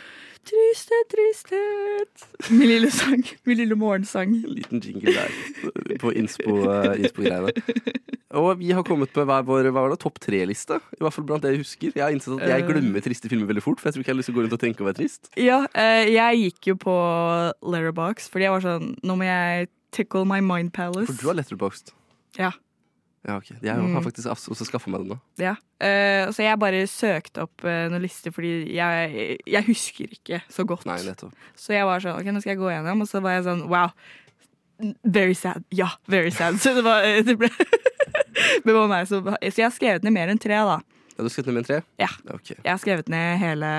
Tristhet, 0.45 1.07
tristhet. 1.09 2.25
Min 2.53 2.67
lille 2.69 2.91
sang. 2.93 3.23
Min 3.49 3.57
lille 3.57 3.75
morgensang. 3.79 4.35
En 4.45 4.53
liten 4.59 4.81
jingle 4.83 5.13
der 5.15 5.97
på 6.01 6.11
innspo- 6.13 6.93
innspo-greiene. 6.99 7.53
og 8.35 8.59
vi 8.59 8.69
har 8.75 8.83
kommet 8.85 9.09
på 9.15 9.23
hver 9.25 9.45
vår 9.47 9.71
hva 9.71 9.81
var 9.85 9.93
det, 9.95 9.99
topp 10.03 10.19
tre-liste. 10.21 10.77
I 10.93 11.01
hvert 11.01 11.15
fall 11.15 11.25
blant 11.25 11.41
det 11.45 11.55
jeg 11.55 11.63
husker. 11.63 11.95
Jeg 11.97 12.03
har 12.05 12.13
innsett 12.13 12.35
at 12.37 12.49
jeg 12.51 12.61
Eh. 12.61 12.67
glemmer 12.69 13.01
triste 13.05 13.31
filmer 13.31 13.49
veldig 13.49 13.63
fort, 13.65 13.79
for 13.81 13.89
jeg 13.89 13.95
tror 13.97 14.03
ikke 14.05 14.11
jeg 14.11 14.15
har 14.15 14.21
lyst 14.21 14.29
til 14.29 14.35
å 14.35 14.37
gå 14.37 14.43
rundt 14.45 14.57
og 14.59 14.63
tenke 14.65 14.81
og 14.85 14.89
være 14.91 14.99
trist. 15.01 15.31
Ja, 15.39 15.59
eh, 15.73 16.05
jeg 16.13 16.43
gikk 16.43 16.69
jo 16.73 16.75
på 16.85 16.95
Letterbox, 17.63 18.29
fordi 18.29 18.45
jeg 18.45 18.51
var 18.57 18.61
sånn 18.67 18.93
Nå 19.01 19.15
må 19.17 19.25
jeg 19.25 19.69
tickle 19.95 20.25
my 20.29 20.41
mind 20.45 20.73
palace. 20.75 21.07
For 21.07 21.13
du 21.21 21.27
har 21.31 21.37
letterboxed. 21.41 21.93
Ja. 22.37 22.51
Ja, 23.25 23.37
ok. 23.39 23.47
Jeg 23.61 23.73
har 23.73 23.81
Mm. 23.81 24.03
faktisk 24.05 24.27
også 24.29 24.65
skaffa 24.67 24.89
meg 24.93 25.01
den 25.01 25.15
nå. 25.15 25.19
Ja. 25.41 25.55
Uh, 25.81 26.29
så 26.31 26.43
jeg 26.45 26.59
bare 26.61 26.83
søkte 26.87 27.41
opp 27.47 27.63
uh, 27.65 27.87
noen 27.89 28.03
lister, 28.03 28.31
fordi 28.31 28.51
jeg, 28.75 29.39
jeg 29.49 29.65
husker 29.65 30.11
ikke 30.13 30.41
så 30.49 30.65
godt. 30.69 30.85
Nei, 30.85 30.99
nettopp. 31.07 31.33
Så 31.57 31.73
jeg 31.73 31.85
var 31.89 31.99
sånn, 32.03 32.19
ok, 32.21 32.29
nå 32.35 32.41
skal 32.43 32.53
jeg 32.53 32.59
gå 32.61 32.69
gjennom, 32.69 33.01
og 33.01 33.09
så 33.09 33.21
var 33.25 33.37
jeg 33.39 33.47
sånn, 33.47 33.63
wow. 33.71 33.89
Very 35.03 35.33
sad. 35.33 35.63
Ja, 35.71 35.87
very 36.11 36.29
sad. 36.35 36.59
Så 36.61 36.75
det 36.77 36.83
var, 36.85 37.01
det 37.25 37.37
ble, 37.39 37.49
det 38.65 38.73
var 38.75 38.89
meg 38.91 39.07
som, 39.09 39.23
så 39.25 39.55
jeg 39.57 39.65
har 39.69 39.73
skrevet 39.73 40.03
ned 40.05 40.13
mer 40.13 40.29
enn 40.33 40.41
tre 40.41 40.57
da. 40.67 40.77
Ja, 41.15 41.17
du 41.23 41.25
har 41.29 41.33
skrevet 41.33 41.47
ned 41.49 41.55
mer 41.57 41.63
enn 41.63 41.69
tre? 41.71 41.81
Ja. 42.03 42.09
Okay. 42.35 42.57
Jeg 42.61 42.71
har 42.73 42.81
skrevet 42.83 43.09
ned 43.09 43.37
hele 43.41 43.69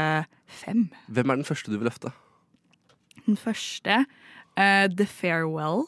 fem. 0.48 0.86
Hvem 1.12 1.30
er 1.34 1.36
den 1.42 1.46
første 1.46 1.70
du 1.70 1.76
vil 1.78 1.86
løfte? 1.90 2.10
Den 3.26 3.36
første, 3.38 4.06
Uh, 4.56 4.86
The 4.88 5.04
Farewell. 5.04 5.82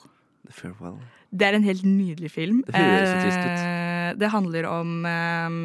The 0.46 0.52
Farewell. 0.54 0.98
Det 1.30 1.44
er 1.48 1.56
en 1.58 1.66
helt 1.66 1.84
nydelig 1.84 2.30
film. 2.32 2.62
Det 2.66 2.74
høres 2.74 3.08
så 3.10 3.18
trist 3.24 3.42
ut. 3.42 3.64
Eh, 3.66 4.12
Det 4.18 4.30
handler 4.32 4.64
om 4.70 4.92
eh, 5.06 5.56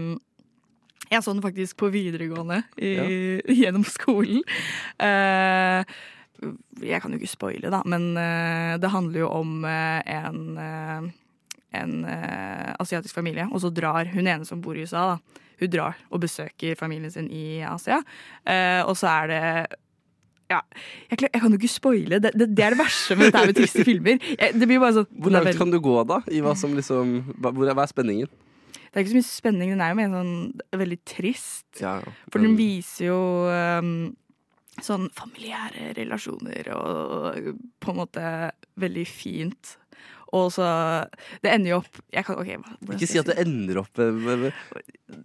Jeg 1.13 1.23
så 1.23 1.33
den 1.33 1.43
faktisk 1.43 1.77
på 1.77 1.91
videregående 1.93 2.63
i, 2.77 2.95
gjennom 3.61 3.85
skolen. 3.87 4.41
Eh, 4.99 5.83
jeg 6.83 6.99
kan 6.99 7.13
jo 7.13 7.19
ikke 7.21 7.31
spoile, 7.31 7.69
da, 7.71 7.79
men 7.87 8.09
det 8.81 8.89
handler 8.91 9.21
jo 9.21 9.29
om 9.31 9.63
en 9.63 10.57
en 11.73 11.93
asiatisk 12.83 13.15
familie, 13.15 13.45
og 13.49 13.61
så 13.63 13.71
drar 13.73 14.09
hun 14.11 14.27
ene 14.27 14.43
som 14.45 14.59
bor 14.61 14.75
i 14.75 14.83
USA, 14.83 15.13
da. 15.13 15.39
Hun 15.61 15.71
drar 15.71 15.95
og 16.11 16.19
besøker 16.25 16.75
familien 16.75 17.13
sin 17.13 17.29
i 17.31 17.61
Asia. 17.63 18.01
Og 18.83 18.97
så 18.99 19.07
er 19.07 19.31
det 19.31 19.77
ja, 20.51 20.59
jeg, 21.09 21.19
jeg 21.23 21.41
kan 21.41 21.53
jo 21.53 21.59
ikke 21.59 21.71
spoile. 21.71 22.19
Det, 22.23 22.33
det, 22.35 22.49
det 22.55 22.65
er 22.65 22.75
det 22.75 22.81
verste 22.81 23.17
med 23.17 23.29
dette 23.31 23.43
med 23.49 23.57
triste 23.57 23.85
filmer. 23.89 24.17
Jeg, 24.33 24.55
det 24.59 24.69
blir 24.69 24.81
bare 24.83 24.97
sånn 24.99 25.21
Hvor 25.23 25.35
langt 25.35 25.59
kan 25.59 25.73
du 25.73 25.79
gå, 25.83 25.95
da? 26.09 26.19
I 26.31 26.41
hva 26.45 26.55
som 26.59 26.75
liksom 26.77 27.13
hva, 27.37 27.53
hvor 27.53 27.69
er, 27.69 27.77
hva 27.77 27.85
er 27.87 27.93
spenningen? 27.93 28.31
Det 28.93 28.99
er 28.99 29.05
ikke 29.05 29.13
så 29.15 29.17
mye 29.17 29.25
spenning, 29.25 29.69
den 29.73 29.79
er 29.81 29.89
jo 29.89 29.97
mer 29.97 30.11
sånn 30.13 30.33
veldig 30.83 30.99
trist. 31.09 31.65
Ja, 31.81 31.95
For 32.29 32.43
den 32.43 32.53
viser 32.59 33.07
jo 33.07 33.21
um, 33.49 33.95
sånn 34.85 35.07
familiære 35.17 35.95
relasjoner 35.97 36.69
og 36.75 37.55
på 37.81 37.93
en 37.93 37.97
måte 37.97 38.27
veldig 38.81 39.05
fint. 39.09 39.73
Og 40.33 40.49
så 40.55 40.65
Det 41.43 41.51
ender 41.53 41.75
jo 41.75 41.79
opp 41.83 41.99
jeg 42.13 42.25
kan, 42.25 42.39
okay, 42.41 42.57
Ikke 42.95 43.09
si 43.09 43.19
at 43.21 43.29
det 43.29 43.37
ender 43.43 43.81
opp 43.83 44.01
med 44.01 44.49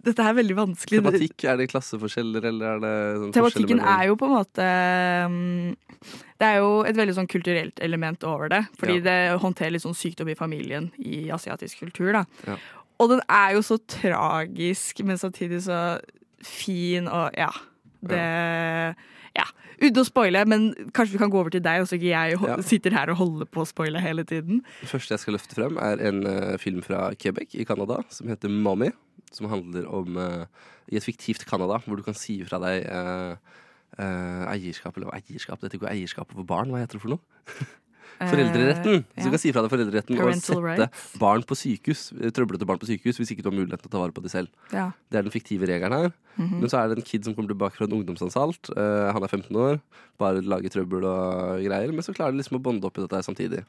Dette 0.05 0.25
er 0.25 0.35
veldig 0.37 0.57
vanskelig. 0.57 1.01
tematikk. 1.01 1.45
Er 1.49 1.57
det 1.57 1.69
klasseforskjeller, 1.71 2.45
eller 2.51 2.75
er 2.75 2.83
det 2.83 2.95
sånn 3.23 3.35
Tematikken 3.39 3.81
er 3.81 4.03
jo 4.09 4.17
på 4.19 4.29
en 4.29 4.35
måte 4.35 4.67
um, 5.25 5.37
Det 6.37 6.49
er 6.49 6.59
jo 6.61 6.69
et 6.85 6.99
veldig 6.99 7.15
sånn 7.17 7.29
kulturelt 7.31 7.81
element 7.83 8.23
over 8.27 8.51
det. 8.53 8.61
Fordi 8.79 8.99
det 9.05 9.17
håndterer 9.41 9.73
litt 9.75 9.85
sånn 9.85 9.97
sykdom 9.97 10.29
i 10.31 10.37
familien 10.39 10.91
i 11.01 11.25
asiatisk 11.33 11.81
kultur. 11.85 12.11
da. 12.19 12.25
Ja. 12.47 12.59
Og 12.99 13.13
den 13.13 13.21
er 13.31 13.55
jo 13.55 13.63
så 13.65 13.79
tragisk, 13.89 15.01
men 15.07 15.19
samtidig 15.19 15.63
så 15.65 15.81
fin 16.43 17.07
og 17.07 17.35
ja. 17.39 17.51
Det 17.99 18.95
Ja. 19.35 19.45
Uten 19.79 20.01
å 20.01 20.05
spoile, 20.07 20.41
men 20.49 20.69
kanskje 20.95 21.15
vi 21.15 21.21
kan 21.21 21.31
gå 21.31 21.39
over 21.39 21.53
til 21.53 21.63
deg, 21.63 21.81
og 21.83 21.87
så 21.87 21.95
ikke 21.95 22.09
jeg 22.11 22.39
Ja. 22.43 22.57
sitter 22.65 22.91
her 22.97 23.11
og 23.13 23.17
holder 23.21 23.45
på 23.47 23.61
å 23.63 23.67
spoile 23.69 24.01
hele 24.03 24.25
tiden. 24.27 24.61
Det 24.81 24.89
første 24.91 25.15
jeg 25.15 25.23
skal 25.23 25.33
løfte 25.37 25.55
frem, 25.55 25.77
er 25.79 26.01
en 26.09 26.25
uh, 26.27 26.57
film 26.59 26.81
fra 26.83 27.13
Quebec 27.15 27.55
i 27.55 27.63
Canada 27.67 28.01
som 28.09 28.27
heter 28.27 28.51
Mommy. 28.51 28.91
Som 29.31 29.47
handler 29.51 29.85
om 29.93 30.17
uh, 30.17 30.45
i 30.91 30.97
et 30.97 31.05
fiktivt 31.05 31.45
Canada, 31.47 31.77
hvor 31.85 31.95
du 31.99 32.03
kan 32.03 32.17
si 32.17 32.39
fra 32.43 32.57
deg 32.63 32.87
uh, 32.89 33.35
eierskap 33.99 34.97
Eller 34.97 35.11
eierskap, 35.17 35.59
dette 35.61 35.75
er 35.75 35.79
ikke 35.81 35.91
eierskap 35.91 36.33
over 36.35 36.45
barn, 36.47 36.71
hva 36.71 36.81
heter 36.81 36.97
det 36.99 37.03
for 37.03 37.15
noe? 37.15 37.21
Foreldreretten! 38.19 39.03
Eh, 39.15 39.21
Så 39.23 39.29
du 39.29 39.31
kan 39.35 39.39
si 39.39 39.51
fra 39.55 39.61
deg 39.63 39.71
foreldreretten 39.71 40.19
og 40.19 40.33
sette 40.35 40.89
barn 41.21 41.43
på 41.47 41.55
sykehus, 41.55 42.01
eh, 42.19 42.31
trøblete 42.35 42.65
barn 42.67 42.79
på 42.81 42.89
sykehus 42.89 43.19
hvis 43.21 43.31
ikke 43.31 43.43
du 43.45 43.49
har 43.51 43.57
mulighet 43.57 43.81
til 43.83 43.89
å 43.89 43.93
ta 43.95 44.01
vare 44.01 44.11
på 44.15 44.21
dem 44.25 44.29
selv. 44.33 44.49
Det 44.71 45.17
er 45.19 45.23
den 45.23 45.31
fiktive 45.31 45.67
regelen 45.69 45.95
her. 45.95 46.11
Mhm. 46.37 46.59
Men 46.59 46.69
så 46.69 46.79
er 46.83 46.89
det 46.89 46.97
en 46.99 47.07
kid 47.07 47.23
som 47.25 47.35
kommer 47.35 47.49
tilbake 47.53 47.75
fra 47.77 47.85
en 47.85 47.95
ungdomsanstalt. 47.99 48.71
Eh, 48.75 49.11
han 49.13 49.23
er 49.23 49.27
15 49.27 49.55
år, 49.55 49.79
bare 50.19 50.41
lager 50.41 50.69
trøbbel 50.69 51.03
og 51.05 51.63
greier. 51.63 51.91
Men 51.93 52.01
så 52.01 52.13
klarer 52.15 52.31
de 52.35 52.41
liksom 52.43 52.57
å 52.59 52.63
bonde 52.63 52.83
opp 52.85 52.97
i 52.97 53.01
dette 53.05 53.23
samtidig. 53.23 53.63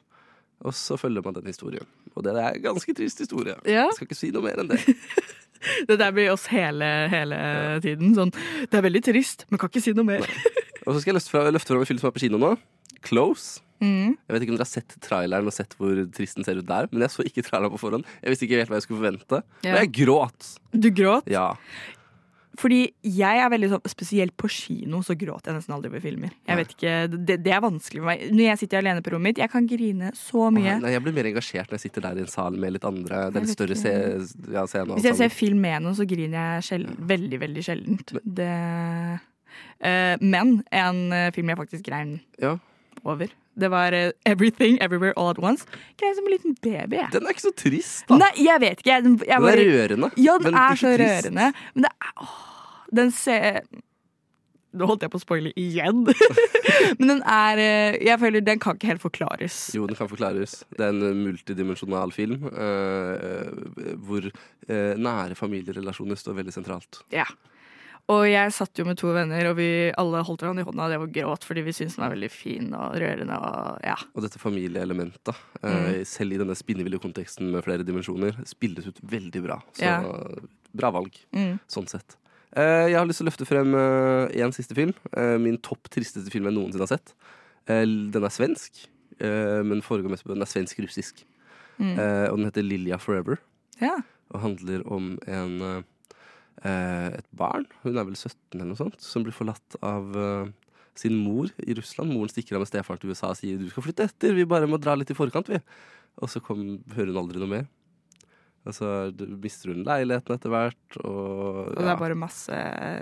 Og 0.63 0.73
så 0.77 0.97
følger 0.99 1.23
man 1.25 1.33
den 1.33 1.45
historien. 1.49 1.85
Og 2.15 2.23
det 2.23 2.35
er 2.35 2.53
en 2.53 2.61
ganske 2.61 2.93
trist 2.93 3.17
historie. 3.19 3.55
Ja. 3.65 3.87
Jeg 3.89 3.95
skal 3.97 4.07
ikke 4.07 4.19
si 4.19 4.31
noe 4.31 4.43
mer 4.43 4.59
enn 4.61 4.67
det. 4.69 4.81
Det 5.85 5.93
der 5.99 6.09
blir 6.11 6.31
oss 6.33 6.47
hele, 6.49 6.87
hele 7.11 7.37
tiden. 7.83 8.15
Sånn, 8.17 8.31
det 8.33 8.73
er 8.73 8.81
veldig 8.81 9.01
trist, 9.05 9.45
men 9.51 9.59
kan 9.61 9.69
ikke 9.69 9.81
si 9.85 9.91
noe 9.93 10.07
mer. 10.07 10.23
Og 10.87 10.95
så 10.95 11.01
skal 11.03 11.11
jeg 11.13 11.17
løfte 11.19 11.29
fra- 11.29 11.51
løfte 11.53 11.67
fram 11.69 11.83
en 11.83 11.85
film 11.85 11.99
som 12.01 12.07
er 12.09 12.15
på 12.15 12.23
kino 12.23 12.39
nå. 12.41 12.57
Close. 13.05 13.61
Mm. 13.81 14.13
Jeg 14.13 14.35
vet 14.35 14.43
ikke 14.45 14.53
om 14.53 14.59
dere 14.59 14.67
har 14.67 14.69
sett 14.69 14.93
traileren 15.01 15.47
og 15.49 15.55
sett 15.55 15.73
hvor 15.79 16.03
trist 16.13 16.37
den 16.37 16.45
ser 16.45 16.59
ut 16.61 16.67
der, 16.69 16.89
men 16.91 17.01
jeg 17.07 17.15
så 17.15 17.25
ikke 17.25 17.45
traileren 17.47 17.73
på 17.73 17.81
forhånd. 17.81 18.05
Jeg 18.21 18.33
visste 18.33 18.45
ikke 18.45 18.61
helt 18.61 18.69
hva 18.69 18.77
jeg 18.77 18.85
skulle 18.85 19.01
forvente. 19.01 19.41
Ja. 19.65 19.73
Men 19.73 19.81
jeg 19.81 19.95
gråt. 20.03 20.53
Du 20.71 20.91
gråt? 20.93 21.29
Ja. 21.31 21.47
Fordi 22.59 22.81
jeg 23.07 23.39
er 23.39 23.47
veldig 23.51 23.69
sånn 23.71 23.89
Spesielt 23.89 24.33
på 24.39 24.49
kino 24.51 24.99
så 25.05 25.15
gråter 25.17 25.51
jeg 25.51 25.61
nesten 25.61 25.75
aldri 25.75 25.91
ved 25.93 26.03
filmer. 26.03 26.33
Jeg 26.49 26.59
vet 26.59 26.73
ikke, 26.75 26.95
det, 27.13 27.37
det 27.45 27.53
er 27.55 27.63
vanskelig 27.63 28.01
for 28.01 28.09
meg. 28.11 28.23
Når 28.35 28.43
jeg 28.43 28.61
sitter 28.61 28.81
alene 28.81 29.03
på 29.05 29.13
rommet 29.13 29.31
mitt, 29.31 29.41
jeg 29.41 29.53
kan 29.53 29.69
grine 29.69 30.11
så 30.19 30.49
mye. 30.53 30.77
Nei, 30.83 30.93
jeg 30.93 31.05
blir 31.05 31.15
mer 31.15 31.29
engasjert 31.31 31.71
når 31.71 31.79
jeg 31.79 31.85
sitter 31.87 32.05
der 32.05 32.19
i 32.19 32.25
en 32.25 32.31
sal 32.31 32.57
med 32.61 32.75
litt 32.75 32.87
andre. 32.87 33.23
Det 33.31 33.39
er 33.39 33.47
litt 33.47 33.55
større 33.55 33.77
se, 33.79 33.93
ja, 34.51 34.65
scene. 34.69 34.97
Hvis 34.99 35.07
jeg 35.09 35.19
ser 35.21 35.33
film 35.33 35.61
med 35.63 35.85
noen, 35.85 35.97
så 35.97 36.07
griner 36.09 36.37
jeg 36.37 36.67
sjel 36.67 36.89
veldig, 37.13 37.39
veldig 37.45 37.63
sjeldent. 37.65 38.13
Det, 38.41 38.49
uh, 39.87 40.15
men 40.21 40.59
en 40.83 41.01
eh, 41.15 41.31
film 41.35 41.53
jeg 41.53 41.63
faktisk 41.63 41.87
grein 41.87 42.19
Ja. 42.41 42.57
Over, 43.03 43.27
det 43.59 43.69
var 43.71 43.93
eh, 43.93 44.11
Everything 44.25 44.77
Everywhere 44.81 45.13
All 45.17 45.29
At 45.33 45.39
Once. 45.43 45.65
Grein 45.99 46.15
som 46.15 46.25
en 46.27 46.31
liten 46.31 46.55
baby. 46.61 46.95
jeg. 46.99 47.09
Den 47.13 47.25
er 47.27 47.35
ikke 47.35 47.47
så 47.49 47.53
trist, 47.57 48.03
da. 48.09 48.17
Nei, 48.21 48.31
jeg 48.45 48.61
vet 48.63 48.79
ikke. 48.79 48.89
Jeg, 48.91 49.03
jeg 49.03 49.03
den 49.03 49.19
er 49.27 49.39
bare- 49.45 49.69
rørende. 49.71 50.11
Ja, 50.17 50.37
den 50.41 50.51
men 50.53 50.59
er 50.63 50.75
så 50.79 50.91
trist. 50.95 51.25
rørende. 51.27 51.53
Men 51.75 51.87
det 51.87 51.91
er 52.01 52.13
åh, 52.21 52.35
Den 52.95 53.11
ser 53.11 53.61
Nå 54.71 54.87
holdt 54.87 55.01
jeg 55.03 55.11
på 55.11 55.19
å 55.19 55.21
spoile 55.25 55.49
igjen. 55.59 56.05
Men 56.99 57.09
den 57.09 57.21
er 57.27 57.59
eh, 57.59 57.97
Jeg 58.07 58.15
føler 58.21 58.39
den 58.39 58.59
kan 58.63 58.77
ikke 58.77 58.87
helt 58.87 59.03
forklares. 59.03 59.57
Jo, 59.75 59.83
den 59.89 59.97
kan 59.99 60.07
forklares. 60.07 60.61
Det 60.77 60.85
er 60.85 60.93
en 60.93 61.01
eh, 61.09 61.17
multidimensjonal 61.25 62.13
film 62.15 62.45
uh, 62.47 63.51
hvor 64.07 64.29
uh, 64.31 64.93
nære 64.95 65.35
familierelasjoner 65.35 66.15
står 66.15 66.37
veldig 66.39 66.55
sentralt. 66.55 67.01
Ja. 67.11 67.25
Og 68.09 68.25
jeg 68.27 68.51
satt 68.51 68.75
jo 68.79 68.83
med 68.85 68.97
to 68.97 69.11
venner, 69.13 69.45
og 69.51 69.55
vi 69.57 69.91
alle 69.97 70.23
holdt 70.25 70.41
hverandre 70.41 70.63
i 70.63 70.67
hånda, 70.67 70.87
det 70.89 70.99
var 70.99 71.07
gråt 71.15 71.43
fordi 71.47 71.61
vi 71.63 71.71
syntes 71.71 71.95
den 71.95 72.03
var 72.05 72.15
veldig 72.15 72.29
fin 72.31 72.73
og 72.73 72.95
rørende. 72.99 73.37
Og 73.37 73.85
ja. 73.85 73.95
Og 74.15 74.23
dette 74.25 74.39
familieelementet, 74.41 75.35
mm. 75.61 76.05
selv 76.09 76.33
i 76.33 76.37
denne 76.41 76.55
spinnville 76.57 76.99
konteksten 76.99 77.51
med 77.53 77.63
flere 77.63 77.85
dimensjoner, 77.87 78.41
spilles 78.49 78.87
ut 78.87 78.99
veldig 79.03 79.43
bra. 79.45 79.61
Så 79.73 79.85
Ja. 79.85 80.01
bra 80.73 80.91
valg, 80.91 81.13
Mm. 81.31 81.59
sånn 81.69 81.87
sett. 81.87 82.17
Eh, 82.55 82.89
jeg 82.91 82.95
har 82.97 83.05
lyst 83.05 83.19
til 83.19 83.27
å 83.27 83.31
løfte 83.31 83.47
frem 83.47 83.73
én 84.35 84.51
siste 84.53 84.75
film. 84.75 84.93
Eh, 85.15 85.37
min 85.37 85.57
topp 85.57 85.87
tristeste 85.89 86.29
film 86.31 86.45
jeg 86.45 86.53
noensinne 86.53 86.83
har 86.87 86.97
sett. 86.97 87.13
Eh, 87.67 87.85
den 87.85 88.23
er 88.23 88.29
svensk, 88.29 88.87
eh, 89.21 89.61
men 89.63 89.81
foregår 89.81 90.09
mest 90.09 90.23
på 90.25 90.33
Den 90.33 90.41
er 90.41 90.45
svensk-russisk. 90.51 91.23
Mm. 91.79 91.97
Eh, 91.97 92.29
og 92.31 92.37
den 92.37 92.45
heter 92.51 92.63
Lilja 92.67 92.97
Forever. 92.99 93.37
ja. 93.79 94.01
og 94.33 94.39
handler 94.39 94.81
om 94.89 95.19
en, 95.27 95.61
eh, 95.61 95.77
eh, 95.77 95.83
et 97.17 97.29
barn, 97.33 97.65
hun 97.81 97.97
er 97.97 98.05
vel 98.05 98.17
17 98.17 98.35
eller 98.53 98.69
noe 98.69 98.79
sånt, 98.79 98.99
som 99.01 99.25
blir 99.25 99.33
forlatt 99.33 99.77
av 99.81 100.11
eh, 100.13 100.51
sin 100.99 101.17
mor 101.17 101.49
i 101.57 101.75
Russland. 101.77 102.13
Moren 102.13 102.29
stikker 102.29 102.57
av 102.57 102.65
med 102.65 102.69
stefaren 102.69 103.01
til 103.01 103.13
USA 103.13 103.31
og 103.33 103.39
sier 103.39 103.57
du 103.57 103.69
skal 103.71 103.85
flytte 103.87 104.09
etter, 104.09 104.35
vi 104.37 104.47
bare 104.49 104.69
må 104.69 104.79
dra 104.81 104.93
litt 104.99 105.13
i 105.13 105.17
forkant, 105.17 105.49
vi. 105.49 105.61
Og 106.21 106.29
så 106.29 106.41
kom, 106.43 106.81
hører 106.93 107.13
hun 107.13 107.21
aldri 107.23 107.41
noe 107.41 107.53
mer. 107.55 107.69
Og 108.61 108.75
så 108.77 108.87
mister 109.41 109.71
hun 109.73 109.85
leiligheten 109.87 110.35
etter 110.35 110.51
hvert. 110.53 110.97
Og, 111.01 111.71
Og 111.71 111.79
det 111.79 111.87
er 111.95 112.01
bare 112.01 112.17
masse 112.19 112.57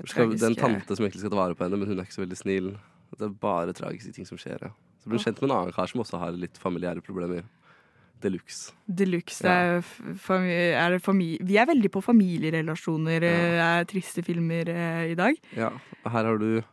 tragiske 0.08 0.38
det 0.38 0.46
er 0.48 0.54
en 0.54 0.62
tante 0.62 0.96
som 0.96 1.04
egentlig 1.04 1.26
skal 1.26 1.34
ta 1.34 1.42
vare 1.42 1.58
på 1.58 1.66
henne, 1.66 1.80
men 1.82 1.90
hun 1.90 2.00
er 2.00 2.08
ikke 2.08 2.16
så 2.16 2.24
veldig 2.24 2.40
snill. 2.40 2.70
Det 3.18 3.26
er 3.28 3.34
bare 3.44 3.76
tragiske 3.76 4.14
ting 4.16 4.28
som 4.30 4.40
skjer. 4.40 4.70
Ja. 4.70 4.72
Så 5.04 5.10
blir 5.10 5.20
hun 5.20 5.26
kjent 5.26 5.42
med 5.42 5.50
en 5.50 5.56
annen 5.58 5.76
kar 5.76 5.92
som 5.92 6.04
også 6.06 6.22
har 6.22 6.38
litt 6.38 6.60
familiære 6.62 7.04
problemer. 7.04 7.44
De 8.20 8.32
luxe. 8.34 8.74
De 8.86 9.06
luxe. 9.08 9.44
det 9.44 9.52
er 9.52 9.80
er 10.76 10.98
Vi 11.48 11.58
er 11.58 11.70
veldig 11.70 11.92
på 11.92 12.02
familierelasjoner, 12.04 13.24
ja. 13.24 13.78
er 13.80 13.88
triste 13.88 14.24
filmer 14.24 14.68
eh, 14.68 15.12
i 15.12 15.16
dag. 15.16 15.36
Ja, 15.56 15.72
og 16.04 16.12
her 16.12 16.26
har 16.26 16.38
du 16.38 16.60
i 16.60 16.64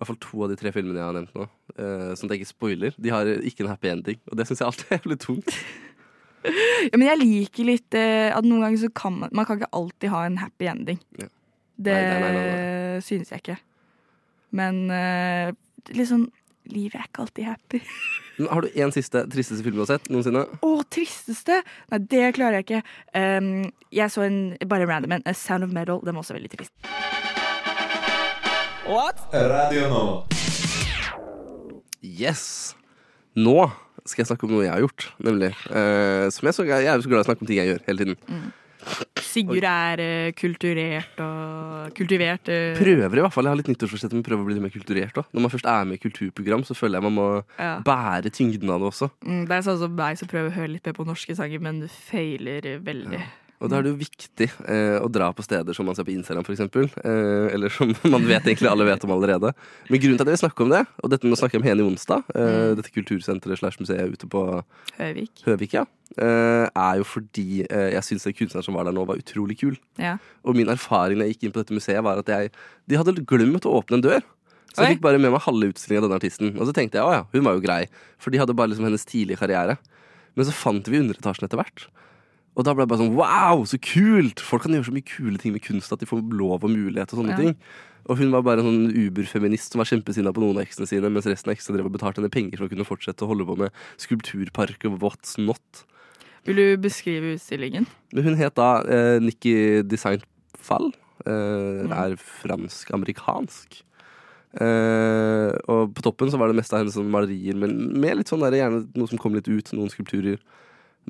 hvert 0.00 0.06
fall 0.06 0.20
to 0.22 0.42
av 0.44 0.50
de 0.50 0.56
tre 0.56 0.72
filmene 0.72 0.98
jeg 0.98 1.04
har 1.04 1.14
nevnt 1.14 1.34
nå. 1.36 1.46
Uh, 1.76 2.14
som 2.16 2.30
jeg 2.30 2.40
ikke 2.40 2.54
spoiler. 2.54 2.94
De 2.96 3.12
har 3.12 3.26
ikke 3.26 3.66
en 3.66 3.70
happy 3.70 3.90
ending, 3.92 4.20
og 4.30 4.38
det 4.38 4.46
syns 4.48 4.62
jeg 4.62 4.70
alltid 4.70 4.90
er 4.90 5.00
jævlig 5.00 5.20
tungt. 5.26 5.56
Ja, 6.40 6.96
men 6.96 7.04
jeg 7.04 7.20
liker 7.20 7.66
litt 7.68 7.94
eh, 7.98 8.30
at 8.32 8.46
noen 8.48 8.62
ganger 8.64 8.78
så 8.80 8.88
kan 8.96 9.12
man 9.12 9.32
Man 9.36 9.44
kan 9.44 9.58
ikke 9.58 9.74
alltid 9.76 10.08
ha 10.08 10.22
en 10.24 10.38
happy 10.40 10.70
ending. 10.70 11.00
Ja. 11.20 11.26
Det 11.76 11.96
Nei, 11.96 12.20
nei, 12.22 12.30
nei, 12.32 13.02
synes 13.04 13.28
jeg 13.28 13.42
ikke. 13.42 13.56
Men 14.56 14.78
eh, 14.88 15.52
litt 15.92 16.08
sånn 16.08 16.24
Livet 16.70 17.00
er 17.00 17.08
ikke 17.08 17.24
alltid 17.24 17.48
happy. 17.48 17.80
Har 18.48 18.64
du 18.64 18.68
én 18.72 18.92
siste 18.94 19.24
tristeste 19.32 19.64
film 19.66 19.76
du 19.76 19.82
har 19.84 19.90
sett 19.92 20.08
noensinne? 20.12 20.46
Å, 20.64 20.70
tristeste! 20.92 21.60
Nei, 21.92 22.00
det 22.12 22.24
klarer 22.38 22.60
jeg 22.60 22.66
ikke. 22.68 22.82
Um, 23.14 23.68
jeg 23.94 24.14
så 24.14 24.24
en 24.26 24.40
bare 24.70 24.88
random 24.88 25.18
en. 25.18 25.26
A 25.28 25.34
Sound 25.36 25.66
of 25.66 25.74
Metal. 25.74 26.00
Den 26.06 26.16
var 26.16 26.24
også 26.24 26.38
veldig 26.38 26.52
trist. 26.54 26.72
What? 28.88 29.20
Radio 29.34 29.90
nå. 29.92 30.04
Yes! 32.00 32.44
Nå 33.38 33.58
skal 34.08 34.24
jeg 34.24 34.30
snakke 34.30 34.46
om 34.48 34.54
noe 34.54 34.64
jeg 34.64 34.72
har 34.72 34.82
gjort, 34.82 35.10
nemlig. 35.22 35.52
Uh, 35.68 36.26
som 36.32 36.48
jeg, 36.48 36.56
så, 36.56 36.64
jeg 36.66 36.88
er 36.88 37.02
så 37.04 37.10
glad 37.10 37.20
i 37.20 37.26
å 37.26 37.28
snakke 37.28 37.44
om 37.44 37.50
ting 37.50 37.60
jeg 37.60 37.70
gjør 37.70 37.84
hele 37.90 38.04
tiden. 38.04 38.50
Sigurd 39.30 39.64
er 39.66 40.00
uh, 40.02 40.32
kulturert 40.38 41.20
og 41.22 41.92
kultivert. 41.96 42.48
Uh. 42.50 42.72
Prøver 42.78 43.20
i 43.20 43.24
hvert 43.24 43.34
fall. 43.34 43.46
Jeg 43.46 43.54
har 43.54 43.60
litt 43.60 43.70
nyttårsforsett 43.70 44.14
om 44.16 44.22
å 44.22 44.26
prøve 44.26 44.42
å 44.44 44.48
bli 44.48 44.56
litt 44.56 44.64
mer 44.64 44.74
kulturert 44.74 45.20
òg. 45.20 45.28
Når 45.34 45.44
man 45.46 45.52
først 45.54 45.68
er 45.70 45.84
med 45.90 46.00
i 46.00 46.02
kulturprogram, 46.02 46.64
så 46.66 46.76
føler 46.78 46.98
jeg 46.98 47.06
man 47.08 47.16
må 47.18 47.28
Ja. 47.58 47.78
bære 47.86 48.30
tyngden 48.34 48.70
av 48.70 48.80
det 48.80 48.90
også. 48.90 49.10
Mm, 49.24 49.44
det 49.46 49.56
er 49.58 49.66
sånn 49.68 49.78
som 49.78 49.94
meg 49.94 50.18
som 50.18 50.28
prøver 50.28 50.50
å 50.50 50.56
høre 50.56 50.72
litt 50.74 50.86
mer 50.86 50.96
på 50.96 51.06
norske 51.06 51.36
sanger, 51.36 51.60
men 51.60 51.86
feiler 51.88 52.60
veldig. 52.62 52.84
veldig. 52.84 53.22
Og 53.60 53.68
da 53.68 53.76
er 53.76 53.84
det 53.84 53.90
jo 53.92 54.00
viktig 54.00 54.46
eh, 54.72 54.96
å 54.96 55.08
dra 55.12 55.28
på 55.36 55.44
steder 55.44 55.76
som 55.76 55.84
man 55.84 55.96
ser 55.96 56.06
på 56.08 56.14
Instagram, 56.14 56.46
f.eks. 56.46 56.62
Eh, 57.04 57.48
eller 57.52 57.72
som 57.74 57.92
man 58.14 58.24
vet 58.24 58.46
egentlig 58.48 58.70
alle 58.70 58.86
vet 58.88 59.04
om 59.04 59.12
allerede. 59.12 59.52
Men 59.90 60.00
grunnen 60.00 60.16
til 60.16 60.24
at 60.24 60.30
jeg 60.30 60.38
vil 60.38 60.42
snakke 60.46 60.64
om 60.64 60.72
det, 60.72 60.80
og 61.04 61.12
dette 61.12 61.28
nå 61.28 61.36
snakker 61.36 61.58
jeg 61.58 61.62
om 61.62 61.68
Heni 61.68 61.84
Onsdag, 61.84 62.24
eh, 62.32 62.72
dette 62.78 62.94
kultursenteret 62.94 63.60
slash 63.60 63.82
museet 63.82 64.16
ute 64.16 64.30
på 64.32 64.46
Høvik. 64.96 65.44
Høvik, 65.44 65.76
ja, 65.76 65.84
eh, 66.16 66.64
er 66.70 67.02
jo 67.02 67.06
fordi 67.10 67.66
eh, 67.66 67.90
jeg 67.98 68.08
syns 68.08 68.28
den 68.30 68.38
kunstneren 68.40 68.64
som 68.64 68.80
var 68.80 68.88
der 68.88 68.96
nå, 68.96 69.04
var 69.08 69.20
utrolig 69.20 69.60
kul. 69.60 69.76
Ja. 70.00 70.16
Og 70.40 70.56
min 70.56 70.72
erfaring 70.72 71.20
da 71.20 71.28
jeg 71.28 71.36
gikk 71.36 71.50
inn 71.50 71.56
på 71.58 71.60
dette 71.60 71.76
museet, 71.76 72.00
var 72.06 72.24
at 72.24 72.32
jeg, 72.32 72.54
de 72.88 73.00
hadde 73.00 73.18
glemt 73.28 73.68
å 73.68 73.76
åpne 73.82 74.00
en 74.00 74.08
dør. 74.08 74.28
Så 74.70 74.86
jeg 74.86 74.96
fikk 74.96 75.04
bare 75.04 75.18
med 75.20 75.32
meg 75.34 75.42
halve 75.42 75.72
utstillingen 75.72 76.04
av 76.04 76.08
denne 76.08 76.20
artisten. 76.20 76.52
Og 76.56 76.68
så 76.68 76.72
tenkte 76.72 77.00
jeg 77.00 77.04
å 77.04 77.12
ja, 77.12 77.22
hun 77.32 77.44
var 77.44 77.56
jo 77.56 77.64
grei. 77.64 77.80
For 78.22 78.32
de 78.32 78.38
hadde 78.40 78.54
bare 78.56 78.70
liksom 78.70 78.86
hennes 78.86 79.04
tidlige 79.04 79.40
karriere. 79.40 79.80
Men 80.38 80.46
så 80.46 80.54
fant 80.54 80.86
vi 80.86 81.00
underetasjen 81.02 81.48
etter 81.48 81.58
hvert. 81.58 81.88
Og 82.58 82.64
da 82.66 82.74
ble 82.74 82.84
det 82.84 82.90
bare 82.90 83.00
sånn 83.04 83.14
wow, 83.16 83.62
så 83.64 83.78
kult! 83.78 84.40
Folk 84.42 84.62
kan 84.66 84.74
gjøre 84.74 84.88
så 84.90 84.94
mye 84.96 85.06
kule 85.06 85.38
ting 85.38 85.52
med 85.54 85.62
kunst 85.64 85.92
at 85.94 86.00
de 86.02 86.08
får 86.10 86.24
lov 86.34 86.64
og 86.66 86.70
mulighet 86.72 87.12
og 87.14 87.20
sånne 87.22 87.36
Ja. 87.36 87.36
ting. 87.38 87.54
Og 88.10 88.18
hun 88.18 88.30
var 88.32 88.42
bare 88.42 88.58
en 88.60 88.66
sånn 88.66 88.96
uberfeminist 88.96 89.72
som 89.72 89.78
var 89.78 89.86
kjempesinna 89.86 90.32
på 90.34 90.40
noen 90.42 90.56
av 90.58 90.64
eksene 90.66 90.88
sine, 90.88 91.08
mens 91.12 91.26
resten 91.30 91.50
av 91.52 91.54
eksene 91.56 91.76
drev 91.76 91.86
og 91.86 91.92
betalte 91.94 92.18
henne 92.18 92.32
penger 92.32 92.58
for 92.58 92.66
å 92.66 92.72
kunne 92.72 92.88
fortsette 92.88 93.22
å 93.22 93.28
holde 93.30 93.46
på 93.46 93.56
med 93.60 93.70
skulpturpark 94.02 94.84
og 94.88 94.98
what's 95.04 95.36
not. 95.38 95.84
Vil 96.48 96.56
du 96.56 96.76
beskrive 96.80 97.36
utstillingen? 97.36 97.86
Hun 98.16 98.34
het 98.40 98.54
da 98.56 98.80
eh, 98.88 99.18
Nikki 99.20 99.82
Design 99.86 100.22
Fall. 100.56 100.90
Eh, 101.26 101.86
Er 101.92 102.16
fransk-amerikansk. 102.16 103.82
Eh, 104.60 105.52
og 105.70 105.92
på 105.94 106.02
toppen 106.02 106.30
så 106.32 106.38
var 106.40 106.50
det 106.50 106.56
meste 106.58 106.74
av 106.74 106.82
hennes 106.82 106.96
malerier, 107.12 107.54
men 107.54 107.76
med 108.00 108.16
litt 108.18 108.32
sånn 108.32 108.42
der, 108.42 108.56
gjerne 108.58 108.88
noe 108.98 109.06
som 109.12 109.20
kom 109.20 109.36
litt 109.36 109.46
ut. 109.46 109.70
Noen 109.76 109.92
skulpturer. 109.92 110.40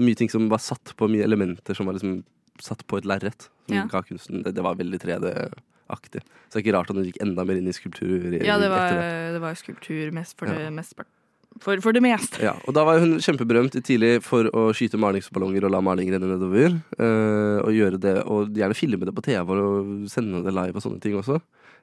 Mye 0.01 0.17
ting 0.19 0.31
som 0.33 0.49
var 0.51 0.63
satt 0.65 0.95
på, 0.97 1.09
mye 1.13 1.25
elementer 1.27 1.77
som 1.77 1.89
var 1.91 1.99
liksom 1.99 2.23
satt 2.61 2.85
på 2.89 2.99
et 3.01 3.07
lerret. 3.09 3.49
Ja. 3.71 3.85
det, 3.87 4.55
det 4.57 4.65
var 4.65 4.75
veldig 4.81 4.99
3D-aktig. 5.01 6.23
Så 6.51 6.57
det 6.57 6.59
er 6.59 6.65
ikke 6.65 6.75
rart 6.77 6.91
at 6.91 6.99
hun 6.99 7.07
gikk 7.07 7.21
enda 7.23 7.45
mer 7.47 7.61
inn 7.61 7.69
i 7.71 7.75
skulptur. 7.77 8.35
Ja, 8.43 8.59
det 8.61 8.71
var, 8.73 8.97
det. 9.35 9.41
var 9.43 9.55
skulptur 9.59 10.11
mest 10.17 10.37
for, 10.39 10.51
Ja. 10.51 10.59
det, 10.67 10.73
mest 10.75 10.97
for, 11.61 11.81
for 11.83 11.93
det 11.97 12.03
meste. 12.03 12.43
Ja, 12.43 12.57
og 12.67 12.75
da 12.77 12.85
var 12.87 13.01
hun 13.03 13.19
kjempeberømt 13.23 13.77
tidlig 13.87 14.21
for 14.27 14.49
å 14.57 14.69
skyte 14.77 15.01
malingsballonger 15.01 15.67
og 15.67 15.73
la 15.75 15.81
maling 15.85 16.11
renne 16.13 16.31
nedover. 16.31 16.81
Øh, 16.99 17.59
og 17.65 17.73
gjøre 17.75 18.01
det, 18.03 18.17
og 18.27 18.53
gjerne 18.57 18.77
filme 18.79 19.07
det 19.09 19.15
på 19.17 19.25
TV 19.27 19.55
og 19.57 20.11
sende 20.11 20.43
det 20.47 20.55
live 20.57 20.77
og 20.79 20.85
sånne 20.85 21.01
ting 21.03 21.17
også. 21.19 21.41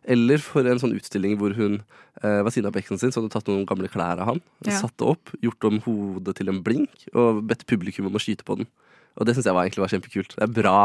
Eller 0.08 0.40
for 0.40 0.64
en 0.70 0.80
sånn 0.80 0.96
utstilling 0.96 1.36
hvor 1.40 1.52
hun 1.58 1.82
eh, 2.24 2.40
var 2.46 2.52
siden 2.56 2.72
på 2.72 2.80
eksen 2.80 3.00
sin, 3.02 3.12
så 3.12 3.20
hadde 3.20 3.28
hun 3.28 3.36
tatt 3.36 3.50
noen 3.52 3.66
gamle 3.68 3.90
klær 3.92 4.22
av 4.24 4.30
han, 4.32 4.42
Ja. 4.66 4.78
satt 4.80 4.96
det 4.98 5.08
opp, 5.08 5.34
gjort 5.44 5.68
om 5.68 5.82
hodet 5.84 6.38
til 6.40 6.48
en 6.50 6.62
blink 6.64 7.08
og 7.14 7.44
bedt 7.50 7.66
publikum 7.68 8.08
om 8.08 8.16
å 8.16 8.22
skyte 8.24 8.48
på 8.48 8.56
den. 8.62 8.70
Og 9.18 9.26
det 9.26 9.34
syns 9.36 9.48
jeg 9.50 9.56
var, 9.58 9.66
egentlig 9.66 9.82
var 9.82 9.92
kjempekult. 9.92 10.36
Det 10.38 10.46
er 10.46 10.54
bra 10.62 10.76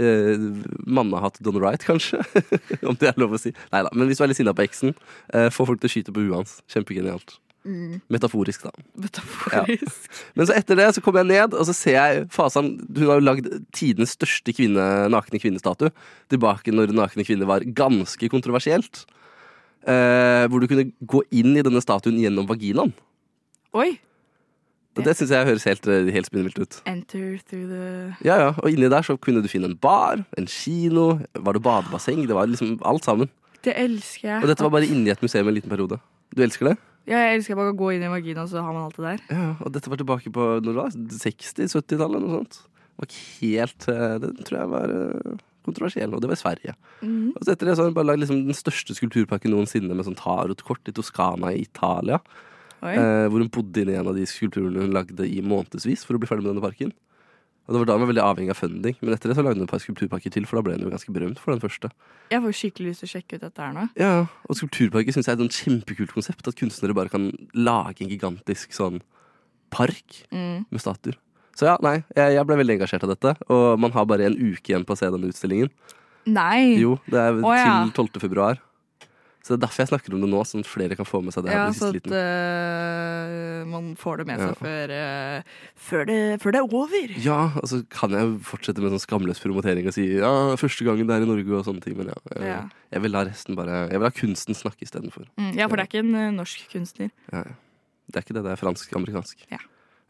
eh, 0.00 0.38
mannehatt 0.86 1.40
done 1.42 1.58
right, 1.60 1.82
kanskje. 1.82 2.22
om 2.88 2.94
det 3.00 3.10
er 3.10 3.18
lov 3.20 3.34
å 3.34 3.40
si. 3.42 3.50
Nei 3.72 3.82
da. 3.82 3.90
Men 3.92 4.06
hvis 4.08 4.20
du 4.20 4.24
er 4.24 4.30
litt 4.30 4.38
sinna 4.38 4.54
på 4.54 4.62
eksen, 4.64 4.94
eh, 5.34 5.48
få 5.50 5.66
folk 5.66 5.82
til 5.82 5.90
å 5.90 5.94
skyte 5.96 6.14
på 6.14 6.22
huet 6.22 6.36
hans. 6.38 6.60
Kjempegenialt. 6.72 7.36
Metaforisk, 8.10 8.64
da. 8.66 8.72
Metaforisk. 8.98 10.08
Men 10.34 10.48
så 10.48 10.56
etter 10.56 10.78
det 10.78 10.88
så 10.96 11.02
kommer 11.04 11.22
jeg 11.22 11.30
ned, 11.30 11.54
og 11.54 11.66
så 11.68 11.74
ser 11.76 11.98
jeg 11.98 12.24
Fasan 12.34 12.72
Hun 12.90 13.06
har 13.06 13.20
jo 13.20 13.26
lagd 13.26 13.48
tidenes 13.76 14.16
største 14.16 14.54
kvinne, 14.56 14.86
nakne 15.12 15.38
kvinnestatue. 15.42 15.92
Tilbake 16.32 16.74
når 16.74 16.94
nakne 16.96 17.26
kvinner 17.26 17.46
var 17.50 17.66
ganske 17.66 18.30
kontroversielt. 18.32 19.04
Eh, 19.82 20.44
hvor 20.46 20.62
du 20.62 20.68
kunne 20.70 20.90
gå 21.10 21.22
inn 21.34 21.56
i 21.58 21.62
denne 21.66 21.82
statuen 21.82 22.20
gjennom 22.22 22.46
vaginaen. 22.50 22.92
Oi! 23.74 23.96
Det, 24.92 25.06
det 25.06 25.14
syns 25.16 25.30
jeg 25.32 25.48
høres 25.48 25.64
helt, 25.64 25.86
eh, 25.88 26.10
helt 26.12 26.28
spinnvilt 26.28 26.58
ut. 26.60 26.78
Enter 26.86 27.38
through 27.48 27.70
the 27.70 27.84
Ja, 28.26 28.36
ja, 28.36 28.48
Og 28.60 28.68
inni 28.70 28.90
der 28.92 29.06
så 29.06 29.16
kunne 29.16 29.40
du 29.42 29.48
finne 29.48 29.70
en 29.70 29.78
bar, 29.80 30.20
en 30.36 30.46
kino, 30.46 31.22
var 31.32 31.56
det 31.56 31.62
badebasseng? 31.64 32.26
Det 32.28 32.36
var 32.36 32.50
liksom 32.50 32.76
alt 32.84 33.04
sammen. 33.08 33.30
Det 33.64 33.72
elsker 33.78 34.28
jeg. 34.28 34.42
Og 34.42 34.50
dette 34.50 34.62
var 34.66 34.74
bare 34.74 34.90
inni 34.90 35.10
et 35.10 35.22
museum 35.22 35.48
en 35.48 35.54
liten 35.54 35.70
periode. 35.70 35.98
Du 36.36 36.42
elsker 36.42 36.72
det? 36.72 36.76
Ja, 37.08 37.18
jeg 37.18 37.38
elsker 37.38 37.58
bare 37.58 37.72
å 37.72 37.78
gå 37.78 37.94
inn 37.94 38.04
i 38.06 38.10
vagina, 38.10 38.44
så 38.46 38.62
har 38.62 38.74
man 38.74 38.86
alt 38.86 38.98
det 38.98 39.06
der. 39.08 39.24
Ja, 39.34 39.48
og 39.58 39.72
dette 39.74 39.90
var 39.90 39.98
tilbake 39.98 40.30
på 40.34 40.44
når 40.60 40.68
det 40.68 40.76
var 40.78 40.92
60-70-tallet 40.94 42.20
eller 42.20 42.28
noe 42.28 42.42
sånt. 42.42 42.60
Det 42.62 43.02
var 43.02 43.08
ikke 43.08 43.24
helt 43.40 43.88
eh, 43.90 44.14
Det 44.22 44.46
tror 44.46 44.58
jeg 44.60 44.70
var 44.70 44.94
eh, 44.94 45.42
kontroversiell, 45.66 46.14
og 46.14 46.22
det 46.22 46.30
var 46.30 46.38
i 46.38 46.42
Sverige. 46.42 46.76
Mm. 47.00 47.32
Og 47.32 47.42
så 47.42 47.54
etter 47.54 47.68
det 47.68 47.76
så 47.76 47.84
har 47.84 47.90
hun 47.90 47.98
bare 47.98 48.10
lagd 48.12 48.22
liksom 48.22 48.42
den 48.46 48.58
største 48.58 48.96
skulpturparken 48.98 49.54
noensinne 49.54 49.96
med 49.96 50.06
sånn 50.06 50.18
tarotkort 50.18 50.90
i 50.90 50.94
Toskana 50.94 51.54
i 51.54 51.64
Italia. 51.66 52.20
Eh, 52.82 53.26
hvor 53.30 53.38
hun 53.38 53.50
bodde 53.54 53.82
inne 53.82 53.94
i 53.94 53.98
en 53.98 54.10
av 54.10 54.16
de 54.18 54.26
skulpturene 54.26 54.86
hun 54.86 54.94
lagde 54.94 55.26
i 55.26 55.42
månedsvis 55.42 56.02
for 56.06 56.18
å 56.18 56.22
bli 56.22 56.30
ferdig 56.30 56.46
med 56.46 56.54
denne 56.54 56.64
parken. 56.64 56.94
Og 57.68 57.74
det 57.74 57.78
var 57.82 57.86
da 57.86 57.94
hun 57.94 58.02
var 58.02 58.10
veldig 58.10 58.24
avhengig 58.26 58.50
av 58.50 58.58
funding. 58.58 58.96
Men 59.00 59.14
etter 59.14 59.30
det 59.30 59.36
så 59.38 59.42
lagde 59.46 59.60
hun 59.60 59.68
et 59.68 59.70
par 59.70 59.78
skulpturparker 59.82 60.32
til, 60.34 60.44
for 60.50 60.58
da 60.58 60.62
ble 60.66 60.74
hun 60.74 60.82
jo 60.88 60.90
ganske 60.90 61.12
berømt 61.14 61.38
for 61.38 61.54
den 61.54 61.62
første. 61.62 61.90
Jeg 62.32 62.42
får 62.42 62.56
skikkelig 62.58 62.88
lyst 62.90 63.04
til 63.04 63.08
å 63.08 63.12
sjekke 63.12 63.38
ut 63.38 63.44
dette 63.46 63.62
her 63.62 63.72
nå. 63.76 63.84
Ja, 64.00 64.26
Og 64.50 64.58
skulpturparker 64.58 65.14
syns 65.14 65.28
jeg 65.30 65.38
er 65.38 65.44
et 65.46 65.58
kjempekult 65.60 66.10
konsept. 66.16 66.48
At 66.50 66.58
kunstnere 66.58 66.96
bare 66.98 67.12
kan 67.12 67.30
lage 67.54 68.02
en 68.02 68.10
gigantisk 68.10 68.74
sånn 68.74 69.00
park 69.70 70.24
Mm. 70.32 70.66
med 70.70 70.80
statuer. 70.82 71.14
Så 71.54 71.66
ja, 71.68 71.76
nei, 71.84 72.02
jeg, 72.16 72.34
jeg 72.34 72.46
ble 72.48 72.56
veldig 72.56 72.78
engasjert 72.80 73.04
av 73.04 73.12
dette. 73.14 73.36
Og 73.52 73.78
man 73.78 73.92
har 73.92 74.06
bare 74.08 74.26
en 74.26 74.36
uke 74.36 74.72
igjen 74.72 74.84
på 74.88 74.94
å 74.94 74.98
se 74.98 75.08
denne 75.12 75.28
utstillingen. 75.30 75.70
Nei! 76.26 76.78
Jo, 76.80 76.98
det 77.10 77.18
er 77.20 77.32
Å, 77.42 77.54
ja. 77.56 77.84
til 77.92 78.06
12. 78.08 78.20
februar. 78.22 78.58
Så 79.42 79.50
det 79.50 79.56
er 79.58 79.62
derfor 79.66 79.82
jeg 79.82 79.88
snakker 79.90 80.14
om 80.14 80.20
det 80.22 80.28
nå, 80.30 80.40
sånn 80.46 80.62
at 80.62 80.68
flere 80.70 80.94
kan 80.94 81.06
få 81.08 81.18
med 81.26 81.34
seg 81.34 81.42
det. 81.44 81.50
her 81.50 81.58
Ja, 81.64 81.70
på 81.72 81.74
så 81.80 81.88
at 81.90 81.96
liten. 81.96 82.12
eh, 82.14 83.64
man 83.66 83.88
får 83.98 84.18
det 84.22 84.26
med 84.28 84.38
seg 84.38 84.52
Ja. 84.52 84.54
før, 84.62 84.92
uh, 84.94 85.42
før, 85.74 86.04
det, 86.06 86.18
før 86.42 86.52
det 86.54 86.60
er 86.60 86.76
over. 86.78 87.14
Ja, 87.24 87.38
og 87.58 87.66
så 87.66 87.80
kan 87.90 88.10
jeg 88.14 88.36
fortsette 88.46 88.78
med 88.84 88.92
sånn 88.94 89.02
skamløs 89.02 89.40
promotering 89.42 89.86
og 89.90 89.94
si 89.96 90.06
ja, 90.20 90.30
første 90.60 90.86
gangen 90.86 91.08
det 91.10 91.16
er 91.16 91.26
i 91.26 91.30
Norge 91.30 91.58
og 91.58 91.66
sånne 91.66 91.82
ting, 91.82 91.96
men 91.98 92.12
ja. 92.12 92.18
Jeg, 92.36 92.46
Ja. 92.52 92.60
jeg 92.92 93.02
vil 93.02 93.10
la 93.12 93.24
resten 93.24 93.56
bare 93.58 93.88
Jeg 93.90 93.98
vil 93.98 94.08
ha 94.08 94.14
kunsten 94.14 94.54
snakke 94.54 94.82
istedenfor. 94.86 95.26
Mm, 95.36 95.54
ja, 95.58 95.66
for 95.66 95.76
det 95.76 95.82
er 95.86 95.90
ikke 95.90 96.04
en 96.06 96.14
eh, 96.14 96.30
norsk 96.38 96.68
kunstner. 96.70 97.10
Ja, 97.32 97.42
ja. 97.42 97.54
Det 98.12 98.16
er 98.16 98.22
ikke 98.26 98.34
det, 98.38 98.44
det 98.44 98.52
er 98.52 98.62
fransk-amerikansk. 98.62 99.46
Ja. 99.50 99.58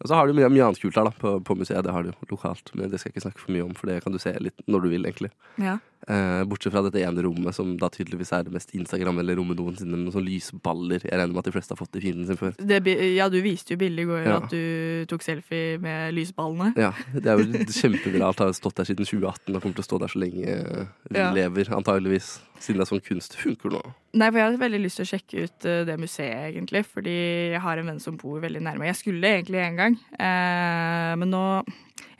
Og 0.02 0.08
så 0.10 0.14
har 0.18 0.26
du 0.26 0.32
mye, 0.34 0.48
mye 0.50 0.64
annet 0.66 0.80
kult 0.82 0.96
her 0.98 1.04
da, 1.04 1.12
på, 1.14 1.38
på 1.46 1.54
museet. 1.56 1.84
Det 1.84 1.92
har 1.94 2.02
du 2.02 2.10
lokalt, 2.28 2.72
men 2.74 2.90
det 2.90 2.98
skal 2.98 3.12
jeg 3.12 3.14
ikke 3.16 3.24
snakke 3.30 3.38
for 3.38 3.52
mye 3.54 3.62
om, 3.64 3.72
for 3.78 3.86
det 3.86 4.02
kan 4.02 4.12
du 4.12 4.18
se 4.18 4.32
litt 4.42 4.58
når 4.66 4.82
du 4.82 4.88
vil, 4.90 5.04
egentlig. 5.06 5.30
Ja. 5.62 5.78
Eh, 6.08 6.42
bortsett 6.50 6.72
fra 6.74 6.82
dette 6.82 6.98
ene 7.06 7.22
rommet, 7.22 7.54
som 7.54 7.76
da 7.78 7.86
tydeligvis 7.92 8.32
er 8.34 8.42
det 8.42 8.52
mest 8.56 8.72
Instagram-eller 8.74 9.36
rommet 9.38 9.58
noensinne. 9.60 9.94
Med 9.94 10.08
noen 10.08 10.14
sånne 10.16 10.26
lysballer. 10.32 11.04
Jeg 11.06 11.14
regner 11.14 11.30
med 11.30 11.38
at 11.44 11.50
de 11.50 11.54
fleste 11.54 11.76
har 11.76 11.78
fått 11.78 11.94
i 11.94 12.02
fienden 12.02 12.26
sin 12.26 12.38
før. 12.40 12.56
Det, 12.58 12.80
ja, 13.14 13.28
du 13.30 13.38
viste 13.44 13.76
jo 13.76 13.78
bildet 13.78 14.02
i 14.02 14.08
går 14.10 14.24
Ja. 14.26 14.36
at 14.42 14.50
du 14.50 15.06
tok 15.06 15.22
selfie 15.22 15.78
med 15.78 16.14
lysballene. 16.14 16.72
Ja, 16.76 16.90
Det 17.14 17.26
er 17.26 17.38
jo 17.38 17.64
kjempeviralt. 17.70 18.38
Har 18.42 18.50
stått 18.52 18.74
der 18.80 18.84
siden 18.90 19.06
2018 19.06 19.54
og 19.54 19.62
kommer 19.62 19.76
til 19.78 19.84
å 19.84 19.88
stå 19.90 20.00
der 20.02 20.08
så 20.10 20.18
lenge 20.18 20.88
vi 21.10 21.18
Ja. 21.18 21.30
lever, 21.32 21.70
antageligvis. 21.70 22.40
Siden 22.58 22.78
det 22.78 22.86
er 22.90 22.94
sånn 22.96 23.02
kunst 23.06 23.36
funker 23.38 23.70
nå. 23.70 23.82
Nei, 24.14 24.28
for 24.30 24.38
jeg 24.38 24.50
har 24.50 24.58
veldig 24.58 24.82
lyst 24.82 24.96
til 24.96 25.06
å 25.06 25.10
sjekke 25.12 25.44
ut 25.44 25.64
eh, 25.66 25.84
det 25.84 25.98
museet, 25.98 26.50
egentlig. 26.54 26.84
Fordi 26.86 27.52
jeg 27.54 27.60
har 27.60 27.78
en 27.78 27.86
venn 27.86 28.00
som 28.00 28.16
bor 28.16 28.40
veldig 28.40 28.60
nærme. 28.62 28.86
Jeg 28.90 28.96
skulle 28.96 29.22
egentlig 29.38 29.62
en 29.62 29.76
gang, 29.76 29.98
eh, 30.18 31.14
men 31.16 31.30
nå 31.30 31.64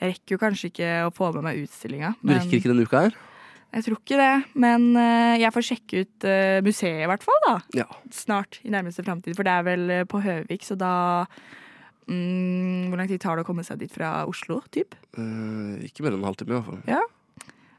Jeg 0.03 0.15
rekker 0.17 0.35
jo 0.35 0.39
kanskje 0.39 0.71
ikke 0.73 0.89
å 1.07 1.13
få 1.15 1.33
med 1.35 1.45
meg 1.45 1.59
utstillinga. 1.63 2.17
Du 2.23 2.33
rekker 2.35 2.59
ikke 2.59 2.71
denne 2.73 2.83
uka 2.87 3.03
her? 3.07 3.13
Jeg 3.73 3.87
tror 3.87 4.01
ikke 4.03 4.19
det, 4.21 4.33
men 4.61 4.91
eh, 5.01 5.39
jeg 5.41 5.55
får 5.55 5.65
sjekke 5.65 6.03
ut 6.05 6.27
eh, 6.29 6.59
museet 6.65 7.07
i 7.07 7.09
hvert 7.09 7.25
fall, 7.25 7.39
da. 7.47 7.55
Ja. 7.79 7.87
Snart, 8.13 8.61
i 8.69 8.73
nærmeste 8.73 9.05
framtid. 9.07 9.37
For 9.39 9.49
det 9.49 9.55
er 9.55 9.65
vel 9.65 9.93
eh, 9.95 10.05
på 10.09 10.21
Høvik, 10.21 10.67
så 10.67 10.77
da 10.77 10.93
mm, 12.11 12.93
Hvor 12.93 13.01
lang 13.01 13.09
tid 13.09 13.23
tar 13.25 13.41
det 13.41 13.47
å 13.47 13.49
komme 13.49 13.65
seg 13.65 13.81
dit 13.81 13.93
fra 13.93 14.27
Oslo, 14.29 14.61
typ? 14.77 14.95
Eh, 15.17 15.89
ikke 15.89 16.05
mer 16.05 16.13
enn 16.13 16.21
en 16.21 16.29
halvtime, 16.29 16.53
i 16.53 16.59
hvert 16.59 16.69
fall. 16.69 16.85
Ja. 16.91 17.01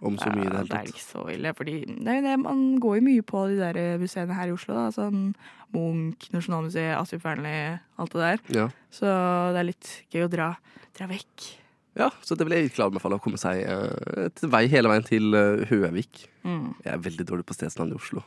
Om 0.03 0.17
så 0.19 0.33
mye 0.33 0.41
i 0.41 0.49
det 0.49 0.57
hele 0.57 0.65
tatt. 0.65 0.71
det 0.73 0.79
er 0.81 0.89
ikke 0.91 1.05
så 1.05 1.21
ille, 1.31 1.53
fordi 1.55 1.75
det 1.87 2.19
det, 2.25 2.35
man 2.41 2.63
går 2.83 2.97
jo 2.97 3.05
mye 3.05 3.23
på 3.23 3.45
de 3.53 3.61
der 3.61 4.01
museene 4.01 4.35
her 4.35 4.49
i 4.49 4.57
Oslo. 4.57 4.75
da, 4.75 4.89
sånn 4.91 5.29
Munch, 5.73 6.27
Nasjonalmuseet, 6.33 6.97
Asif 6.97 7.21
Fearnley, 7.23 7.77
alt 8.01 8.17
det 8.17 8.25
der. 8.25 8.47
Ja. 8.57 8.69
Så 8.93 9.05
det 9.53 9.61
er 9.61 9.69
litt 9.69 9.93
gøy 10.11 10.25
å 10.25 10.33
dra, 10.33 10.55
dra 10.97 11.07
vekk. 11.13 11.53
Ja, 11.95 12.09
så 12.21 12.35
det 12.35 12.45
vil 12.47 12.55
jeg 12.57 12.69
virkelig 12.69 12.85
anbefale. 12.87 13.17
Å 13.19 13.23
komme 13.23 13.37
seg 13.41 13.65
uh, 13.69 14.29
til 14.33 14.49
vei 14.53 14.65
hele 14.71 14.89
veien 14.89 15.05
til 15.05 15.35
uh, 15.37 15.61
Høvik. 15.69 16.25
Mm. 16.41 16.71
Jeg 16.85 16.93
er 16.95 17.03
veldig 17.05 17.27
dårlig 17.29 17.45
på 17.45 17.57
stedsnavn 17.57 17.93
i 17.93 17.99
Oslo. 17.99 18.23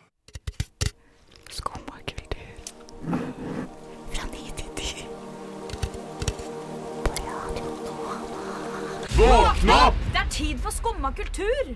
Det 9.17 10.21
er 10.21 10.31
tid 10.31 10.59
for 10.63 10.71
skumma 10.71 11.11
kultur! 11.17 11.75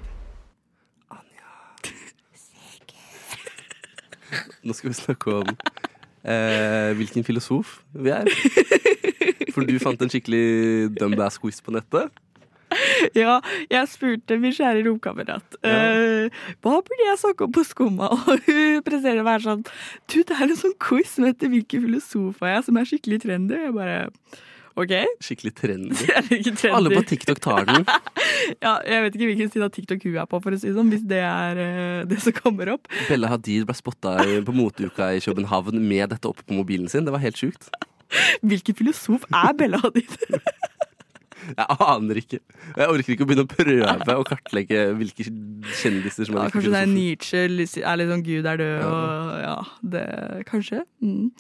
Nå 4.63 4.75
skal 4.77 4.93
vi 4.93 4.95
snakke 4.95 5.33
om 5.41 5.49
uh, 5.49 6.91
hvilken 6.99 7.25
filosof 7.25 7.81
vi 7.93 8.13
er. 8.15 8.29
For 9.55 9.69
du 9.69 9.79
fant 9.83 10.03
en 10.03 10.13
skikkelig 10.13 10.91
dumbass-quiz 10.99 11.63
på 11.65 11.75
nettet. 11.77 12.11
Ja, 13.19 13.41
jeg 13.67 13.89
spurte 13.91 14.37
min 14.39 14.53
kjære 14.55 14.85
romkamerat 14.87 15.57
eh, 15.67 16.29
hva 16.63 16.77
burde 16.79 17.07
jeg 17.09 17.19
snakke 17.19 17.49
om 17.49 17.55
på 17.57 17.65
Skumma, 17.67 18.13
og 18.15 18.45
hun 18.47 18.85
presterer 18.87 19.25
å 19.25 19.27
være 19.27 19.43
sånn 19.43 19.65
Du, 19.65 20.21
det 20.23 20.37
er 20.37 20.45
en 20.47 20.61
sånn 20.61 20.77
quiz 20.79 21.17
som 21.17 21.27
heter 21.27 21.51
'Hvilken 21.51 21.83
filosof 21.89 22.45
er 22.47 22.55
jeg?' 22.55 22.69
som 22.69 22.79
er 22.79 22.87
skikkelig 22.87 23.21
trendy. 23.25 23.59
Jeg 23.59 23.75
bare 23.75 23.99
OK. 24.79 24.93
Skikkelig 25.21 25.53
trendy. 25.59 26.07
Trendy. 26.31 26.71
Alle 26.71 26.95
på 26.95 27.03
TikTok 27.11 27.43
tar 27.43 27.67
den. 27.69 27.85
Ja, 28.65 28.79
jeg 28.87 29.03
vet 29.05 29.17
ikke 29.17 29.27
hvilken 29.29 29.51
side 29.53 29.67
av 29.67 29.73
TikTok 29.75 30.05
hun 30.07 30.17
er 30.23 30.27
på, 30.31 30.39
for 30.43 30.55
å 30.55 30.59
si 30.59 30.71
det 30.71 30.75
sånn, 30.75 30.89
hvis 30.91 31.03
det 31.07 31.21
er 31.23 31.59
uh, 31.61 31.99
det 32.09 32.17
som 32.25 32.35
kommer 32.35 32.73
opp. 32.73 32.89
Bella 33.07 33.29
Hadid 33.31 33.67
ble 33.69 33.77
spotta 33.77 34.17
på 34.47 34.55
moteuka 34.57 35.11
i 35.15 35.21
København 35.23 35.79
med 35.79 36.15
dette 36.15 36.31
oppe 36.31 36.47
på 36.47 36.57
mobilen 36.57 36.89
sin. 36.91 37.05
Det 37.07 37.15
var 37.15 37.23
helt 37.23 37.39
sjukt. 37.39 37.69
Hvilken 38.43 38.79
filosof 38.79 39.27
er 39.31 39.55
Bella 39.59 39.81
Hadid? 39.85 40.19
Jeg 41.51 41.77
aner 41.81 42.19
ikke. 42.21 42.39
Jeg 42.77 42.93
orker 42.93 43.15
ikke 43.15 43.25
å 43.25 43.29
begynne 43.29 43.45
å 43.47 43.51
prøve 43.51 44.17
å 44.21 44.25
kartlegge 44.29 44.83
hvilke 44.99 45.27
kjendiser 45.81 46.29
som 46.29 46.37
er 46.39 46.49
ja, 46.49 46.53
kanskje 46.55 46.73
det 46.75 46.83
er. 46.83 46.91
Nietzsche 46.91 47.41
er 47.41 47.55
litt 47.55 47.73
sånn 48.13 48.25
Gud 48.27 48.49
er 48.51 48.61
død 48.61 48.85
og 48.87 49.33
ja, 49.41 49.55
det 49.95 50.05
Kanskje. 50.51 50.83
Mm. 51.03 51.31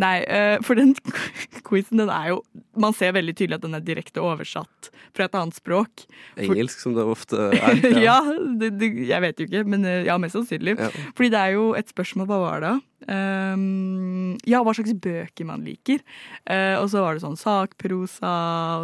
Nei, 0.00 0.14
eh, 0.24 0.56
for 0.66 0.80
den 0.80 0.94
quizen, 1.68 2.00
den 2.00 2.12
er 2.12 2.32
jo 2.32 2.40
Man 2.80 2.96
ser 2.96 3.14
veldig 3.16 3.34
tydelig 3.36 3.60
at 3.60 3.66
den 3.66 3.76
er 3.76 3.84
direkte 3.84 4.24
oversatt 4.24 4.90
fra 5.16 5.26
et 5.26 5.36
annet 5.36 5.58
språk. 5.58 6.06
For- 6.06 6.46
Engelsk, 6.46 6.80
som 6.82 6.96
det 6.96 7.04
ofte 7.04 7.50
er. 7.50 7.80
ja, 8.08 8.20
det, 8.60 8.72
det, 8.80 8.92
jeg 9.10 9.26
vet 9.26 9.42
jo 9.42 9.48
ikke, 9.50 9.64
men 9.68 9.84
eh, 9.88 10.04
ja, 10.08 10.16
mest 10.22 10.38
sannsynlig. 10.38 10.78
Ja. 10.80 10.90
Fordi 11.18 11.32
det 11.34 11.40
er 11.40 11.56
jo 11.58 11.72
et 11.78 11.90
spørsmål, 11.92 12.30
hva 12.30 12.40
var 12.46 12.64
det? 12.64 12.76
Ehm, 13.08 14.36
ja, 14.48 14.60
hva 14.64 14.74
slags 14.76 14.94
bøker 15.00 15.48
man 15.48 15.64
liker. 15.66 16.02
Uh, 16.44 16.76
og 16.82 16.88
så 16.92 17.02
var 17.04 17.16
det 17.16 17.24
sånn 17.24 17.38
sakprosa, 17.40 18.34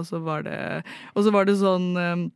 og 0.00 0.06
så 0.08 0.20
var 0.24 0.46
det, 0.46 0.58
og 1.14 1.26
så 1.26 1.32
var 1.34 1.48
det 1.48 1.58
sånn 1.60 1.88
um, 1.96 2.26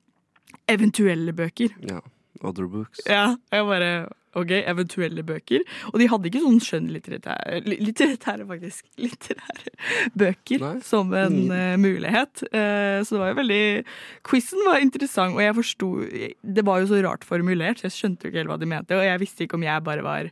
eventuelle 0.70 1.34
bøker. 1.36 1.76
Ja. 1.88 2.00
Other 2.40 2.64
books. 2.70 3.02
Ja, 3.08 3.34
jeg 3.52 3.66
bare 3.68 3.92
Ok, 4.38 4.52
eventuelle 4.62 5.24
bøker. 5.26 5.64
Og 5.90 5.96
de 5.98 6.06
hadde 6.06 6.28
ikke 6.30 6.40
sånn 6.44 6.60
skjønnlitterære 6.62 7.56
li- 7.66 7.80
Litterære, 7.82 8.44
faktisk. 8.46 8.84
Litterære 9.02 9.72
bøker 10.14 10.62
Nei. 10.62 10.76
som 10.86 11.10
en 11.18 11.50
eh, 11.50 11.74
mulighet. 11.82 12.44
Uh, 12.54 13.02
så 13.02 13.16
det 13.16 13.22
var 13.24 13.32
jo 13.32 13.38
veldig 13.40 13.64
Quizen 14.30 14.62
var 14.68 14.78
interessant, 14.84 15.34
og 15.34 15.42
jeg 15.42 15.56
forsto 15.58 15.90
Det 16.46 16.64
var 16.64 16.78
jo 16.78 16.86
så 16.92 17.02
rart 17.02 17.26
formulert, 17.26 17.82
så 17.82 17.88
jeg 17.88 17.96
skjønte 17.96 18.22
jo 18.22 18.30
ikke 18.30 18.42
helt 18.44 18.52
hva 18.54 18.60
de 18.62 18.70
mente. 18.70 18.94
Og 18.94 19.02
jeg 19.08 19.22
visste 19.24 19.44
ikke 19.48 19.58
om 19.58 19.66
jeg 19.66 19.86
bare 19.90 20.06
var 20.06 20.30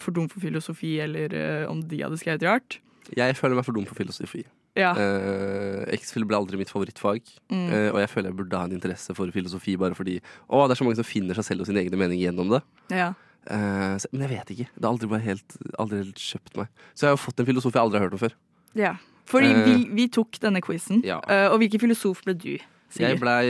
for 0.00 0.12
dum 0.16 0.28
for 0.32 0.40
filosofi, 0.40 0.98
eller 1.04 1.32
uh, 1.36 1.70
om 1.70 1.82
de 1.82 2.00
hadde 2.02 2.18
skrevet 2.20 2.42
rart. 2.48 2.78
Jeg 3.16 3.34
føler 3.36 3.58
meg 3.58 3.64
for 3.66 3.74
dum 3.76 3.84
for 3.88 3.98
filosofi. 3.98 4.44
Ja. 4.78 4.94
Uh, 4.96 5.82
X-film 5.98 6.24
ble 6.30 6.38
aldri 6.38 6.56
mitt 6.56 6.70
favorittfag. 6.72 7.20
Mm. 7.52 7.66
uh, 7.68 7.88
og 7.92 7.98
jeg 8.00 8.08
føler 8.08 8.30
jeg 8.30 8.38
burde 8.38 8.56
ha 8.56 8.64
en 8.70 8.72
interesse 8.78 9.12
for 9.18 9.28
filosofi 9.34 9.74
bare 9.76 9.92
fordi 9.98 10.14
Å, 10.48 10.62
det 10.64 10.72
er 10.72 10.80
så 10.80 10.86
mange 10.86 10.96
som 10.96 11.04
finner 11.04 11.36
seg 11.36 11.44
selv 11.50 11.60
og 11.64 11.68
sine 11.68 11.82
egne 11.82 11.98
meninger 12.00 12.30
gjennom 12.30 12.54
det. 12.56 12.62
ja. 12.94 13.12
Uh, 13.42 13.98
så, 13.98 14.06
men 14.14 14.22
jeg 14.22 14.30
vet 14.36 14.50
ikke. 14.54 14.64
Det 14.70 14.86
har 14.86 14.92
aldri, 14.94 15.18
helt, 15.24 15.54
aldri 15.82 15.96
helt 16.04 16.20
kjøpt 16.22 16.60
meg. 16.60 16.68
Så 16.94 17.04
jeg 17.04 17.10
har 17.10 17.16
jo 17.16 17.22
fått 17.24 17.40
en 17.42 17.48
filosof 17.48 17.74
jeg 17.74 17.82
aldri 17.82 17.98
har 17.98 18.06
hørt 18.06 18.14
om 18.14 18.22
før. 18.22 18.36
ja. 18.78 18.92
Fordi 19.32 19.50
vi, 19.64 19.74
vi 19.94 20.04
tok 20.10 20.38
denne 20.42 20.60
quizen, 20.60 20.98
Ja. 21.06 21.20
og 21.52 21.60
hvilken 21.62 21.78
filosof 21.80 22.24
ble 22.26 22.34
du? 22.34 22.56
Sigurd? 22.90 23.12
Jeg 23.12 23.20
blei 23.22 23.44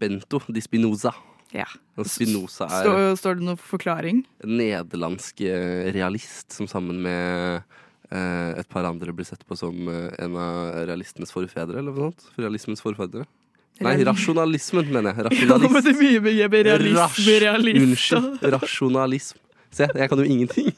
Bento 0.00 0.40
di 0.48 0.60
Spinoza. 0.64 1.12
Ja. 1.56 1.66
Spinoza 2.06 2.68
er 2.70 2.86
Står, 2.86 3.00
står 3.18 3.38
det 3.40 3.46
noen 3.48 3.58
forklaring? 3.60 4.22
en 4.44 4.56
nederlandsk 4.60 5.42
eh, 5.42 5.90
realist 5.92 6.54
som 6.54 6.68
sammen 6.70 7.00
med 7.02 7.60
eh, 8.10 8.60
et 8.60 8.68
par 8.70 8.86
andre 8.88 9.12
blir 9.12 9.26
sett 9.26 9.42
på 9.46 9.58
som 9.58 9.74
eh, 9.90 10.08
en 10.22 10.38
av 10.38 10.86
realistenes 10.88 11.34
forfedre, 11.34 11.80
eller 11.82 11.90
noe 11.90 12.10
sånt. 12.10 12.30
Realismens 12.38 12.82
forfedre. 12.84 13.26
Nei, 13.80 13.96
rasjonalismen, 14.04 14.90
mener 14.92 15.16
jeg. 15.16 15.40
Ja, 15.48 15.56
men 15.56 15.82
det 15.82 15.94
er 15.94 16.00
mye 16.00 16.48
med 16.52 16.66
realisme, 16.68 17.36
realist 17.42 17.86
Unnskyld. 17.86 18.50
Rasjonalism. 18.54 19.38
Se, 19.70 19.86
jeg 19.86 20.10
kan 20.10 20.18
jo 20.18 20.26
ingenting. 20.26 20.72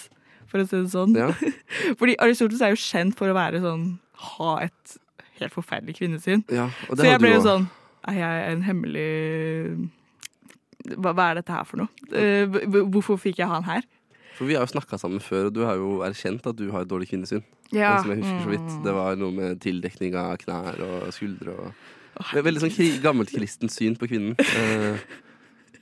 for 0.51 0.59
å 0.62 0.64
si 0.66 0.77
det 0.79 0.90
sånn. 0.94 1.12
Ja. 1.18 1.29
Fordi 2.01 2.14
Aristoteles 2.22 2.62
er 2.62 2.70
jo 2.75 2.81
kjent 2.83 3.14
for 3.18 3.27
å 3.31 3.38
være 3.38 3.59
sånn 3.62 3.85
ha 4.33 4.53
et 4.66 4.85
helt 5.38 5.55
forferdelig 5.55 5.94
kvinnesyn. 5.99 6.42
Ja, 6.51 6.66
Så 6.88 7.05
jeg 7.05 7.20
ble 7.20 7.31
jo 7.35 7.42
sånn 7.44 7.66
Er 8.09 8.14
jeg 8.16 8.35
en 8.55 8.62
hemmelig 8.64 9.11
hva, 10.96 11.11
hva 11.11 11.25
er 11.29 11.35
dette 11.40 11.53
her 11.53 11.64
for 11.66 11.77
noe? 11.83 11.90
Hvorfor 12.94 13.16
fikk 13.20 13.37
jeg 13.42 13.49
han 13.51 13.64
her? 13.66 13.83
For 14.37 14.44
vi 14.49 14.55
har 14.59 14.66
jo 14.66 14.72
snakka 14.75 14.99
sammen 15.01 15.20
før, 15.25 15.49
og 15.49 15.55
du 15.57 15.62
har 15.64 15.79
jo 15.81 16.03
erkjent 16.05 16.44
at 16.46 16.57
du 16.59 16.66
har 16.75 16.85
et 16.85 16.90
dårlig 16.90 17.09
kvinnesyn. 17.09 17.42
Ja. 17.72 17.94
Som 18.03 18.12
jeg 18.12 18.20
husker 18.22 18.42
så 18.44 18.51
vidt. 18.53 18.66
Mm. 18.70 18.83
Det 18.85 18.92
var 18.94 19.16
noe 19.20 19.33
med 19.35 19.61
tildekning 19.64 20.14
av 20.20 20.37
knær 20.44 20.77
og 20.87 21.07
skuldre 21.16 21.55
og 21.57 21.72
Det 22.33 22.42
Veldig 22.46 22.61
sånn 22.62 22.72
kri- 22.72 22.99
gammelkristent 23.05 23.72
syn 23.75 23.96
på 24.01 24.09
kvinnen. 24.12 24.37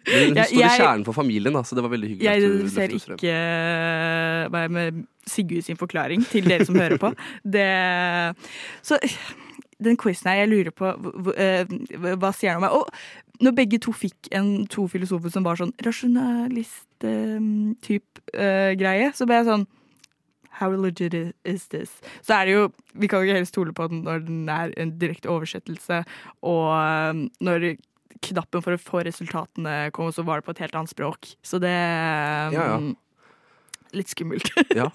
Eh, 0.05 0.19
men 0.21 0.35
hun 0.35 0.37
Ja, 0.37 0.45
står 0.45 0.61
i 0.67 0.73
kjernen 0.77 1.05
for 1.07 1.17
familien, 1.17 1.55
da, 1.57 1.63
så 1.65 1.73
det 1.79 1.81
var 1.81 1.89
veldig 1.95 2.09
hyggelig. 2.11 2.27
Jeg 2.29 2.67
ser 2.75 2.91
ikke 2.93 3.37
meg 4.53 4.71
med 4.77 4.99
Sigurd 5.25 5.65
sin 5.65 5.79
forklaring 5.81 6.27
til 6.29 6.45
dere 6.45 6.67
som 6.69 6.77
hører 6.77 6.99
på. 7.01 7.09
Det, 7.57 7.65
så 8.85 8.99
den 9.81 9.97
quizen 9.97 10.29
her, 10.29 10.43
jeg 10.43 10.51
lurer 10.53 10.75
på 10.77 10.91
hva- 10.93 11.15
hva 11.25 12.29
eh, 12.29 12.37
sier 12.37 12.53
den 12.53 12.61
om 12.61 12.67
meg? 12.67 12.77
Og 12.77 13.41
når 13.49 13.57
begge 13.57 13.81
to 13.81 13.95
fikk 13.97 14.29
en, 14.37 14.67
to 14.69 14.85
filosofer 14.93 15.33
som 15.33 15.47
var 15.49 15.57
sånn 15.63 15.73
rasjonalist-type 17.05 18.23
greie, 18.81 19.11
så 19.15 19.27
ble 19.29 19.41
jeg 19.41 19.49
sånn 19.51 19.67
How 20.55 20.71
legit 20.71 21.15
is 21.45 21.65
this? 21.73 21.97
Så 22.23 22.37
er 22.37 22.47
det 22.47 22.53
jo 22.55 22.67
Vi 22.95 23.09
kan 23.11 23.19
jo 23.21 23.27
ikke 23.27 23.41
helt 23.41 23.51
stole 23.51 23.73
på 23.75 23.89
den 23.91 24.05
når 24.07 24.21
den 24.29 24.45
er 24.49 24.71
en 24.79 24.93
direkte 25.01 25.27
oversettelse, 25.33 26.05
og 26.47 26.69
eh, 26.79 27.25
når 27.43 27.67
knappen 28.25 28.63
for 28.63 28.77
å 28.77 28.81
få 28.81 29.03
resultatene 29.05 29.91
kom, 29.93 30.13
så 30.15 30.23
var 30.25 30.39
det 30.41 30.47
på 30.47 30.53
et 30.55 30.61
helt 30.63 30.77
annet 30.79 30.93
språk. 30.95 31.33
Så 31.45 31.59
det 31.61 31.73
Ja, 31.75 32.53
ja. 32.55 32.77
mm, 32.79 32.95
Litt 33.99 34.09
skummelt. 34.15 34.47
Ja. 34.79 34.87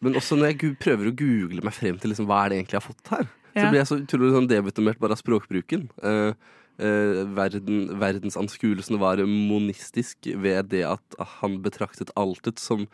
Men 0.00 0.14
også 0.14 0.36
når 0.38 0.52
jeg 0.54 0.76
prøver 0.80 1.08
å 1.10 1.14
google 1.16 1.60
meg 1.66 1.74
frem 1.76 1.98
til 2.00 2.10
liksom, 2.12 2.26
hva 2.30 2.44
er 2.46 2.52
det 2.52 2.58
egentlig 2.62 2.76
jeg 2.78 2.82
har 2.82 2.88
fått 2.88 3.12
her, 3.12 3.28
så 3.52 3.62
Ja. 3.62 3.68
blir 3.70 3.80
jeg 3.82 3.88
så 3.90 3.96
utrolig 4.00 4.32
sånn 4.34 4.48
debutumert 4.50 4.98
bare 5.02 5.16
av 5.16 5.20
språkbruken. 5.20 5.88
Eh, 6.02 6.32
eh, 6.78 7.22
verden, 7.36 7.88
verdensanskuelsen 8.00 8.98
var 9.02 9.22
monistisk 9.26 10.30
ved 10.38 10.70
det 10.74 10.84
at 10.88 11.18
han 11.40 11.60
betraktet 11.64 12.10
altet 12.16 12.58
som 12.62 12.86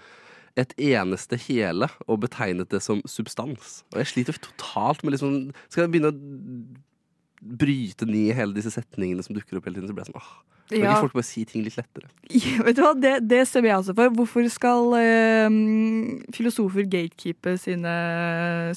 et 0.57 0.71
eneste 0.79 1.35
hele 1.49 1.89
og 2.07 2.21
betegnet 2.23 2.71
det 2.71 2.79
som 2.85 3.01
substans. 3.11 3.81
Og 3.93 3.99
jeg 4.05 4.11
sliter 4.13 4.37
totalt 4.39 5.03
med 5.03 5.17
liksom 5.17 5.39
Skal 5.67 5.83
jeg 5.89 5.91
begynne 5.97 6.13
å 6.15 6.19
bryte 7.45 8.07
ned 8.09 8.31
hele 8.39 8.55
disse 8.57 8.71
setningene 8.73 9.21
som 9.27 9.35
dukker 9.37 9.59
opp 9.59 9.67
hele 9.69 9.77
tiden, 9.81 9.91
så 9.91 9.97
blir 9.97 10.07
jeg 10.07 10.13
sånn 10.15 10.21
åh, 10.23 10.35
Kan 10.71 10.79
Ja. 10.81 10.93
ikke 10.95 11.03
folk 11.09 11.17
bare 11.19 11.27
si 11.29 11.43
ting 11.45 11.65
litt 11.67 11.75
lettere? 11.77 12.07
Ja, 12.33 12.63
vet 12.65 12.79
du 12.79 12.81
hva, 12.87 12.95
det, 12.97 13.11
det 13.29 13.43
stemmer 13.51 13.69
jeg 13.69 13.83
også 13.83 13.95
for. 13.99 14.15
Hvorfor 14.17 14.47
skal 14.49 14.95
øh, 14.97 15.59
filosofer 16.33 16.87
gatekeepe 16.89 17.59
sine, 17.61 17.93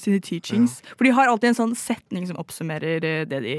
sine 0.02 0.20
teachings? 0.20 0.82
For 0.98 1.08
de 1.08 1.14
har 1.16 1.30
alltid 1.32 1.54
en 1.54 1.60
sånn 1.62 1.72
setning 1.78 2.26
som 2.28 2.36
oppsummerer 2.42 3.06
eh, 3.08 3.22
det 3.30 3.40
de 3.46 3.56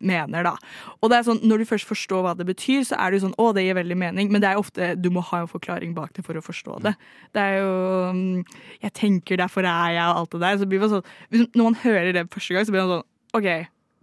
mener, 0.00 0.46
da. 0.46 0.54
Og 1.00 1.10
det 1.10 1.18
er 1.18 1.26
sånn, 1.28 1.42
når 1.46 1.62
du 1.62 1.68
først 1.68 1.88
forstår 1.90 2.24
hva 2.24 2.34
det 2.38 2.46
betyr, 2.48 2.82
så 2.88 2.98
er 2.98 3.10
det 3.10 3.20
jo 3.20 3.26
sånn 3.26 3.36
å, 3.40 3.50
det 3.56 3.66
gir 3.66 3.78
veldig 3.78 3.98
mening, 4.00 4.32
men 4.32 4.42
det 4.42 4.50
er 4.50 4.58
jo 4.58 4.64
ofte 4.64 4.94
du 4.98 5.10
må 5.14 5.24
ha 5.30 5.42
en 5.42 5.50
forklaring 5.50 5.94
bak 5.96 6.14
det 6.16 6.24
for 6.26 6.38
å 6.38 6.44
forstå 6.44 6.80
det. 6.86 6.94
Det 7.36 7.44
er 7.44 7.60
jo 7.60 7.76
mm, 8.16 8.42
Jeg 8.82 8.94
tenker, 8.96 9.40
derfor 9.40 9.66
er 9.68 9.94
jeg, 9.96 10.08
og 10.08 10.24
alt 10.24 10.34
det 10.34 10.42
der. 10.46 10.58
Så 10.60 10.68
blir 10.70 10.82
man 10.82 10.92
sånn, 10.96 11.06
når 11.54 11.62
man 11.62 11.78
hører 11.84 12.12
det 12.16 12.28
første 12.32 12.56
gang, 12.56 12.66
så 12.66 12.74
blir 12.74 12.84
man 12.84 12.96
sånn 12.96 13.08
OK. 13.34 13.50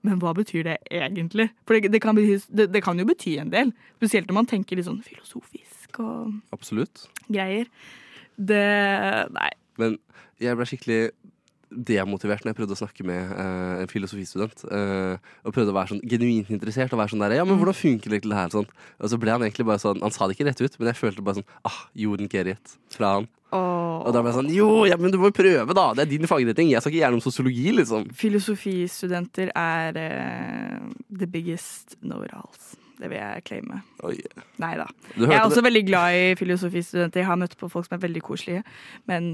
Men 0.07 0.21
hva 0.21 0.33
betyr 0.33 0.65
det 0.65 0.77
egentlig? 0.89 1.51
For 1.69 1.77
det, 1.77 1.91
det, 1.93 2.01
kan 2.01 2.17
bety, 2.17 2.39
det, 2.49 2.71
det 2.73 2.81
kan 2.83 2.97
jo 2.97 3.05
bety 3.05 3.35
en 3.41 3.51
del. 3.53 3.73
Spesielt 3.99 4.29
når 4.29 4.39
man 4.39 4.49
tenker 4.49 4.79
litt 4.79 4.87
sånn 4.87 5.01
filosofisk 5.05 5.99
og 6.01 6.55
Absolutt. 6.55 7.05
greier. 7.29 7.69
Det 8.37 8.63
Nei. 9.35 9.51
Men 9.81 9.99
jeg 10.41 10.57
ble 10.57 10.67
skikkelig 10.67 11.01
demotivert 11.71 12.43
når 12.43 12.51
jeg 12.51 12.59
prøvde 12.59 12.75
å 12.75 12.79
snakke 12.81 13.05
med 13.07 13.33
uh, 13.33 13.81
en 13.81 13.91
filosofistudent. 13.91 14.63
Uh, 14.67 15.15
og 15.45 15.55
prøvde 15.55 15.73
å 15.73 15.77
være 15.77 15.93
sånn 15.93 16.03
genuint 16.07 16.51
interessert 16.53 16.93
og 16.93 17.01
være 17.01 17.13
sånn 17.13 17.23
der 17.23 17.37
Ja, 17.39 17.45
men 17.47 17.59
hvordan 17.59 17.77
funker 17.77 18.13
det 18.13 18.23
her? 18.25 18.49
Sånn. 18.53 18.67
Og 18.99 19.11
så 19.11 19.19
ble 19.21 19.33
han 19.33 19.45
egentlig 19.45 19.67
bare 19.69 19.81
sånn 19.81 20.01
Han 20.03 20.13
sa 20.13 20.27
det 20.27 20.37
ikke 20.37 20.49
rett 20.49 20.63
ut, 20.63 20.79
men 20.79 20.91
jeg 20.91 20.99
følte 20.99 21.25
bare 21.25 21.39
sånn 21.39 21.47
Ah, 21.67 21.85
you 21.95 22.11
wouldn't 22.11 22.33
get 22.33 22.49
it. 22.51 22.75
Fra 22.93 23.15
han. 23.17 23.29
Oh. 23.51 23.99
Og 24.07 24.13
da 24.15 24.21
ble 24.23 24.31
jeg 24.31 24.37
sånn 24.39 24.51
Jo, 24.55 24.69
ja, 24.87 24.97
men 24.99 25.11
du 25.13 25.19
må 25.19 25.31
jo 25.31 25.35
prøve, 25.35 25.75
da! 25.75 25.89
Det 25.97 26.05
er 26.05 26.11
din 26.13 26.29
fagretning. 26.29 26.71
Jeg 26.71 26.83
skal 26.83 26.95
ikke 26.95 27.13
om 27.17 27.23
sosiologi, 27.23 27.67
liksom. 27.75 28.07
Filosofistudenter 28.15 29.51
er 29.59 29.99
uh, 29.99 30.91
the 31.11 31.27
biggest 31.27 31.97
know-it-alls. 31.99 32.75
Det 33.01 33.09
vil 33.09 33.17
jeg 33.17 33.45
claime. 33.47 33.81
Oi. 34.05 34.15
Nei 34.61 34.75
da. 34.77 34.85
Jeg 35.15 35.25
er 35.25 35.31
hørte 35.33 35.45
også 35.49 35.61
det? 35.61 35.67
veldig 35.71 35.85
glad 35.87 36.17
i 36.17 36.25
filosofistudenter. 36.37 37.23
Jeg 37.23 37.29
har 37.31 37.39
møtt 37.41 37.57
på 37.57 37.69
folk 37.71 37.87
som 37.87 37.97
er 37.97 38.03
veldig 38.07 38.21
koselige, 38.27 38.65
men. 39.09 39.33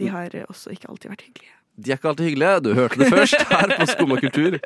De 0.00 0.08
har 0.10 0.34
eh, 0.34 0.46
også 0.50 0.74
ikke 0.74 0.90
alltid 0.90 1.12
vært 1.14 1.26
hyggelige. 1.28 1.54
De 1.74 1.90
er 1.90 1.98
ikke 1.98 2.10
alltid 2.12 2.28
hyggelige. 2.30 2.60
Du 2.64 2.74
hørte 2.74 3.00
det 3.02 3.10
først 3.12 3.46
her 3.50 3.74
på 3.78 3.86
Skumma 3.90 4.18
kultur. 4.22 4.58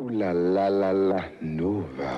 Ooh 0.00 0.10
la 0.10 0.32
la 0.34 0.68
la 0.72 0.92
la 0.92 1.20
Nova. 1.40 2.14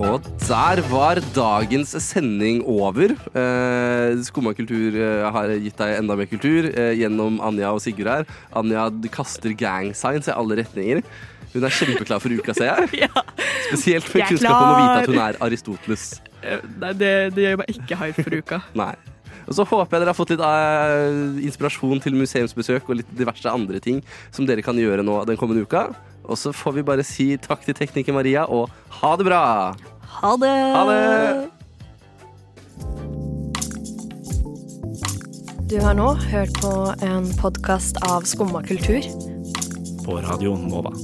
Og 0.00 0.24
der 0.46 0.80
var 0.88 1.18
dagens 1.36 1.90
sending 2.02 2.62
over. 2.64 3.12
Eh, 3.36 4.22
Skumma 4.24 4.54
kultur 4.56 4.96
eh, 4.96 5.26
har 5.34 5.52
gitt 5.60 5.76
deg 5.82 5.98
enda 5.98 6.16
mer 6.16 6.30
kultur 6.30 6.70
eh, 6.70 6.94
gjennom 6.96 7.36
Anja 7.44 7.74
og 7.74 7.82
Sigurd 7.84 8.08
her. 8.08 8.24
Anja 8.56 8.86
kaster 9.12 9.52
gang 9.52 9.92
signs 9.94 10.30
i 10.30 10.34
alle 10.34 10.62
retninger. 10.62 11.02
Hun 11.50 11.66
er 11.66 11.74
kjempeklar 11.74 12.22
for 12.22 12.32
uka, 12.32 12.54
ser 12.54 12.70
jeg. 12.86 13.10
Spesielt 13.68 14.06
med 14.14 14.26
kunnskap 14.30 14.54
om 14.54 14.70
å 14.70 14.76
vite 14.78 14.98
at 15.02 15.10
hun 15.10 15.22
er 15.26 15.38
Aristoteles. 15.44 16.04
Eh, 16.40 16.62
Nei, 16.80 16.92
det, 16.96 17.14
det 17.36 17.48
gjør 17.48 17.60
meg 17.60 17.72
ikke 17.74 17.98
hype 18.00 18.24
for 18.24 18.38
uka. 18.40 18.60
Nei. 18.80 18.92
Og 19.50 19.56
så 19.58 19.66
håper 19.66 19.96
jeg 19.96 20.04
dere 20.04 20.12
har 20.12 20.18
fått 20.18 20.30
litt 20.30 20.42
uh, 20.44 21.40
inspirasjon 21.42 21.98
til 22.04 22.14
museumsbesøk 22.14 22.86
og 22.86 23.00
litt 23.00 23.10
diverse 23.18 23.50
andre 23.50 23.82
ting 23.82 23.98
som 24.30 24.46
dere 24.46 24.62
kan 24.62 24.78
gjøre 24.78 25.02
nå 25.02 25.24
den 25.26 25.38
kommende 25.40 25.66
uka. 25.66 25.88
Og 26.22 26.38
så 26.38 26.54
får 26.54 26.78
vi 26.78 26.86
bare 26.86 27.06
si 27.06 27.32
takk 27.42 27.64
til 27.66 27.74
tekniker 27.74 28.14
Maria, 28.14 28.46
og 28.46 28.70
ha 29.00 29.16
det 29.18 29.26
bra! 29.26 29.42
Ha 30.20 30.34
det! 30.38 30.58
Ha 30.76 30.84
det! 30.90 31.00
Du 35.70 35.78
har 35.82 35.94
nå 35.98 36.12
hørt 36.30 36.54
på 36.62 36.72
en 37.06 37.26
podkast 37.42 37.98
av 38.06 38.26
Skumma 38.30 38.62
kultur. 38.66 39.02
På 40.06 40.18
Radio 40.22 40.54
Nova. 40.58 40.94